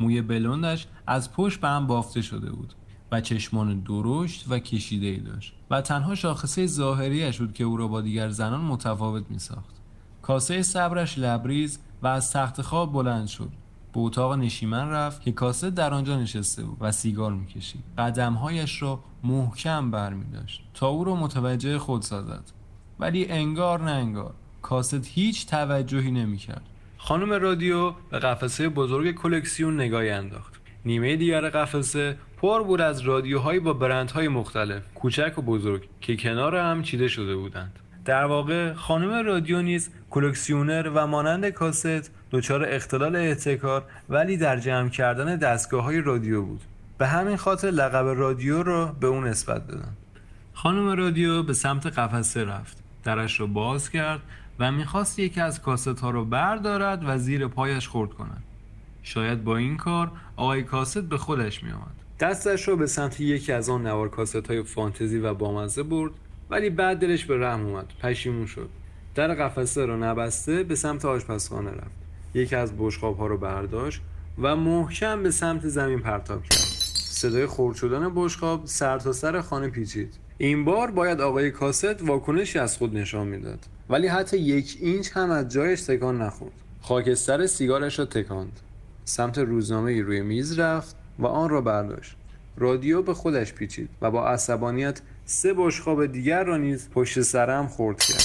موی 0.00 0.22
بلندش 0.22 0.86
از 1.06 1.32
پشت 1.32 1.60
به 1.60 1.68
هم 1.68 1.86
بافته 1.86 2.22
شده 2.22 2.50
بود 2.50 2.74
و 3.12 3.20
چشمان 3.20 3.80
درشت 3.80 4.44
و 4.48 4.58
کشیده 4.58 5.06
ای 5.06 5.20
داشت. 5.20 5.54
و 5.70 5.80
تنها 5.80 6.14
شاخصه 6.14 6.66
ظاهریش 6.66 7.38
بود 7.38 7.52
که 7.52 7.64
او 7.64 7.76
را 7.76 7.88
با 7.88 8.00
دیگر 8.00 8.30
زنان 8.30 8.60
متفاوت 8.60 9.24
می 9.30 9.38
ساخت. 9.38 9.74
کاسه 10.22 10.62
صبرش 10.62 11.18
لبریز 11.18 11.78
و 12.02 12.06
از 12.06 12.32
تخت 12.32 12.62
خواب 12.62 12.92
بلند 12.92 13.26
شد. 13.26 13.50
به 13.92 14.00
اتاق 14.00 14.32
نشیمن 14.32 14.88
رفت 14.88 15.22
که 15.22 15.32
کاسه 15.32 15.70
در 15.70 15.94
آنجا 15.94 16.20
نشسته 16.20 16.64
بود 16.64 16.76
و 16.80 16.92
سیگار 16.92 17.32
می‌کشید. 17.32 17.82
قدمهایش 17.98 18.82
را 18.82 19.00
محکم 19.24 19.90
بر 19.90 20.12
می 20.12 20.30
داشت 20.32 20.62
تا 20.74 20.88
او 20.88 21.04
را 21.04 21.16
متوجه 21.16 21.78
خود 21.78 22.02
سازد. 22.02 22.44
ولی 22.98 23.26
انگار 23.26 23.82
نه 23.82 23.90
انگار 23.90 24.34
کاست 24.62 25.06
هیچ 25.06 25.46
توجهی 25.46 26.10
نمی‌کرد. 26.10 26.62
خانم 26.98 27.32
رادیو 27.32 27.90
به 28.10 28.18
قفسه 28.18 28.68
بزرگ 28.68 29.14
کلکسیون 29.14 29.80
نگاهی 29.80 30.10
انداخت. 30.10 30.59
نیمه 30.84 31.16
دیگر 31.16 31.50
قفسه 31.50 32.16
پر 32.36 32.62
بود 32.62 32.80
از 32.80 33.00
رادیوهایی 33.00 33.60
با 33.60 33.72
برندهای 33.72 34.28
مختلف. 34.28 34.82
کوچک 34.94 35.38
و 35.38 35.42
بزرگ 35.42 35.88
که 36.00 36.16
کنار 36.16 36.56
هم 36.56 36.82
چیده 36.82 37.08
شده 37.08 37.36
بودند. 37.36 37.78
در 38.04 38.24
واقع 38.24 38.72
خانم 38.72 39.26
رادیو 39.26 39.62
نیز 39.62 39.90
کلکسیونر 40.10 40.90
و 40.94 41.06
مانند 41.06 41.48
کاست 41.48 42.10
دچار 42.30 42.64
اختلال 42.64 43.16
احتکار 43.16 43.84
ولی 44.08 44.36
در 44.36 44.56
جمع 44.56 44.88
کردن 44.88 45.36
دستگاه 45.36 45.84
های 45.84 46.00
رادیو 46.00 46.42
بود. 46.42 46.60
به 46.98 47.06
همین 47.06 47.36
خاطر 47.36 47.70
لقب 47.70 48.06
رادیو 48.06 48.62
را 48.62 48.86
به 49.00 49.06
اون 49.06 49.26
نسبت 49.26 49.66
دادن. 49.66 49.92
خانم 50.52 50.88
رادیو 50.88 51.42
به 51.42 51.52
سمت 51.52 51.86
قفسه 51.86 52.44
رفت. 52.44 52.78
درش 53.04 53.40
را 53.40 53.46
باز 53.46 53.90
کرد 53.90 54.20
و 54.58 54.72
می‌خواست 54.72 55.18
یکی 55.18 55.40
از 55.40 55.62
کاست 55.62 56.00
ها 56.00 56.10
رو 56.10 56.24
بردارد 56.24 57.02
و 57.06 57.18
زیر 57.18 57.48
پایش 57.48 57.88
خورد 57.88 58.10
کند. 58.10 58.42
شاید 59.02 59.44
با 59.44 59.56
این 59.56 59.76
کار 59.76 60.12
آقای 60.36 60.62
کاست 60.62 60.98
به 60.98 61.18
خودش 61.18 61.64
میآمد. 61.64 61.94
دستش 62.20 62.68
رو 62.68 62.76
به 62.76 62.86
سمت 62.86 63.20
یکی 63.20 63.52
از 63.52 63.68
آن 63.68 63.86
نوار 63.86 64.08
کاست 64.08 64.46
های 64.46 64.62
فانتزی 64.62 65.18
و 65.18 65.34
بامزه 65.34 65.82
برد 65.82 66.12
ولی 66.50 66.70
بعد 66.70 66.98
دلش 66.98 67.24
به 67.24 67.38
رحم 67.38 67.66
اومد 67.66 67.92
پشیمون 68.02 68.46
شد. 68.46 68.68
در 69.14 69.34
قفسه 69.34 69.86
را 69.86 69.96
نبسته 69.96 70.62
به 70.62 70.74
سمت 70.74 71.04
آشپزخانه 71.04 71.70
رفت. 71.70 72.00
یکی 72.34 72.56
از 72.56 72.72
بشقاب 72.78 73.18
ها 73.18 73.26
رو 73.26 73.38
برداشت 73.38 74.00
و 74.38 74.56
محکم 74.56 75.22
به 75.22 75.30
سمت 75.30 75.68
زمین 75.68 76.00
پرتاب 76.00 76.42
کرد. 76.42 76.58
صدای 76.94 77.46
خورد 77.46 77.76
شدن 77.76 78.12
بشقاب 78.14 78.62
سر 78.64 78.98
تا 78.98 79.12
سر 79.12 79.40
خانه 79.40 79.68
پیچید. 79.68 80.14
این 80.38 80.64
بار 80.64 80.90
باید 80.90 81.20
آقای 81.20 81.50
کاست 81.50 82.02
واکنشی 82.02 82.58
از 82.58 82.76
خود 82.76 82.96
نشان 82.96 83.26
می‌داد. 83.26 83.58
ولی 83.90 84.06
حتی 84.06 84.38
یک 84.38 84.78
اینچ 84.80 85.10
هم 85.12 85.30
از 85.30 85.48
جایش 85.48 85.82
تکان 85.82 86.22
نخورد. 86.22 86.52
خاکستر 86.80 87.46
سیگارش 87.46 87.98
را 87.98 88.04
تکاند. 88.04 88.60
سمت 89.10 89.38
روزنامه 89.38 90.02
روی 90.02 90.20
میز 90.20 90.58
رفت 90.58 90.96
و 91.18 91.26
آن 91.26 91.48
را 91.48 91.60
برداشت. 91.60 92.16
رادیو 92.56 93.02
به 93.02 93.14
خودش 93.14 93.52
پیچید 93.52 93.88
و 94.02 94.10
با 94.10 94.28
عصبانیت 94.28 95.00
سه 95.24 95.54
بشقاب 95.56 96.06
دیگر 96.06 96.44
را 96.44 96.56
نیز 96.56 96.88
پشت 96.90 97.20
سر 97.20 97.43
هم 97.43 97.66
خرد 97.66 98.00
کرد. 98.00 98.24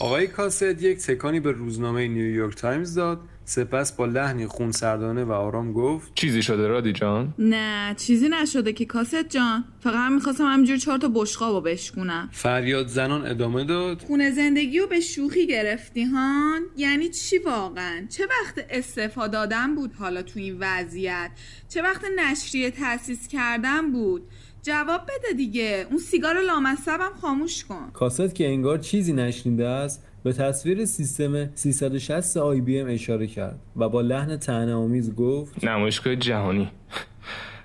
آقای 0.00 0.26
کاست 0.26 0.62
یک 0.62 0.98
تکانی 0.98 1.40
به 1.40 1.52
روزنامه 1.52 2.08
نیویورک 2.08 2.56
تایمز 2.56 2.94
داد 2.94 3.20
سپس 3.50 3.92
با 3.92 4.06
لحنی 4.06 4.46
خون 4.46 4.72
سردانه 4.72 5.24
و 5.24 5.32
آرام 5.32 5.72
گفت 5.72 6.14
چیزی 6.14 6.42
شده 6.42 6.68
رادی 6.68 6.92
جان؟ 6.92 7.34
نه 7.38 7.94
چیزی 7.96 8.28
نشده 8.28 8.72
که 8.72 8.84
کاست 8.84 9.28
جان. 9.28 9.64
فقط 9.80 9.94
هم 9.94 10.14
می‌خواستم 10.14 10.44
همینجور 10.44 10.76
چهار 10.76 10.98
تا 10.98 11.08
بشقابو 11.08 11.60
بشکونم. 11.60 12.28
فریاد 12.32 12.86
زنان 12.86 13.26
ادامه 13.26 13.64
داد. 13.64 14.02
خونه 14.02 14.30
زندگی 14.30 14.78
رو 14.78 14.86
به 14.86 15.00
شوخی 15.00 15.46
گرفتی 15.46 16.04
هان؟ 16.04 16.62
یعنی 16.76 17.08
چی 17.08 17.38
واقعا؟ 17.38 18.06
چه 18.08 18.24
وقت 18.24 18.66
استفاده 18.70 19.32
دادن 19.32 19.74
بود 19.74 19.92
حالا 19.94 20.22
تو 20.22 20.38
این 20.38 20.56
وضعیت؟ 20.60 21.30
چه 21.68 21.82
وقت 21.82 22.02
نشریه 22.18 22.70
تأسیس 22.70 23.28
کردن 23.28 23.92
بود؟ 23.92 24.22
جواب 24.62 25.02
بده 25.02 25.32
دیگه. 25.36 25.86
اون 25.90 25.98
سیگار 25.98 26.40
لامصبم 26.40 27.12
خاموش 27.20 27.64
کن. 27.64 27.90
کاست 27.92 28.34
که 28.34 28.46
انگار 28.46 28.78
چیزی 28.78 29.12
نشنیده 29.12 29.66
است 29.66 30.06
به 30.22 30.32
تصویر 30.32 30.84
سیستم 30.84 31.54
360 31.54 32.36
آی 32.36 32.60
بی 32.60 32.80
ام 32.80 32.88
اشاره 32.90 33.26
کرد 33.26 33.58
و 33.76 33.88
با 33.88 34.00
لحن 34.00 34.36
طعنه 34.36 34.74
آمیز 34.74 35.14
گفت 35.14 35.64
نمایشگاه 35.64 36.16
جهانی. 36.16 36.68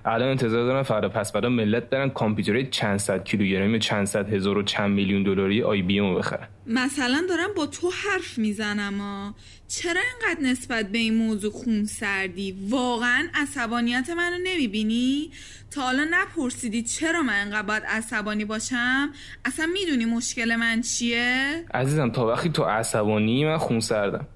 الان 0.05 0.29
انتظار 0.29 0.65
دارم 0.65 0.83
فردا. 0.83 1.09
پس 1.09 1.33
فردا 1.33 1.49
ملت 1.49 1.89
برن 1.89 2.09
کامپیوتر 2.09 2.69
چند 2.69 2.97
صد 2.97 3.23
کیلوگرم 3.23 3.79
چند 3.79 4.07
صد 4.07 4.33
هزار 4.33 4.57
و 4.57 4.63
چند 4.63 4.91
میلیون 4.91 5.23
دلاری 5.23 5.63
آی 5.63 5.81
بی 5.81 5.99
ام 5.99 6.15
بخرن. 6.15 6.47
مثلا 6.67 7.25
دارم 7.29 7.49
با 7.57 7.65
تو 7.65 7.89
حرف 7.89 8.37
می‌زنم 8.37 9.01
ها 9.01 9.35
چرا 9.67 10.01
اینقدر 10.01 10.41
نسبت 10.43 10.91
به 10.91 10.97
این 10.97 11.15
موضوع 11.15 11.51
خون 11.51 11.85
سردی؟ 11.85 12.55
واقعا 12.69 13.27
عصبانیت 13.33 14.09
منو 14.09 14.37
نمی‌بینی؟ 14.43 15.31
تا 15.71 15.81
حالا 15.81 16.07
نپرسیدی 16.11 16.83
چرا 16.83 17.21
من 17.21 17.39
اینقدر 17.43 17.67
باید 17.67 17.83
عصبانی 17.83 18.45
باشم؟ 18.45 19.09
اصلا 19.45 19.65
می‌دونی 19.65 20.05
مشکل 20.05 20.55
من 20.55 20.81
چیه؟ 20.81 21.63
عزیزم 21.73 22.09
تا 22.09 22.27
وقتی 22.27 22.49
تو 22.49 22.63
عصبانی 22.63 23.45
من 23.45 23.57
خون 23.57 23.79
سردم. 23.79 24.27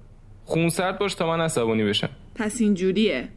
خون 0.44 0.68
سرد 0.68 0.98
باش 0.98 1.14
تا 1.14 1.26
من 1.26 1.44
عصبانی 1.44 1.84
بشم. 1.84 2.10
پس 2.34 2.60
اینجوریه. 2.60 3.28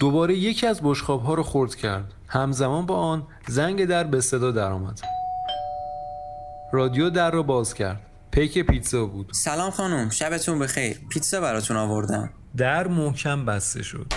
دوباره 0.00 0.34
یکی 0.34 0.66
از 0.66 0.80
بشخاب 0.82 1.22
ها 1.22 1.34
رو 1.34 1.42
خورد 1.42 1.74
کرد. 1.74 2.12
همزمان 2.28 2.86
با 2.86 2.96
آن 2.96 3.26
زنگ 3.48 3.84
در 3.84 4.04
به 4.04 4.20
صدا 4.20 4.50
درآمد. 4.50 5.00
رادیو 6.72 7.10
در 7.10 7.30
رو 7.30 7.42
باز 7.42 7.74
کرد. 7.74 8.00
پیک 8.30 8.58
پیتزا 8.58 9.06
بود. 9.06 9.28
سلام 9.32 9.70
خانم 9.70 10.10
شبتون 10.10 10.58
بخیر. 10.58 11.00
پیتزا 11.08 11.40
براتون 11.40 11.76
آوردم. 11.76 12.30
در 12.56 12.86
محکم 12.88 13.44
بسته 13.44 13.82
شد. 13.82 14.12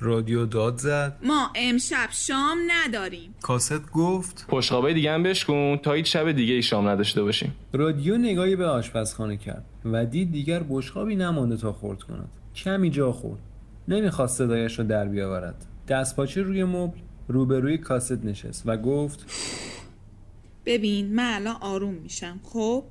رادیو 0.00 0.46
داد 0.46 0.78
زد. 0.78 1.16
ما 1.22 1.50
امشب 1.54 2.08
شام 2.10 2.58
نداریم. 2.68 3.34
کاست 3.42 3.90
گفت 3.90 4.46
پشقابه 4.48 4.94
دیگه 4.94 5.12
هم 5.12 5.22
بشکن 5.22 5.76
تا 5.76 5.92
هیچ 5.92 6.12
شب 6.12 6.32
دیگه 6.32 6.54
ای 6.54 6.62
شام 6.62 6.88
نداشته 6.88 7.22
باشیم. 7.22 7.54
رادیو 7.72 8.18
نگاهی 8.18 8.56
به 8.56 8.66
آشپزخانه 8.66 9.36
کرد 9.36 9.64
و 9.84 10.06
دید 10.06 10.32
دیگر 10.32 10.62
بشقابی 10.68 11.16
نمانده 11.16 11.56
تا 11.56 11.72
خورد 11.72 12.02
کند. 12.02 12.28
کمی 12.54 12.90
جا 12.90 13.12
خورد. 13.12 13.40
نمی‌خواست 13.88 14.38
صدایش 14.38 14.78
رو 14.78 14.84
در 14.84 15.08
بیاورد. 15.08 15.64
دستپاچه 15.88 16.42
روی 16.42 16.64
مبل 16.64 16.98
روبروی 17.28 17.78
کاست 17.78 18.24
نشست 18.24 18.62
و 18.66 18.76
گفت 18.76 19.26
ببین 20.66 21.14
من 21.14 21.34
الان 21.34 21.56
آروم 21.60 21.94
میشم 21.94 22.40
خب؟ 22.42 22.84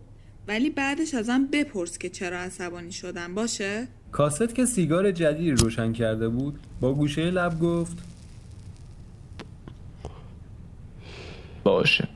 ولی 0.48 0.70
بعدش 0.70 1.14
ازم 1.14 1.48
بپرس 1.54 1.98
که 1.98 2.10
چرا 2.10 2.38
عصبانی 2.38 2.92
شدم 2.92 3.36
باشه؟ 3.36 3.88
کاست 4.12 4.56
که 4.56 4.66
سیگار 4.66 5.12
جدیدی 5.12 5.52
روشن 5.52 5.94
کرده 5.94 6.30
بود 6.30 6.60
با 6.82 6.94
گوشه 6.94 7.32
لب 7.32 7.60
گفت 7.60 7.98
باشه. 11.64 12.08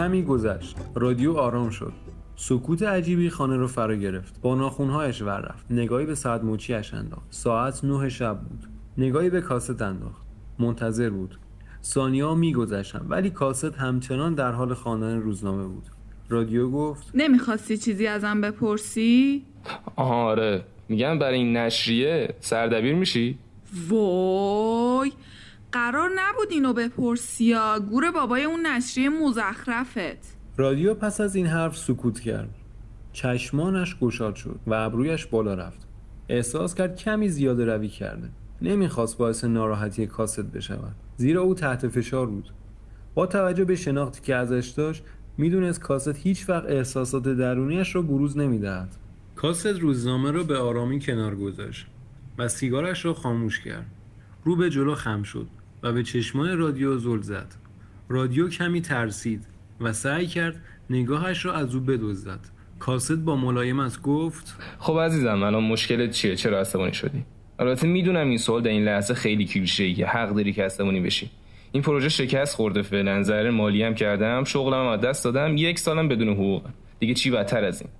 کمی 0.00 0.22
گذشت. 0.22 0.76
رادیو 0.94 1.32
آرام 1.32 1.70
شد. 1.70 1.92
سکوت 2.36 2.82
عجیبی 2.82 3.30
خانه 3.30 3.56
رو 3.56 3.66
فرا 3.66 3.94
گرفت. 3.94 4.40
با 4.40 4.54
ناخونهایش 4.54 5.22
ور 5.22 5.40
رفت. 5.40 5.66
نگاهی 5.70 6.06
به 6.06 6.14
ساعت 6.14 6.44
مچیاش 6.44 6.94
انداخت. 6.94 7.26
ساعت 7.30 7.84
نه 7.84 8.08
شب 8.08 8.40
بود. 8.40 8.66
نگاهی 8.98 9.30
به 9.30 9.40
کاست 9.40 9.82
انداخت. 9.82 10.22
منتظر 10.58 11.10
بود. 11.10 11.38
ثانیه‌ها 11.82 12.34
میگذشتن 12.34 13.06
ولی 13.08 13.30
کاست 13.30 13.74
همچنان 13.74 14.34
در 14.34 14.52
حال 14.52 14.74
خواندن 14.74 15.20
روزنامه 15.20 15.64
بود. 15.64 15.84
رادیو 16.28 16.70
گفت 16.70 17.10
نمی‌خواستی 17.14 17.76
چیزی 17.76 18.06
ازم 18.06 18.40
بپرسی؟ 18.40 19.42
آره. 19.96 20.64
میگم 20.88 21.18
برای 21.18 21.38
این 21.38 21.56
نشریه 21.56 22.34
سردبیر 22.40 22.94
میشی؟ 22.94 23.38
وای! 23.88 25.12
قرار 25.72 26.10
نبود 26.16 26.48
اینو 26.50 26.72
بپرسی 26.72 27.44
یا 27.44 27.80
گور 27.90 28.10
بابای 28.10 28.44
اون 28.44 28.66
نشریه 28.66 29.08
مزخرفت. 29.08 30.36
رادیو 30.56 30.94
پس 30.94 31.20
از 31.20 31.36
این 31.36 31.46
حرف 31.46 31.76
سکوت 31.76 32.20
کرد. 32.20 32.54
چشمانش 33.12 33.96
گشاد 33.98 34.34
شد 34.34 34.60
و 34.66 34.74
ابرویش 34.74 35.26
بالا 35.26 35.54
رفت. 35.54 35.86
احساس 36.28 36.74
کرد 36.74 36.96
کمی 36.96 37.28
زیاده 37.28 37.64
روی 37.64 37.88
کرده. 37.88 38.28
نمی‌خواست 38.62 39.18
باعث 39.18 39.44
ناراحتی 39.44 40.06
کاست 40.06 40.40
بشود. 40.40 40.94
زیرا 41.16 41.42
او 41.42 41.54
تحت 41.54 41.88
فشار 41.88 42.26
بود. 42.26 42.50
با 43.14 43.26
توجه 43.26 43.64
به 43.64 43.76
شناختی 43.76 44.20
که 44.20 44.34
ازش 44.34 44.68
داشت 44.68 45.02
می‌دونست 45.38 45.80
کاست 45.80 46.16
هیچ 46.16 46.48
وقت 46.48 46.64
احساسات 46.64 47.28
درونیش 47.28 47.94
را 47.94 48.02
بروز 48.02 48.38
نمی‌دهد. 48.38 48.96
کاست 49.36 49.66
روزنامه 49.66 50.30
را 50.30 50.42
به 50.42 50.58
آرامی 50.58 51.00
کنار 51.00 51.36
گذاشت 51.36 51.86
و 52.38 52.48
سیگارش 52.48 53.04
را 53.04 53.14
خاموش 53.14 53.60
کرد. 53.60 53.86
رو 54.44 54.56
به 54.56 54.70
جلو 54.70 54.94
خم 54.94 55.22
شد. 55.22 55.46
و 55.82 55.92
به 55.92 56.02
چشمان 56.02 56.58
رادیو 56.58 56.98
زل 56.98 57.20
زد. 57.20 57.54
رادیو 58.08 58.48
کمی 58.48 58.80
ترسید 58.80 59.46
و 59.80 59.92
سعی 59.92 60.26
کرد 60.26 60.62
نگاهش 60.90 61.44
را 61.44 61.54
از 61.54 61.74
او 61.74 61.80
بدزدد. 61.80 62.40
کاست 62.78 63.12
با 63.12 63.36
ملایمت 63.36 64.02
گفت 64.02 64.56
خب 64.78 64.98
عزیزم 65.00 65.42
الان 65.42 65.64
مشکلت 65.64 66.10
چیه؟ 66.10 66.36
چرا 66.36 66.60
عصبانی 66.60 66.92
شدی؟ 66.92 67.24
البته 67.58 67.86
می‌دونم 67.86 68.28
این 68.28 68.38
سوال 68.38 68.62
در 68.62 68.70
این 68.70 68.84
لحظه 68.84 69.14
خیلی 69.14 69.44
کلیشه‌ایه 69.44 70.06
حق 70.06 70.34
داری 70.34 70.52
که 70.52 70.64
عصبانی 70.64 71.00
بشی. 71.00 71.30
این 71.72 71.82
پروژه 71.82 72.08
شکست 72.08 72.54
خورده 72.54 72.82
فعلا. 72.82 73.22
ضرر 73.22 73.50
مالی 73.50 73.82
هم 73.82 73.94
کردم 73.94 74.44
شغلم 74.44 74.86
از 74.86 75.00
دست 75.00 75.24
دادم. 75.24 75.56
یک 75.56 75.78
سالم 75.78 76.08
بدون 76.08 76.28
حقوق 76.28 76.62
دیگه 76.98 77.14
چی 77.14 77.30
بدتر 77.30 77.64
از 77.64 77.80
این؟ 77.80 77.90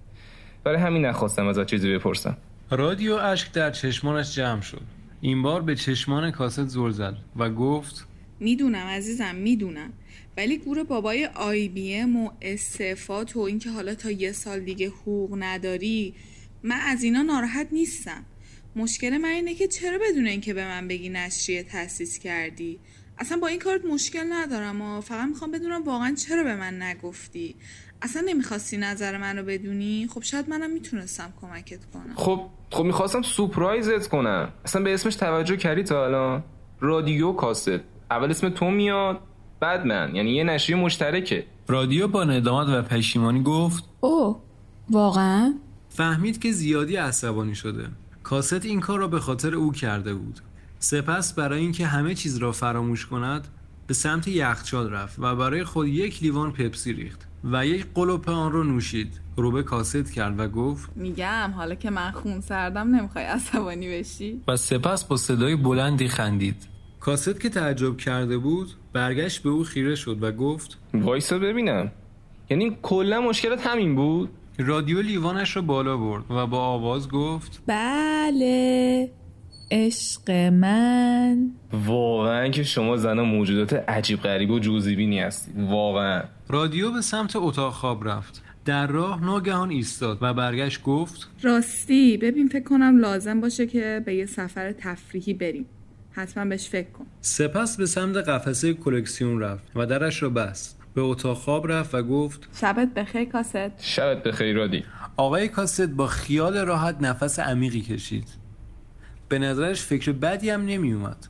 برای 0.64 0.78
همین 0.78 1.04
نخواستم 1.04 1.46
ازت 1.46 1.66
چیزی 1.66 1.94
بپرسم. 1.94 2.36
رادیو 2.70 3.14
اشک 3.14 3.52
در 3.52 3.70
چشمانش 3.70 4.34
جمع 4.34 4.60
شد. 4.60 4.99
این 5.20 5.42
بار 5.42 5.62
به 5.62 5.74
چشمان 5.74 6.30
کاست 6.30 6.66
زل 6.66 6.90
زد 6.90 7.16
و 7.36 7.50
گفت 7.50 8.06
می‌دونم 8.40 8.86
عزیزم 8.86 9.34
می‌دونم. 9.34 9.92
ولی 10.36 10.58
گور 10.58 10.84
بابای 10.84 11.26
آی 11.26 11.68
بی 11.68 11.94
ام 11.94 12.16
و 12.16 12.30
استعفات 12.42 13.36
و 13.36 13.40
اینکه 13.40 13.70
حالا 13.70 13.94
تا 13.94 14.10
یه 14.10 14.32
سال 14.32 14.60
دیگه 14.60 14.88
حقوق 14.88 15.36
نداری 15.38 16.14
من 16.62 16.80
از 16.86 17.02
اینا 17.02 17.22
ناراحت 17.22 17.68
نیستم. 17.72 18.24
مشکل 18.76 19.18
من 19.18 19.28
اینه 19.28 19.54
که 19.54 19.68
چرا 19.68 19.98
بدون 19.98 20.26
اینکه 20.26 20.54
به 20.54 20.64
من 20.64 20.88
بگی 20.88 21.08
نشریه 21.08 21.62
تأسیس 21.62 22.18
کردی؟ 22.18 22.78
اصلا 23.18 23.38
با 23.38 23.46
این 23.46 23.58
کارت 23.58 23.84
مشکل 23.84 24.32
ندارم 24.32 24.82
و 24.82 25.00
فقط 25.00 25.28
می‌خوام 25.28 25.50
بدونم 25.50 25.82
واقعا 25.82 26.14
چرا 26.14 26.44
به 26.44 26.56
من 26.56 26.82
نگفتی. 26.82 27.54
اصلا 28.02 28.22
نمی‌خواستی 28.26 28.76
نظر 28.76 29.18
منو 29.18 29.42
بدونی؟ 29.42 30.08
خب 30.14 30.22
شاید 30.22 30.48
منم 30.48 30.70
می‌تونستم 30.70 31.32
کمکت 31.40 31.84
کنم. 31.84 32.14
خب 32.16 32.46
خب 32.70 32.84
می‌خواستم 32.84 33.22
سپرایزت 33.22 34.08
کنم. 34.08 34.48
اصلا 34.64 34.82
به 34.82 34.94
اسمش 34.94 35.14
توجه 35.14 35.56
کردی 35.56 35.82
تا 35.82 36.04
الان؟ 36.04 36.44
رادیو 36.80 37.32
کاست. 37.32 37.80
اول 38.10 38.30
اسم 38.30 38.48
تو 38.48 38.70
میاد 38.70 39.20
بعد 39.60 39.86
من. 39.86 40.14
یعنی 40.14 40.30
یه 40.30 40.44
نشریه 40.44 40.78
مشترکه. 40.78 41.46
رادیو 41.68 42.08
با 42.08 42.24
ندامت 42.24 42.68
و 42.68 42.82
پشیمانی 42.82 43.42
گفت 43.42 43.84
او 44.00 44.40
واقعا؟ 44.90 45.54
فهمید 45.88 46.40
که 46.40 46.52
زیادی 46.52 46.96
عصبانی 46.96 47.54
شده. 47.54 47.88
کاست 48.22 48.64
این 48.64 48.80
کار 48.80 48.98
را 48.98 49.08
به 49.08 49.20
خاطر 49.20 49.54
او 49.54 49.72
کرده 49.72 50.14
بود. 50.14 50.40
سپس 50.78 51.32
برای 51.34 51.60
اینکه 51.60 51.86
همه 51.86 52.14
چیز 52.14 52.36
را 52.36 52.52
فراموش 52.52 53.06
کند 53.06 53.48
به 53.86 53.94
سمت 53.94 54.28
یخچال 54.28 54.90
رفت 54.90 55.18
و 55.18 55.36
برای 55.36 55.64
خود 55.64 55.88
یک 55.88 56.22
لیوان 56.22 56.52
پپسی 56.52 56.92
ریخت. 56.92 57.26
و 57.44 57.66
یک 57.66 57.86
قلوپ 57.94 58.28
آن 58.28 58.52
را 58.52 58.62
نوشید. 58.62 59.20
رو 59.36 59.50
به 59.50 59.62
کاست 59.62 60.12
کرد 60.12 60.40
و 60.40 60.48
گفت 60.48 60.90
میگم 60.96 61.52
حالا 61.56 61.74
که 61.74 61.90
من 61.90 62.10
خون 62.10 62.40
سردم 62.40 62.94
نمی‌خوای 62.96 63.24
عصبانی 63.24 63.88
بشی؟ 63.88 64.40
و 64.48 64.56
سپس 64.56 65.04
با 65.04 65.16
صدای 65.16 65.56
بلندی 65.56 66.08
خندید. 66.08 66.68
کاست 67.00 67.40
که 67.40 67.48
تعجب 67.48 67.96
کرده 67.96 68.38
بود 68.38 68.68
برگشت 68.92 69.42
به 69.42 69.50
او 69.50 69.64
خیره 69.64 69.94
شد 69.94 70.22
و 70.22 70.32
گفت 70.32 70.78
وایسا 70.94 71.38
ببینم. 71.38 71.92
یعنی 72.50 72.76
کلا 72.82 73.20
مشکلت 73.20 73.66
همین 73.66 73.94
بود؟ 73.96 74.30
رادیو 74.58 75.00
لیوانش 75.00 75.56
را 75.56 75.62
بالا 75.62 75.96
برد 75.96 76.30
و 76.30 76.46
با 76.46 76.58
آواز 76.58 77.08
گفت 77.08 77.62
بله. 77.66 79.10
عشق 79.70 80.30
من. 80.30 81.50
واقعا 81.72 82.48
که 82.48 82.62
شما 82.62 82.96
زنها 82.96 83.24
موجودات 83.24 83.72
عجیب 83.72 84.22
غریب 84.22 84.50
و 84.50 84.58
جوزیبینی 84.58 85.20
هستید. 85.20 85.54
واقعا. 85.58 86.22
رادیو 86.48 86.92
به 86.92 87.00
سمت 87.00 87.36
اتاق 87.36 87.72
خواب 87.72 88.08
رفت. 88.08 88.42
در 88.64 88.86
راه 88.86 89.24
ناگهان 89.24 89.70
ایستاد 89.70 90.18
و 90.20 90.34
برگشت 90.34 90.82
گفت 90.82 91.30
راستی 91.42 92.16
ببین 92.16 92.48
فکر 92.48 92.64
کنم 92.64 92.98
لازم 92.98 93.40
باشه 93.40 93.66
که 93.66 94.02
به 94.06 94.14
یه 94.14 94.26
سفر 94.26 94.72
تفریحی 94.72 95.34
بریم. 95.34 95.66
حتما 96.12 96.44
بهش 96.44 96.68
فکر 96.68 96.90
کن. 96.90 97.06
سپس 97.20 97.76
به 97.76 97.86
سمت 97.86 98.16
قفسه 98.16 98.74
کلکسیون 98.74 99.40
رفت 99.40 99.64
و 99.76 99.86
درش 99.86 100.22
را 100.22 100.30
بست. 100.30 100.80
به 100.94 101.00
اتاق 101.00 101.36
خواب 101.36 101.72
رفت 101.72 101.94
و 101.94 102.02
گفت 102.02 102.48
شبت 102.60 102.94
بخیر 102.94 103.24
کاست. 103.24 103.82
شبت 103.84 104.22
بخیر 104.22 104.56
رادی. 104.56 104.84
آقای 105.16 105.48
کاست 105.48 105.88
با 105.88 106.06
خیال 106.06 106.58
راحت 106.58 106.96
نفس 107.00 107.38
عمیقی 107.38 107.80
کشید. 107.80 108.39
به 109.30 109.38
نظرش 109.38 109.82
فکر 109.82 110.12
بدی 110.12 110.50
هم 110.50 110.60
نمی 110.66 110.92
اومد 110.92 111.26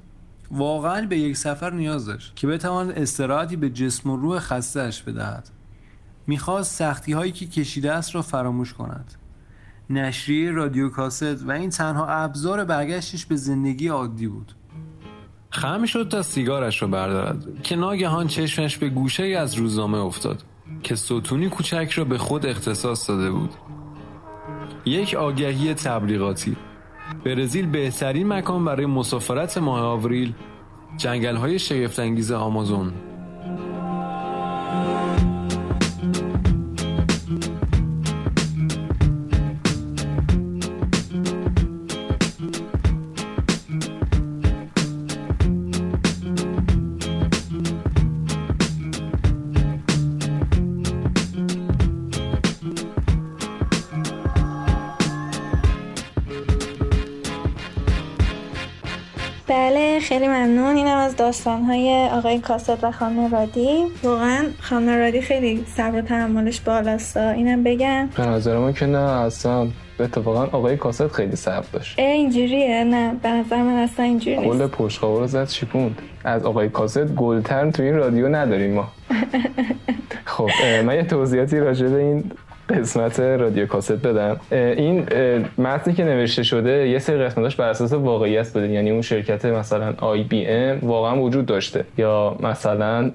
واقعا 0.51 1.07
به 1.07 1.18
یک 1.18 1.36
سفر 1.36 1.70
نیاز 1.70 2.07
داشت 2.07 2.36
که 2.36 2.46
بتواند 2.46 2.90
استراحتی 2.90 3.57
به 3.57 3.70
جسم 3.70 4.11
و 4.11 4.16
روح 4.16 4.38
خستهش 4.38 5.03
بدهد. 5.03 5.51
می‌خواست 6.26 6.74
سختی 6.74 7.12
هایی 7.12 7.32
که 7.32 7.46
کشیده 7.46 7.92
است 7.92 8.14
را 8.14 8.22
فراموش 8.22 8.72
کند. 8.72 9.14
نشریه 9.90 10.51
رادیو 10.51 10.88
کاست 10.88 11.44
و 11.46 11.51
این 11.51 11.70
تنها 11.70 12.07
ابزار 12.07 12.64
برگشتش 12.64 13.26
به 13.26 13.36
زندگی 13.36 13.88
عادی 13.88 14.26
بود. 14.26 14.53
خم 15.51 15.86
شد 15.86 16.09
تا 16.09 16.22
سیگارش 16.22 16.82
را 16.82 16.88
بردارد 16.88 17.62
که 17.62 17.76
ناگهان 17.76 18.26
چشمش 18.26 18.76
به 18.76 18.88
گوشه 18.88 19.22
ای 19.22 19.34
از 19.34 19.55
روزنامه 19.55 19.98
افتاد 19.98 20.42
که 20.82 20.96
ستونی 20.96 21.48
کوچک 21.48 21.90
را 21.94 22.05
به 22.05 22.18
خود 22.18 22.46
اختصاص 22.46 23.09
داده 23.11 23.30
بود. 23.30 23.55
یک 24.84 25.14
آگهی 25.14 25.74
تبلیغاتی. 25.74 26.57
برزیل 27.24 27.66
بهترین 27.66 28.28
مکان 28.28 28.64
برای 28.64 28.86
مسافرت 28.86 29.58
ماه 29.58 29.80
آوریل 29.80 30.34
جنگل 30.96 31.36
های 31.36 31.58
شگفتانگیز 31.58 32.32
آمازون. 32.32 32.92
خیلی 60.11 60.28
ممنون. 60.28 60.76
اینم 60.76 60.98
از 60.98 61.16
داستانهای 61.16 62.08
آقای 62.12 62.38
کاست 62.38 62.84
و 62.84 62.90
خانم 62.90 63.32
رادی 63.32 63.84
واقعا 64.02 64.44
خانم 64.61 64.98
رادی 64.98 65.20
خیلی 65.20 65.64
صبر 65.76 65.98
و 65.98 66.02
تحملش 66.02 66.61
بالاستا 66.61 67.30
اینم 67.30 67.62
بگم. 67.62 68.08
به 68.16 68.26
نظر 68.26 68.58
من 68.58 68.72
که 68.72 68.86
نه 68.86 68.98
اصلا 68.98 69.68
اتفاقا 70.00 70.42
آقای 70.42 70.76
کاست 70.76 71.08
خیلی 71.08 71.36
صبر 71.36 71.66
داشت. 71.72 71.98
اینجوریه. 71.98 72.84
نه 72.84 73.14
به 73.22 73.28
نظر 73.28 73.62
من 73.62 73.76
اصلا 73.76 74.04
اینجوری 74.04 74.36
نیست. 74.36 74.70
پشقابا 74.70 75.18
رو 75.18 75.26
زد 75.26 75.48
شیپوند. 75.48 76.02
از 76.24 76.44
آقای 76.44 76.68
کاست 76.68 77.06
گلتر 77.06 77.70
تو 77.70 77.82
این 77.82 77.96
رادیو 77.96 78.28
نداریم 78.28 78.74
ما. 78.74 78.88
خب 80.24 80.50
من 80.84 80.94
یه 80.94 81.02
توضیحاتی 81.02 81.58
راجع 81.58 81.86
به 81.88 81.98
این 81.98 82.30
قسمت 82.70 83.20
رادیو 83.20 83.66
کاست 83.66 83.92
بدم. 84.06 84.40
این 84.52 85.06
متنی 85.58 85.94
که 85.94 86.04
نوشته 86.04 86.42
شده 86.42 86.88
یه 86.88 86.98
سری 86.98 87.18
قسمتاش 87.18 87.56
بر 87.56 87.68
اساس 87.68 87.92
واقعیت 87.92 88.52
بوده. 88.52 88.68
یعنی 88.68 88.90
اون 88.90 89.02
شرکت 89.02 89.44
مثلا 89.44 89.94
آی 89.98 90.22
بی 90.22 90.46
ام 90.46 90.78
واقعا 90.82 91.22
وجود 91.22 91.46
داشته. 91.46 91.84
یا 91.98 92.36
مثلا 92.40 93.10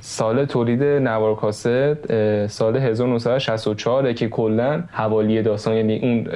سال 0.00 0.44
تولید 0.44 0.82
نوار 0.82 1.34
کاست 1.34 1.66
سال 2.46 2.76
1964 2.76 4.12
که 4.12 4.28
کلا 4.28 4.84
حوالی 4.92 5.42
داستان 5.42 5.74
یعنی 5.74 5.98
اون 5.98 6.26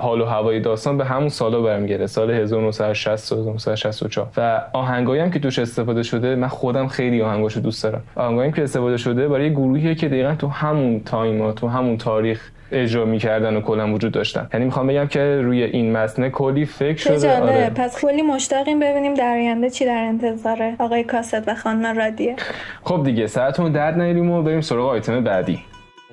حال 0.00 0.20
و 0.20 0.24
هوای 0.24 0.60
داستان 0.60 0.98
به 0.98 1.04
همون 1.04 1.28
سالا 1.28 1.62
برمیگرده 1.62 2.06
سال 2.06 2.30
1960 2.30 3.32
و 3.32 3.36
1964 3.36 4.28
و 4.36 4.62
آهنگایی 4.72 5.22
هم 5.22 5.30
که 5.30 5.38
توش 5.38 5.58
استفاده 5.58 6.02
شده 6.02 6.34
من 6.34 6.48
خودم 6.48 6.86
خیلی 6.86 7.22
آهنگاشو 7.22 7.60
دوست 7.60 7.82
دارم. 7.82 8.02
آهنگایی 8.14 8.52
که 8.52 8.62
استفاده 8.62 8.96
شده 8.96 9.28
برای 9.28 9.44
یه 9.44 9.50
گروهیه 9.50 9.94
که 9.94 10.08
دقیقا 10.08 10.34
تو 10.34 10.48
همون 10.48 11.00
تایما 11.00 11.52
تو 11.52 11.68
همون 11.68 11.96
تاریخ 11.96 12.50
اجرا 12.72 13.04
می‌کردن 13.04 13.56
و 13.56 13.60
کلا 13.60 13.92
وجود 13.92 14.12
داشتن. 14.12 14.48
یعنی 14.52 14.64
می‌خوام 14.64 14.86
بگم 14.86 15.06
که 15.06 15.40
روی 15.42 15.62
این 15.62 15.92
متن 15.92 16.28
کلی 16.28 16.66
فکر 16.66 16.96
شده 16.96 17.40
آره. 17.42 17.70
پس 17.74 18.00
کلی 18.00 18.22
مشتاقیم 18.22 18.80
ببینیم 18.80 19.14
در 19.14 19.32
آینده 19.32 19.70
چی 19.70 19.84
در 19.84 20.04
انتظار 20.04 20.72
آقای 20.78 21.04
کاست 21.04 21.48
و 21.48 21.54
خانم 21.54 21.98
رادیه. 21.98 22.36
خب 22.84 23.02
دیگه 23.04 23.26
ساعتمون 23.26 23.72
درد 23.72 24.00
نیاریم 24.00 24.30
و 24.30 24.42
بریم 24.42 24.60
سراغ 24.60 24.88
آیتم 24.88 25.24
بعدی. 25.24 25.58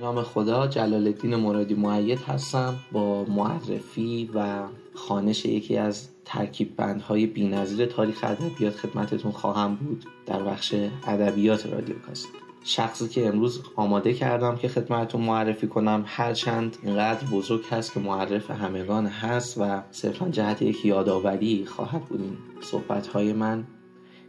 نام 0.01 0.23
خدا 0.23 0.67
جلال 0.67 1.07
الدین 1.07 1.35
مرادی 1.35 1.73
معید 1.73 2.19
هستم. 2.19 2.75
با 2.91 3.23
معرفی 3.23 4.29
و 4.33 4.63
خانش 4.93 5.45
یکی 5.45 5.77
از 5.77 6.07
ترکیب 6.25 6.75
بندهای 6.75 7.25
بی‌نظیر 7.25 7.85
تاریخ 7.85 8.23
ادبیات 8.23 8.75
خدمتتون 8.75 9.31
خواهم 9.31 9.75
بود 9.75 10.05
در 10.25 10.43
بخش 10.43 10.75
ادبیات 11.07 11.65
رادیو 11.65 11.99
کاست. 11.99 12.27
شخصی 12.63 13.07
که 13.07 13.27
امروز 13.27 13.61
آماده 13.75 14.13
کردم 14.13 14.55
که 14.55 14.67
خدمتتون 14.67 15.21
معرفی 15.21 15.67
کنم 15.67 16.03
هرچند 16.07 16.77
اینقدر 16.83 17.27
بزرگ 17.27 17.65
هست 17.71 17.93
که 17.93 17.99
معرف 17.99 18.51
همگان 18.51 19.05
هست 19.05 19.57
و 19.57 19.83
صرفا 19.91 20.29
جهت 20.29 20.61
یک 20.61 20.85
یادآوری 20.85 21.65
خواهد 21.65 22.05
بود. 22.05 22.21
این 22.21 22.37
صحبتهای 22.61 23.33
من 23.33 23.67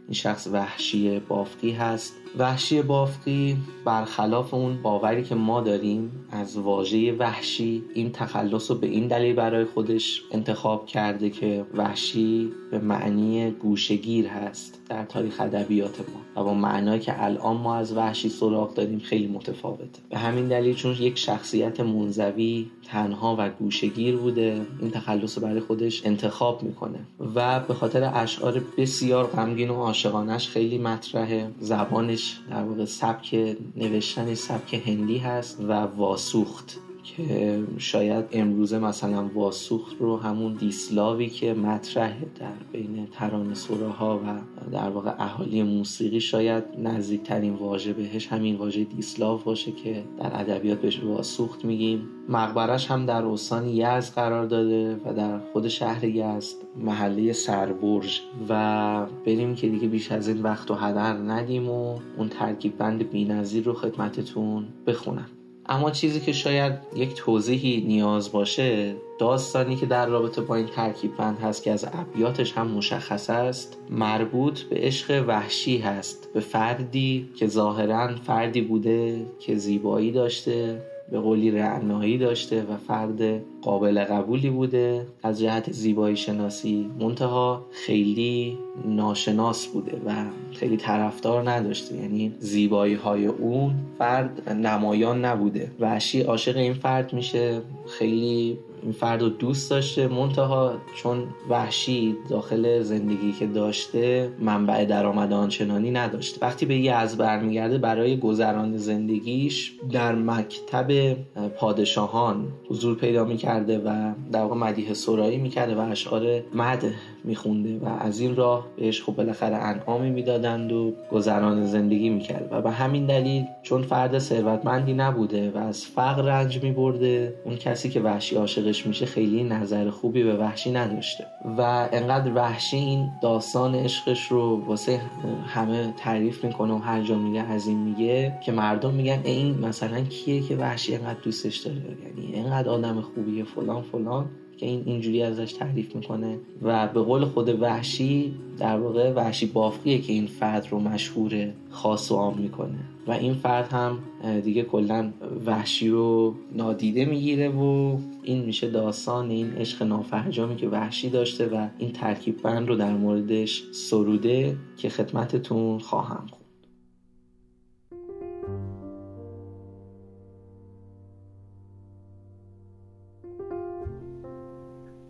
این 0.05 0.13
شخص 0.13 0.47
وحشی 0.47 1.19
بافقی 1.19 1.71
هست. 1.71 2.13
وحشی 2.37 2.81
بافقی 2.81 3.57
برخلاف 3.85 4.53
اون 4.53 4.81
باوری 4.81 5.23
که 5.23 5.35
ما 5.35 5.61
داریم 5.61 6.11
از 6.31 6.57
واژه 6.57 7.11
وحشی 7.13 7.83
این 7.93 8.11
تخلص 8.11 8.71
رو 8.71 8.77
به 8.77 8.87
این 8.87 9.07
دلیل 9.07 9.35
برای 9.35 9.65
خودش 9.65 10.21
انتخاب 10.31 10.85
کرده 10.85 11.29
که 11.29 11.65
وحشی 11.73 12.51
به 12.71 12.79
معنی 12.79 13.51
گوشگیر 13.51 14.27
هست 14.27 14.81
در 14.89 15.05
تاریخ 15.05 15.41
ادبیات 15.41 15.99
ما 15.99 16.41
و 16.41 16.45
با 16.45 16.53
معنایی 16.53 16.99
که 16.99 17.23
الان 17.23 17.57
ما 17.57 17.75
از 17.75 17.93
وحشی 17.93 18.29
سراغ 18.29 18.73
داریم 18.73 18.99
خیلی 18.99 19.27
متفاوته. 19.27 19.99
به 20.09 20.17
همین 20.17 20.47
دلیل 20.47 20.75
چون 20.75 20.91
یک 20.99 21.17
شخصیت 21.17 21.79
منزوی 21.79 22.71
تنها 22.87 23.35
و 23.39 23.49
گوشگیر 23.49 24.15
بوده 24.15 24.61
این 24.79 24.91
تخلص 24.91 25.37
رو 25.37 25.43
برای 25.43 25.59
خودش 25.59 26.05
انتخاب 26.05 26.63
می‌کنه 26.63 26.99
و 27.35 27.59
به 27.59 27.73
خاطر 27.73 28.11
اشعار 28.13 28.61
بسیار 28.77 29.27
غمگین 29.27 29.69
و 29.69 29.75
عاشقانش 29.75 30.49
خیلی 30.49 30.77
مطرحه 30.77 31.51
زبانش 31.59 32.18
در 32.49 32.63
واقع 32.63 32.85
سبک 32.85 33.55
نوشتن 33.75 34.35
سبک 34.35 34.73
هندی 34.87 35.17
هست 35.17 35.59
و 35.59 35.71
واسوخت. 35.73 36.77
که 37.17 37.63
شاید 37.77 38.25
امروزه 38.31 38.79
مثلا 38.79 39.29
واسوخت 39.33 39.95
رو 39.99 40.17
همون 40.17 40.53
دیسلاوی 40.53 41.29
که 41.29 41.53
مطرحه 41.53 42.27
در 42.39 42.51
بین 42.71 43.07
ترانه 43.11 43.55
ها 43.99 44.17
و 44.17 44.41
در 44.71 44.89
واقع 44.89 45.13
اهالی 45.19 45.63
موسیقی 45.63 46.19
شاید 46.19 46.63
نزدیکترین 46.77 47.53
واژه 47.53 47.93
بهش 47.93 48.27
همین 48.27 48.55
واژه 48.55 48.83
دیسلاو 48.83 49.39
باشه 49.45 49.71
که 49.71 50.03
در 50.19 50.39
ادبیات 50.39 50.81
بهش 50.81 50.99
واسوخت 51.03 51.65
میگیم. 51.65 52.09
مقبرش 52.29 52.91
هم 52.91 53.05
در 53.05 53.25
استان 53.25 53.67
یزد 53.67 54.13
قرار 54.13 54.45
داده 54.45 54.95
و 55.05 55.13
در 55.13 55.39
خود 55.53 55.67
شهر 55.67 56.03
یزد 56.03 56.55
محله 56.75 57.33
سربرج. 57.33 58.21
و 58.49 59.05
بریم 59.25 59.55
که 59.55 59.69
دیگه 59.69 59.87
بیش 59.87 60.11
از 60.11 60.27
این 60.27 60.41
وقت 60.41 60.71
و 60.71 60.73
هدر 60.73 61.13
ندیم 61.13 61.69
و 61.69 61.99
اون 62.17 62.29
ترکیب 62.29 62.77
بند 62.77 63.09
بینظیر 63.09 63.63
رو 63.63 63.73
خدمتتون 63.73 64.67
بخونم. 64.87 65.38
اما 65.69 65.91
چیزی 65.91 66.19
که 66.19 66.31
شاید 66.31 66.73
یک 66.95 67.13
توضیحی 67.13 67.81
نیاز 67.87 68.31
باشه 68.31 68.95
داستانی 69.19 69.75
که 69.75 69.85
در 69.85 70.05
رابطه 70.05 70.41
با 70.41 70.55
این 70.55 70.65
ترکیب 70.65 71.17
بند 71.17 71.39
هست 71.39 71.63
که 71.63 71.71
از 71.71 71.87
ابیاتش 71.93 72.53
هم 72.53 72.67
مشخص 72.67 73.29
است 73.29 73.77
مربوط 73.89 74.61
به 74.61 74.75
عشق 74.75 75.23
وحشی 75.27 75.77
هست 75.77 76.29
به 76.33 76.39
فردی 76.39 77.29
که 77.35 77.47
ظاهرا 77.47 78.15
فردی 78.15 78.61
بوده 78.61 79.25
که 79.39 79.55
زیبایی 79.55 80.11
داشته 80.11 80.81
به 81.11 81.19
قولی 81.19 81.51
رعنایی 81.51 82.17
داشته 82.17 82.61
و 82.63 82.77
فرد 82.87 83.41
قابل 83.61 84.03
قبولی 84.03 84.49
بوده. 84.49 85.07
از 85.23 85.39
جهت 85.39 85.71
زیبایی 85.71 86.15
شناسی 86.15 86.89
منتها 86.99 87.65
خیلی 87.71 88.57
ناشناس 88.85 89.67
بوده 89.67 90.01
و 90.05 90.25
خیلی 90.53 90.77
طرفدار 90.77 91.49
نداشته. 91.49 91.95
یعنی 91.95 92.33
زیبایی 92.39 92.93
های 92.93 93.25
اون 93.25 93.73
فرد 93.97 94.49
نمایان 94.49 95.25
نبوده. 95.25 95.71
وحشی 95.79 96.21
عاشق 96.21 96.57
این 96.57 96.73
فرد 96.73 97.13
میشه. 97.13 97.61
خیلی 97.87 98.57
این 98.83 98.91
فرد 98.91 99.21
رو 99.21 99.29
دوست 99.29 99.69
داشته. 99.69 100.07
منتها 100.07 100.73
چون 100.95 101.23
وحشی 101.49 102.15
داخل 102.29 102.81
زندگی 102.81 103.31
که 103.31 103.47
داشته 103.47 104.29
منبع 104.39 104.85
درآمد 104.85 105.33
آنچنانی 105.33 105.91
نداشته. 105.91 106.45
وقتی 106.45 106.65
به 106.65 106.77
یزد 106.77 107.17
برمیگرده 107.17 107.77
برای 107.77 108.17
گذران 108.17 108.77
زندگیش 108.77 109.73
در 109.91 110.15
مکتب 110.15 111.17
پادشاهان 111.57 112.47
حضور 112.69 112.95
پیدا 112.95 113.25
می‌کرده 113.25 113.79
و 113.79 114.13
در 114.31 114.41
واقع 114.41 114.55
مدیح 114.55 114.93
سرایی 114.93 115.37
می‌کرده 115.37 115.75
و 115.75 115.79
اشعار 115.79 116.41
مد 116.53 116.83
میخونده 117.23 117.77
و 117.77 117.85
از 117.99 118.19
این 118.19 118.35
راه 118.35 118.67
بهش 118.77 119.03
خب 119.03 119.15
بالاخره 119.15 119.55
انعامی 119.55 120.09
می‌دادند 120.09 120.71
و 120.71 120.93
گذران 121.11 121.65
زندگی 121.65 122.09
می‌کرد. 122.09 122.47
و 122.51 122.61
به 122.61 122.71
همین 122.71 123.05
دلیل 123.05 123.45
چون 123.63 123.81
فرد 123.81 124.19
ثروتمندی 124.19 124.93
نبوده 124.93 125.51
و 125.51 125.57
از 125.57 125.85
فقر 125.85 126.21
رنج 126.21 126.63
میبرده 126.63 127.33
اون 127.45 127.55
کسی 127.55 127.89
که 127.89 128.01
وحشی 128.01 128.35
عاشقش 128.35 128.87
میشه 128.87 129.05
خیلی 129.05 129.43
نظر 129.43 129.89
خوبی 129.89 130.23
به 130.23 130.37
وحشی 130.37 130.71
نداشته. 130.71 131.25
و 131.57 131.89
انقدر 131.91 132.33
وحشی 132.33 132.77
این 132.77 133.09
داستان 133.21 133.75
عشقش 133.75 134.27
رو 134.27 134.65
واسه 134.65 135.01
همه 135.47 135.93
تعریف 135.97 136.45
می‌کنه 136.45 136.73
و 136.73 136.77
هر 136.77 137.01
جا 137.01 137.15
میگه 137.15 137.41
از 137.41 137.67
این 137.67 137.77
میگه 137.77 138.37
که 138.45 138.51
مردم 138.51 138.93
میگن 138.93 139.19
این 139.23 139.59
مثلا 139.59 140.01
کیه 140.01 140.41
که 140.41 140.55
وحشی 140.55 140.95
انقدر 140.95 141.19
دوستش 141.23 141.57
داره؟ 141.57 141.77
یعنی 141.77 142.35
انقدر 142.35 142.69
آدم 142.69 143.01
خوبیه 143.01 143.43
فلان 143.43 143.81
فلان. 143.81 144.25
که 144.59 144.65
این 144.65 144.83
اینجوری 144.85 145.23
ازش 145.23 145.53
تعریف 145.53 145.95
می‌کنه. 145.95 146.37
و 146.61 146.87
به 146.87 147.01
قول 147.01 147.25
خود 147.25 147.61
وحشی 147.61 148.33
در 148.59 148.79
واقع 148.79 149.13
وحشی 149.13 149.45
بافقیه 149.45 150.01
که 150.01 150.13
این 150.13 150.27
فرد 150.27 150.67
رو 150.71 150.79
مشهور 150.79 151.51
خاص 151.69 152.11
و 152.11 152.15
عام 152.15 152.37
می‌کنه. 152.37 152.79
و 153.07 153.11
این 153.11 153.33
فرد 153.33 153.67
هم 153.73 153.99
دیگه 154.43 154.63
کلا 154.63 155.11
وحشی 155.45 155.89
رو 155.89 156.33
نادیده 156.55 157.05
می‌گیره 157.05 157.49
و 157.49 157.97
این 158.23 158.45
میشه 158.45 158.69
داستان 158.69 159.29
این 159.29 159.51
عشق 159.51 159.83
نافرجامی 159.83 160.55
که 160.55 160.67
وحشی 160.67 161.09
داشته 161.09 161.47
و 161.47 161.67
این 161.77 161.91
ترکیب 161.91 162.41
بند 162.41 162.67
رو 162.67 162.75
در 162.75 162.93
موردش 162.93 163.63
سروده 163.71 164.57
که 164.77 164.89
خدمتتون 164.89 165.79
خواهم 165.79 166.25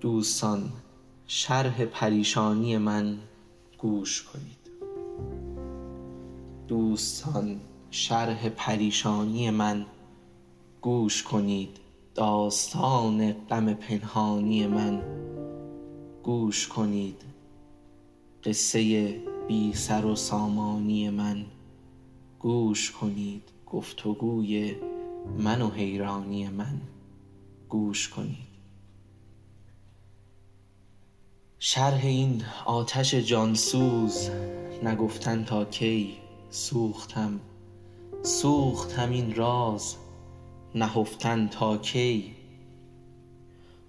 دوستان 0.02 0.70
شرح 1.28 1.86
پریشانی 1.86 2.78
من 2.78 3.18
گوش 3.78 4.24
کنید. 4.24 4.70
دوستان 6.68 7.60
شرح 7.92 8.50
پریشانی 8.50 9.50
من 9.50 9.86
گوش 10.82 11.24
کنید. 11.24 11.78
داستان 12.16 13.32
غم 13.32 13.74
پنهانی 13.74 14.68
من 14.68 15.02
گوش 16.24 16.68
کنید. 16.68 17.22
قصه 18.44 19.10
بی 19.48 19.74
سر 19.74 20.06
و 20.06 20.16
سامانی 20.16 21.10
من 21.10 21.46
گوش 22.40 22.92
کنید. 22.92 23.44
گفتگوی 23.66 24.76
من 25.38 25.62
و 25.62 25.70
حیرانی 25.70 26.50
من 26.50 26.82
گوش 27.70 28.10
کنید. 28.10 28.49
شرح 31.62 32.06
این 32.06 32.44
آتش 32.66 33.16
جانسوز 33.16 34.30
نگفتن 34.84 35.44
تا 35.44 35.66
کی 35.66 36.18
سوختم. 36.50 37.40
سوختم 38.24 39.12
این 39.12 39.36
راز 39.36 39.96
نهفتن 40.76 41.48
تا 41.48 41.78
کی. 41.78 42.36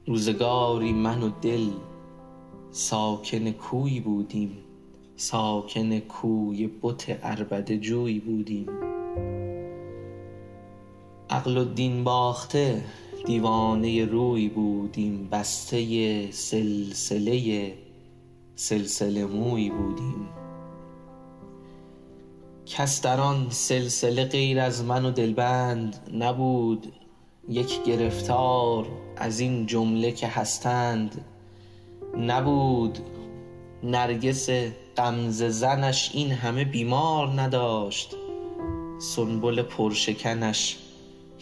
روزگاری 0.07 0.93
من 0.93 1.23
و 1.23 1.31
دل 1.43 1.69
ساکن 2.71 3.51
کوی 3.51 4.01
بودیم. 4.01 4.59
ساکن 5.17 5.99
کوی 5.99 6.71
بت 6.83 7.11
عربده 7.25 7.79
جوی 7.79 8.19
بودیم. 8.21 8.67
عقل 11.31 11.57
و 11.57 11.65
دین 11.65 12.05
باخته 12.05 12.85
دیوانه 13.27 14.05
روی 14.05 14.49
بودیم 14.49 15.29
بسته 15.33 16.33
سلسله 16.33 17.73
سلسله 18.55 19.25
موی 19.25 19.71
بودیم. 19.71 20.29
کس 22.67 23.03
در 23.03 23.21
آن 23.21 23.47
سلسله 23.51 24.25
غیر 24.25 24.61
از 24.61 24.85
من 24.85 25.05
و 25.05 25.11
دلبند 25.11 26.11
نبود 26.15 26.93
یک 27.49 27.83
گرفتار 27.83 28.87
از 29.17 29.41
این 29.41 29.67
جمله 29.67 30.13
که 30.13 30.27
هستند 30.27 31.25
نبود. 32.17 32.99
نرگس 33.83 34.51
غمزه 34.97 35.49
زنش 35.49 36.11
این 36.15 36.33
همه 36.33 36.65
بیمار 36.65 37.41
نداشت 37.41 38.15
سنبل 38.99 39.63
پرشکنش 39.63 40.79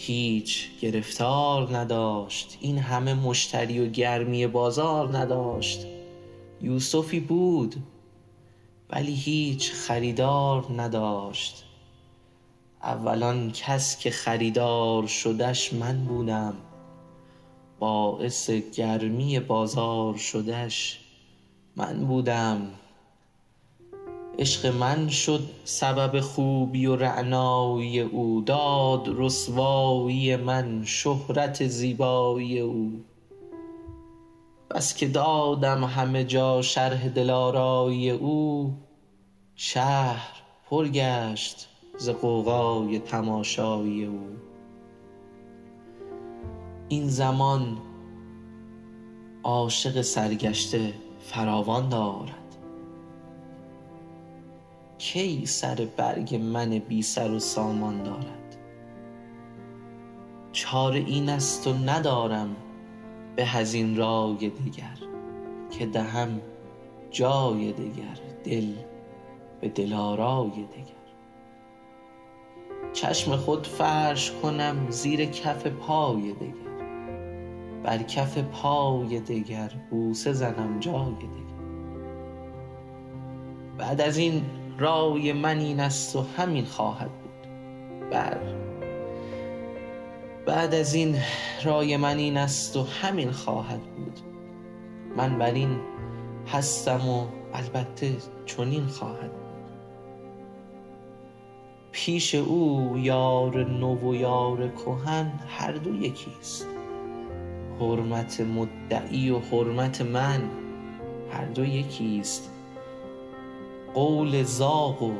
هیچ 0.00 0.68
گرفتار 0.80 1.76
نداشت. 1.76 2.58
این 2.60 2.78
همه 2.78 3.14
مشتری 3.14 3.80
و 3.80 3.90
گرمی 3.90 4.46
بازار 4.46 5.18
نداشت. 5.18 5.86
یوسفی 6.62 7.20
بود 7.20 7.76
ولی 8.90 9.14
هیچ 9.14 9.72
خریدار 9.72 10.66
نداشت. 10.76 11.64
اولان 12.82 13.52
کس 13.52 13.98
که 13.98 14.10
خریدار 14.10 15.06
شدش 15.06 15.72
من 15.72 16.04
بودم. 16.04 16.54
باعث 17.78 18.50
گرمی 18.50 19.40
بازار 19.40 20.16
شدش 20.16 21.00
من 21.76 22.04
بودم. 22.06 22.70
عشق 24.38 24.66
من 24.66 25.08
شد 25.08 25.48
سبب 25.64 26.20
خوبی 26.20 26.86
و 26.86 26.96
رعنایی 26.96 28.00
او. 28.00 28.42
داد 28.46 29.08
رسوایی 29.08 30.36
من 30.36 30.84
شهرت 30.84 31.66
زیبایی 31.66 32.60
او. 32.60 33.04
بس 34.70 34.96
که 34.96 35.08
دادم 35.08 35.84
همه 35.84 36.24
جا 36.24 36.62
شرح 36.62 37.08
دلارایی 37.08 38.10
او 38.10 38.74
شهر 39.54 40.42
پر 40.70 40.88
گشت 40.88 41.68
ز 41.98 42.08
قوقای 42.08 42.98
تماشایی 42.98 44.04
او. 44.04 44.26
این 46.88 47.08
زمان 47.08 47.78
عاشق 49.42 50.00
سرگشته 50.00 50.94
فراوان 51.20 51.88
دارد 51.88 52.37
کی 54.98 55.46
سر 55.46 55.88
برگ 55.96 56.34
من 56.34 56.78
بی 56.78 57.02
سر 57.02 57.30
و 57.30 57.38
سامان 57.38 58.02
دارد؟ 58.02 58.56
چاره 60.52 60.98
این 60.98 61.28
است 61.28 61.66
و 61.66 61.72
ندارم 61.72 62.56
به 63.36 63.56
از 63.56 63.74
این 63.74 63.96
رای 63.96 64.50
دگر 64.50 64.98
که 65.70 65.86
دهم 65.86 66.40
جای 67.10 67.72
دگر 67.72 68.18
دل 68.44 68.72
به 69.60 69.68
دلارای 69.68 70.50
دگر. 70.50 70.98
چشم 72.92 73.36
خود 73.36 73.66
فرش 73.66 74.32
کنم 74.42 74.90
زیر 74.90 75.24
کف 75.24 75.66
پای 75.66 76.32
دگر 76.32 76.68
بر 77.82 77.98
کف 77.98 78.38
پای 78.38 79.20
دگر 79.20 79.70
بوسه 79.90 80.32
زنم 80.32 80.80
جای 80.80 81.12
دگر. 81.12 81.48
بعد 83.78 84.00
از 84.00 84.18
این 84.18 84.42
رای 84.78 85.32
من 85.32 85.58
این 85.58 85.80
است 85.80 86.16
و 86.16 86.24
همین 86.36 86.64
خواهد 86.64 87.10
بود. 87.10 87.46
بر 88.10 88.38
بعد 90.46 90.74
از 90.74 90.94
این 90.94 91.16
رای 91.64 91.96
من 91.96 92.18
این 92.18 92.36
است 92.36 92.76
و 92.76 92.82
همین 92.82 93.30
خواهد 93.30 93.80
بود. 93.80 94.20
من 95.16 95.38
بر 95.38 95.52
این 95.52 95.80
هستم 96.46 97.08
و 97.08 97.26
البته 97.54 98.16
چنین 98.46 98.86
خواهد 98.86 99.30
پیش 101.92 102.34
او 102.34 102.94
یار 102.98 103.64
نو 103.64 103.96
و 103.96 104.14
یار 104.14 104.68
کهن 104.68 105.32
هر 105.48 105.72
دو 105.72 105.94
یکیست 105.94 106.66
حرمت 107.80 108.40
مدعی 108.40 109.30
و 109.30 109.38
حرمت 109.38 110.00
من 110.00 110.42
هر 111.30 111.44
دو 111.44 111.64
یکیست 111.64 112.57
قول 113.94 114.42
زاغ 114.42 115.02
و 115.02 115.12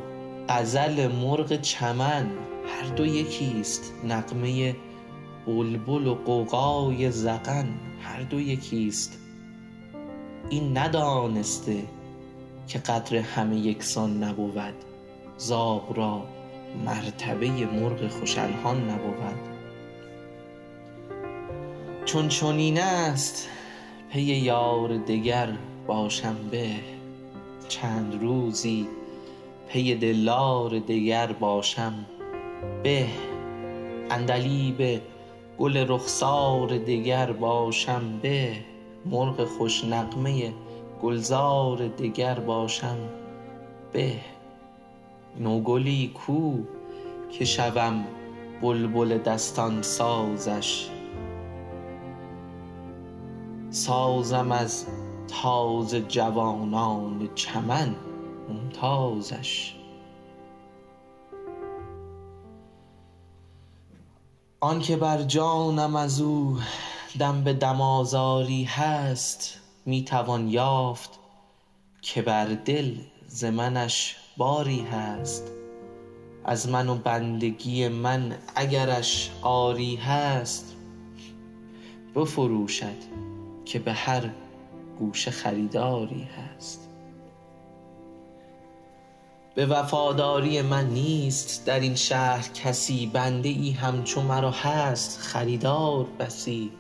غزل 0.49 1.09
مرغ 1.09 1.61
چمن 1.61 2.27
هر 2.67 2.89
دو 2.97 3.07
یکیست 3.07 3.93
نغمه 4.05 4.77
بلبل 5.47 6.07
و 6.07 6.15
غوغای 6.15 7.11
زغن 7.11 7.69
هر 8.03 8.23
دو 8.23 8.41
یکیست. 8.41 9.19
این 10.51 10.79
ندانسته 10.79 11.83
که 12.67 12.79
قدر 12.79 13.17
همه 13.17 13.57
یکسان 13.57 14.25
نبود 14.25 14.75
زاغ 15.37 15.99
را 15.99 16.23
مرتبه 16.87 17.51
مرغ 17.51 18.09
خوش 18.09 18.39
الحان 18.39 18.91
نبود. 18.91 19.39
چون 22.05 22.29
چنین 22.29 22.81
است 22.81 23.49
پی 24.13 24.21
یار 24.21 24.97
دگر 24.97 25.49
باشم 25.87 26.37
به 26.51 26.98
چند 27.69 28.23
روزی 28.23 28.87
پی 29.69 29.95
دلدار 29.95 30.79
دگر 30.79 31.33
باشم. 31.33 32.07
به 32.83 33.07
عندلیب 34.11 35.01
گل 35.59 35.77
رخسار 35.89 36.69
دگر 36.79 37.33
باشم. 37.33 38.19
به 38.23 38.53
مرغ 39.07 39.45
خوش 39.45 39.85
نغمه 39.85 40.53
گلزار 41.03 41.89
دگر 41.89 42.39
باشم. 42.39 42.99
به 43.93 44.13
نوگلی 45.41 46.13
کو 46.15 46.53
که 47.31 47.45
شوم 47.45 48.05
بلبل 48.63 49.19
دستان 49.19 49.83
سازش. 49.83 50.89
سازم 53.71 54.53
از 54.53 54.87
تازه 55.29 56.01
جوانان 56.01 57.29
چمن 57.35 57.95
ممتازش. 58.49 59.75
آن 64.61 64.81
که 64.81 64.97
بر 64.97 65.23
جانم 65.23 65.97
از 65.97 66.21
او 66.21 66.59
دم 67.19 67.45
به 67.45 67.53
دم 67.53 67.81
آزاری 67.81 68.65
هست 68.65 69.61
می 69.87 70.05
توان 70.05 70.49
یافت 70.49 71.11
که 72.03 72.23
بر 72.23 72.47
دل 72.47 72.97
ز 73.27 73.45
منش 73.45 74.17
باری 74.37 74.81
هست. 74.81 75.45
از 76.45 76.69
من 76.69 76.89
و 76.89 76.95
بندگی 76.95 77.89
من 77.89 78.37
اگرش 78.57 79.31
عاری 79.43 79.97
هست 79.97 80.77
بفروشد 82.15 82.97
که 83.65 83.79
به 83.79 83.93
هر 83.93 84.31
گوشه 84.99 85.31
خریداری 85.31 86.23
هست. 86.23 86.89
به 89.55 89.67
وفاداری 89.67 90.63
من 90.63 90.87
نیست 90.91 91.67
در 91.67 91.81
این 91.81 91.95
شهر 91.95 92.49
کسی 92.55 93.07
بنده 93.07 93.49
ای 93.49 93.71
همچو 93.71 94.23
مرا 94.23 94.51
هست 94.51 95.21
خریدار 95.21 96.07
بسی. 96.19 96.71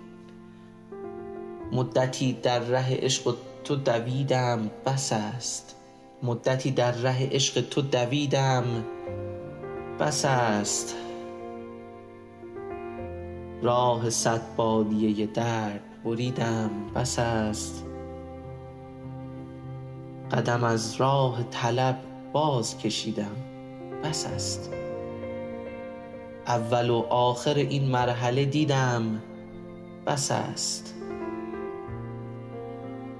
مدتی 1.72 2.32
در 2.32 2.58
ره 2.58 2.96
عشق 2.96 3.36
تو 3.64 3.76
دویدم 3.76 4.70
بس 4.86 5.12
است. 5.12 5.76
مدتی 6.22 6.70
در 6.70 6.92
ره 6.92 7.28
عشق 7.30 7.60
تو 7.60 7.82
دویدم 7.82 8.64
بس 10.00 10.24
است. 10.24 10.94
راه 13.62 14.10
صد 14.10 14.56
بادیه 14.56 15.26
درد 15.26 15.80
بریدم 16.04 16.70
بس 16.94 17.18
است. 17.18 17.87
قدم 20.32 20.64
از 20.64 20.96
راه 20.96 21.42
طلب 21.50 21.98
باز 22.32 22.78
کشیدم. 22.78 23.36
بس 24.04 24.26
است. 24.26 24.72
اول 26.46 26.90
و 26.90 26.96
آخر 27.10 27.54
این 27.54 27.90
مرحله 27.90 28.44
دیدم. 28.44 29.22
بس 30.06 30.30
است. 30.30 30.94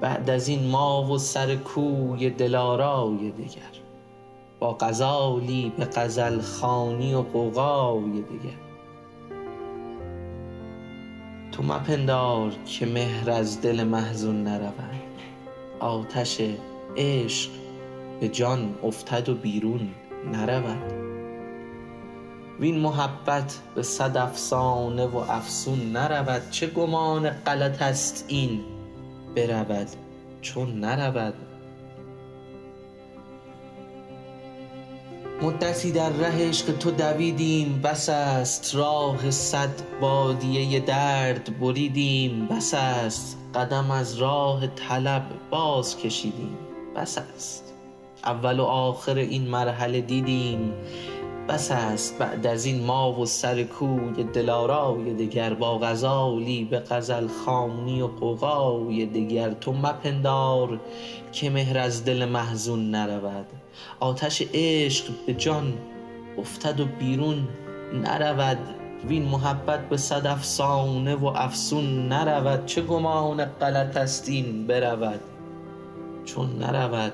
بعد 0.01 0.31
از 0.31 0.49
این 0.49 0.67
ما 0.67 1.05
و 1.05 1.19
سر 1.19 1.57
کوی 1.57 2.31
دلارای 2.31 3.31
دگر. 3.31 3.79
با 4.59 4.77
غزالی 4.81 5.73
به 5.79 5.85
غزل 5.85 6.41
خوانی 6.41 7.15
و 7.15 7.23
غوغای 7.23 8.11
دگر. 8.11 8.59
تو 11.53 11.63
مپندار 11.63 12.53
که 12.65 12.87
مهر 12.87 13.31
از 13.31 13.63
دل 13.63 13.85
محزون 13.85 14.43
نرود 14.45 15.03
آتش 15.81 16.41
عشق 16.97 17.51
به 18.21 18.29
جان 18.29 18.75
افتد 18.85 19.29
و 19.29 19.35
بیرون 19.35 19.89
نرود. 20.33 20.93
وین 22.61 22.79
محبت 22.79 23.59
به 23.75 23.83
صد 23.83 24.17
افسانه 24.17 25.07
و 25.07 25.17
افسون 25.17 25.93
نرود. 25.93 26.51
چه 26.51 26.67
گمان 26.67 27.31
غلط 27.31 27.83
است 27.83 28.25
این 28.29 28.61
برود 29.37 29.89
چون 30.41 30.81
نرود. 30.81 31.35
مدتی 35.43 35.93
در 35.93 36.11
ره 36.11 36.49
عشق 36.49 36.79
تو 36.79 36.91
دویدیم 36.91 37.81
بس 37.85 38.09
است 38.09 38.75
راه 38.75 39.31
صد 39.31 40.01
بادیه 40.01 40.81
درد 40.81 41.61
بریدیم 41.61 42.47
بس 42.47 42.75
است 42.75 43.39
قدم 43.55 43.91
از 43.91 44.17
راه 44.17 44.67
طلب 44.67 45.23
باز 45.51 45.97
کشیدیم. 45.97 46.68
بس 46.99 47.19
است. 47.19 47.75
اول 48.25 48.61
و 48.61 48.65
آخر 48.65 49.15
این 49.15 49.49
مرحله 49.49 50.01
دیدیم 50.01 50.73
بس 51.49 51.71
است. 51.71 52.19
بعد 52.19 52.47
از 52.47 52.65
این 52.65 52.85
ما 52.85 53.13
و 53.13 53.27
سر 53.27 53.63
کوی 53.63 54.25
دلارای 54.25 55.15
دگر 55.15 55.55
با 55.55 55.79
غزالی 55.79 56.65
به 56.65 56.79
غزل 56.79 57.27
خوانی 57.27 58.03
و 58.03 58.07
غوغای 58.07 59.07
دگر 59.07 59.51
تو 59.51 59.73
مپندار 59.73 60.81
که 61.33 61.51
مهر 61.51 61.79
از 61.79 62.05
دل 62.05 62.25
محزون 62.25 62.91
نرود. 62.91 63.47
آتش 64.01 64.43
عشق 64.55 65.05
به 65.27 65.35
جان 65.35 65.73
افتد 66.39 66.81
و 66.81 66.85
بیرون 66.85 67.49
نرود. 67.93 68.59
وین 69.09 69.25
محبت 69.25 69.89
به 69.89 69.97
صد 69.97 70.27
افسانه 70.27 71.15
و 71.15 71.27
افسون 71.27 72.09
نرود. 72.09 72.67
چه 72.67 72.83
گمان 72.83 73.45
غلط 73.45 73.97
است 73.97 74.29
این 74.29 74.67
برود؟ 74.67 75.21
چون 76.29 76.59
نرود. 76.59 77.13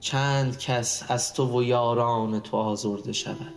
چند 0.00 0.58
کس 0.58 1.04
از 1.08 1.34
تو 1.34 1.58
و 1.58 1.62
یاران 1.62 2.40
تو 2.40 2.56
آزرده 2.56 3.12
شود. 3.12 3.54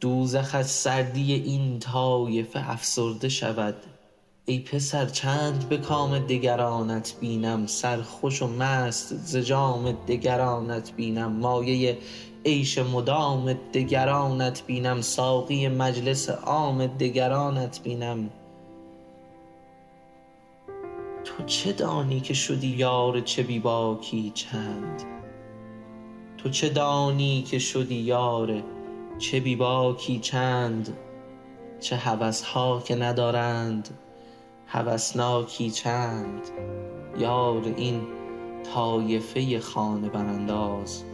دوزخ 0.00 0.54
از 0.54 0.70
سردی 0.70 1.32
این 1.34 1.78
طایفه 1.78 2.70
افسرده 2.70 3.28
شود. 3.28 3.74
ای 4.44 4.58
پسر 4.58 5.06
چند 5.06 5.68
به 5.68 5.76
کام 5.76 6.18
دگرانت 6.18 7.14
بینم؟ 7.20 7.66
سرخوش 7.66 8.42
و 8.42 8.46
مست 8.46 9.14
ز 9.14 9.36
جام 9.36 9.92
دگرانت 9.92 10.92
بینم. 10.92 11.32
مایه 11.32 11.98
عیش 12.44 12.78
مدام 12.78 13.52
دگرانت 13.52 14.66
بینم. 14.66 15.00
ساقی 15.00 15.68
مجلس 15.68 16.30
عام 16.30 16.86
دگرانت 16.86 17.82
بینم. 17.82 18.30
تو 21.28 21.44
چه 21.44 21.72
دانی 21.72 22.20
که 22.20 22.34
شدی 22.34 22.66
یار 22.66 23.20
چه 23.20 23.42
بیباکی 23.42 24.32
چند؟ 24.34 25.02
تو 26.38 26.48
چه 26.48 26.68
دانی 26.68 27.42
که 27.42 27.58
شدی 27.58 27.94
یار 27.94 28.62
چه 29.18 29.40
بیباکی 29.40 30.18
چند؟ 30.18 30.96
چه 31.80 31.96
هوس 31.96 32.42
ها 32.42 32.82
که 32.84 32.96
ندارند 32.96 33.88
هوسناکی 34.66 35.70
چند؟ 35.70 36.42
یار 37.18 37.62
این 37.76 38.00
طایفه 38.74 39.60
خانه 39.60 40.08
برانداز 40.08 41.04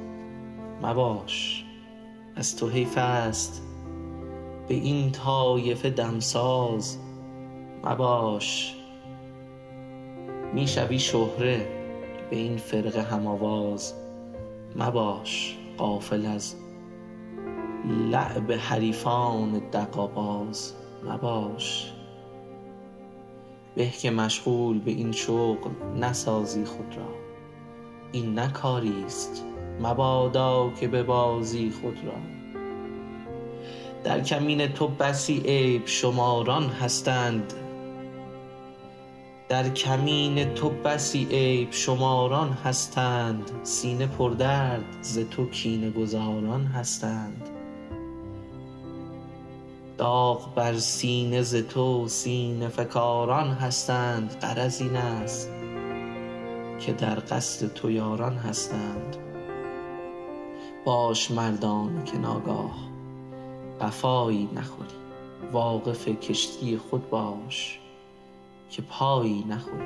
مباش 0.82 1.64
از 2.36 2.56
تو 2.56 2.68
حیف 2.68 2.98
است. 2.98 3.62
به 4.68 4.74
این 4.74 5.12
طایفه 5.12 5.90
دمساز 5.90 6.98
مباش. 7.84 8.74
می‌شوی 10.54 10.98
شهره 10.98 11.68
به 12.30 12.36
این 12.36 12.56
فرقه 12.56 13.02
هم 13.02 13.26
آواز 13.26 13.94
مباش 14.76 15.56
غافل 15.78 16.26
از 16.26 16.54
لعب 18.10 18.52
حریفان 18.52 19.58
دقاباز 19.72 20.72
مباش 21.04 21.92
به 23.74 23.90
که 23.90 24.10
مشغول 24.10 24.78
به 24.78 24.90
این 24.90 25.12
شغل 25.12 25.70
نسازی 25.96 26.64
خود 26.64 26.96
را. 26.96 27.08
این 28.12 28.34
نه 28.34 28.52
کاریست 28.52 29.44
مبادا 29.80 30.70
که 30.80 30.88
به 30.88 31.02
بازی 31.02 31.70
خود 31.70 31.98
را. 32.04 32.12
در 34.04 34.20
کمین 34.20 34.66
تو 34.66 34.88
بسی 34.88 35.40
عیب 35.40 35.86
شماران 35.86 36.64
هستند 36.64 37.52
در 39.48 39.68
کمین 39.68 40.54
تو 40.54 40.70
بسی 40.70 41.26
عیب 41.30 41.72
شماران 41.72 42.52
هستند 42.52 43.50
سینه 43.62 44.06
پردرد 44.06 44.84
ز 45.02 45.18
تو 45.18 45.46
کینه 45.46 45.90
گذاران 45.90 46.66
هستند. 46.66 47.48
داغ 49.98 50.54
بر 50.54 50.74
سینه 50.74 51.42
ز 51.42 51.54
تو 51.54 52.08
سینه 52.08 52.68
فکاران 52.68 53.50
هستند 53.50 54.36
غرض 54.42 54.82
این 54.82 54.96
است 54.96 55.50
که 56.80 56.92
در 56.92 57.14
قصد 57.14 57.74
تو 57.74 57.90
یاران 57.90 58.36
هستند. 58.36 59.16
باش 60.84 61.30
مردانه 61.30 62.04
که 62.04 62.18
ناگاه 62.18 62.74
قفایی 63.80 64.48
نخوری 64.54 64.94
واقف 65.52 66.08
کشتی 66.08 66.76
خود 66.76 67.10
باش. 67.10 67.80
که 68.76 68.82
پایی 68.82 69.44
نخوری 69.48 69.84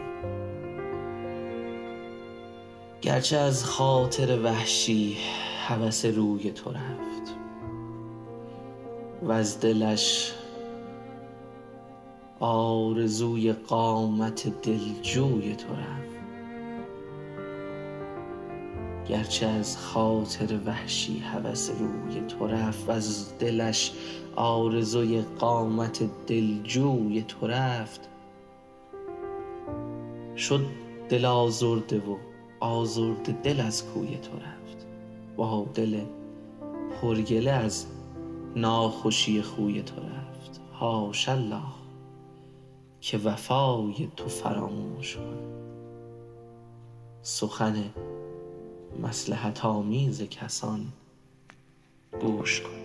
گرچه 3.01 3.37
از 3.37 3.65
خاطر 3.65 4.43
وحشی 4.43 5.17
هوس 5.69 6.05
روی 6.05 6.51
تو 6.51 6.71
رفت 6.71 7.35
وز 9.23 9.61
دلش 9.61 10.35
آرزوی 12.41 13.53
قامت 13.53 14.63
دلجوی 14.63 15.57
تو 15.57 15.73
رفت. 15.73 16.19
گرچه 19.09 19.47
از 19.47 19.79
خاطر 19.79 20.59
وحشی 20.67 21.19
هوس 21.19 21.71
روی 21.71 22.21
تو 22.21 22.47
رفت 22.47 22.89
وز 22.89 23.33
دلش 23.39 23.93
آرزوی 24.37 25.23
قامت 25.23 26.03
دلجوی 26.27 27.23
تو 27.23 27.47
رفت 27.47 28.09
شد 30.39 30.67
دل 31.09 31.25
آزرده 31.25 31.99
و 31.99 32.17
آزرده 32.61 33.33
دل 33.33 33.61
از 33.61 33.85
کوی 33.85 34.17
تو 34.17 34.37
رفت. 34.37 34.87
با 35.37 35.67
دل 35.75 36.01
پرگله 37.01 37.51
از 37.51 37.87
ناخوشی 38.57 39.43
خوی 39.43 39.83
تو 39.83 39.97
رفت. 40.01 40.61
حاش 40.73 41.29
الله 41.29 41.63
که 43.01 43.19
وفای 43.19 44.09
تو 44.17 44.29
فراموش 44.29 45.17
کن. 45.17 45.39
سخن 47.23 47.85
مصلحت 49.03 49.65
آمیز 49.65 50.23
کسان 50.23 50.87
گوش 52.21 52.61
کن. 52.61 52.78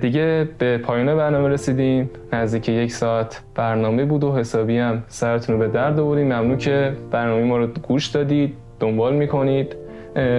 دیگه 0.00 0.48
به 0.58 0.78
پایان 0.78 1.16
برنامه 1.16 1.48
رسیدیم. 1.48 2.10
نزدیک 2.32 2.68
یک 2.68 2.92
ساعت 2.92 3.42
برنامه 3.54 4.04
بود 4.04 4.24
و 4.24 4.36
حسابی 4.36 4.78
هم 4.78 5.04
سرتون 5.08 5.54
رو 5.54 5.60
به 5.60 5.68
درد 5.68 6.00
آوردیم 6.00 6.26
ممنون 6.26 6.58
که 6.58 6.92
برنامه 7.10 7.44
ما 7.44 7.58
رو 7.58 7.66
گوش 7.66 8.06
دادید. 8.06 8.54
دنبال 8.80 9.14
می‌کنید. 9.14 9.76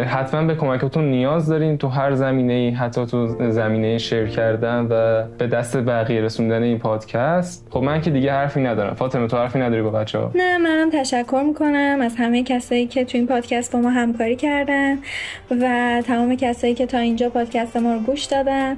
حتما 0.08 0.44
به 0.44 0.56
کمکتون 0.56 1.10
نیاز 1.10 1.48
دارین 1.48 1.78
تو 1.78 1.88
هر 1.88 2.16
زمینه 2.16 2.54
ای 2.54 2.70
حتی 2.70 3.06
تو 3.06 3.52
زمینه 3.52 3.98
شیر 3.98 4.26
کردن 4.26 4.88
و 4.90 5.24
به 5.38 5.48
دست 5.48 5.78
بقیه 5.78 6.22
رسوندن 6.22 6.64
این 6.64 6.80
پادکست. 6.80 7.68
خب 7.70 7.80
من 7.84 8.02
که 8.02 8.10
دیگه 8.12 8.32
حرفی 8.32 8.62
ندارم. 8.62 8.94
فاطمه 8.94 9.28
تو 9.28 9.38
حرفی 9.38 9.60
نداری 9.60 9.82
با 9.82 9.90
بچه 9.90 10.20
ها 10.20 10.32
نه 10.36 10.58
منم 10.58 10.90
تشکر 10.90 11.44
می‌کنم 11.48 11.98
از 12.02 12.16
همه 12.16 12.44
کسایی 12.44 12.88
که 12.88 13.06
تو 13.06 13.18
این 13.18 13.28
پادکست 13.28 13.74
با 13.74 13.80
ما 13.80 13.90
همکاری 13.90 14.36
کردن 14.36 14.98
و 15.52 16.02
تمام 16.08 16.36
کسایی 16.36 16.74
که 16.74 16.86
تا 16.86 16.98
اینجا 16.98 17.30
پادکست 17.30 17.78
ما 17.78 17.94
رو 17.94 18.00
گوش 18.00 18.26
دادن. 18.26 18.78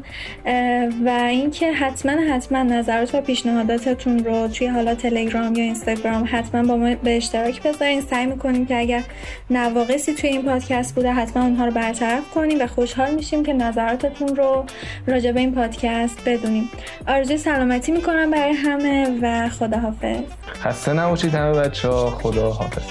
و 1.05 1.09
اینکه 1.09 1.71
حتما 1.71 2.11
حتما 2.11 2.63
نظرات 2.63 3.15
و 3.15 3.21
پیشنهاداتتون 3.21 4.19
رو 4.19 4.47
توی 4.47 4.67
حالا 4.67 4.95
تلگرام 4.95 5.55
یا 5.55 5.63
اینستاگرام 5.63 6.29
حتما 6.31 6.63
با 6.63 6.77
ما 6.77 6.95
به 7.03 7.17
اشتراک 7.17 7.63
بذارین. 7.63 8.01
سعی 8.01 8.25
می‌کنیم 8.25 8.65
که 8.65 8.77
اگر 8.77 9.01
نواقصی 9.49 10.13
توی 10.13 10.29
این 10.29 10.43
پادکست 10.43 10.80
بوده 10.87 11.13
حتما 11.13 11.43
اونها 11.43 11.65
رو 11.65 11.71
برطرف 11.71 12.29
کنیم 12.29 12.61
و 12.61 12.67
خوشحال 12.67 13.15
میشیم 13.15 13.43
که 13.43 13.53
نظراتتون 13.53 14.35
رو 14.35 14.65
راجع 15.07 15.31
به 15.31 15.39
این 15.39 15.55
پادکست 15.55 16.17
بدونیم. 16.25 16.69
آرزوی 17.07 17.37
سلامتی 17.37 17.91
می‌کنم 17.91 18.31
برای 18.31 18.53
همه 18.53 19.19
و 19.21 19.49
خداحافظ. 19.49 20.21
خسته 20.53 20.93
نباشید 20.93 21.35
همه 21.35 21.51
بچه 21.51 21.87
ها 21.87 22.09
خدا 22.09 22.51
حافظ 22.51 22.83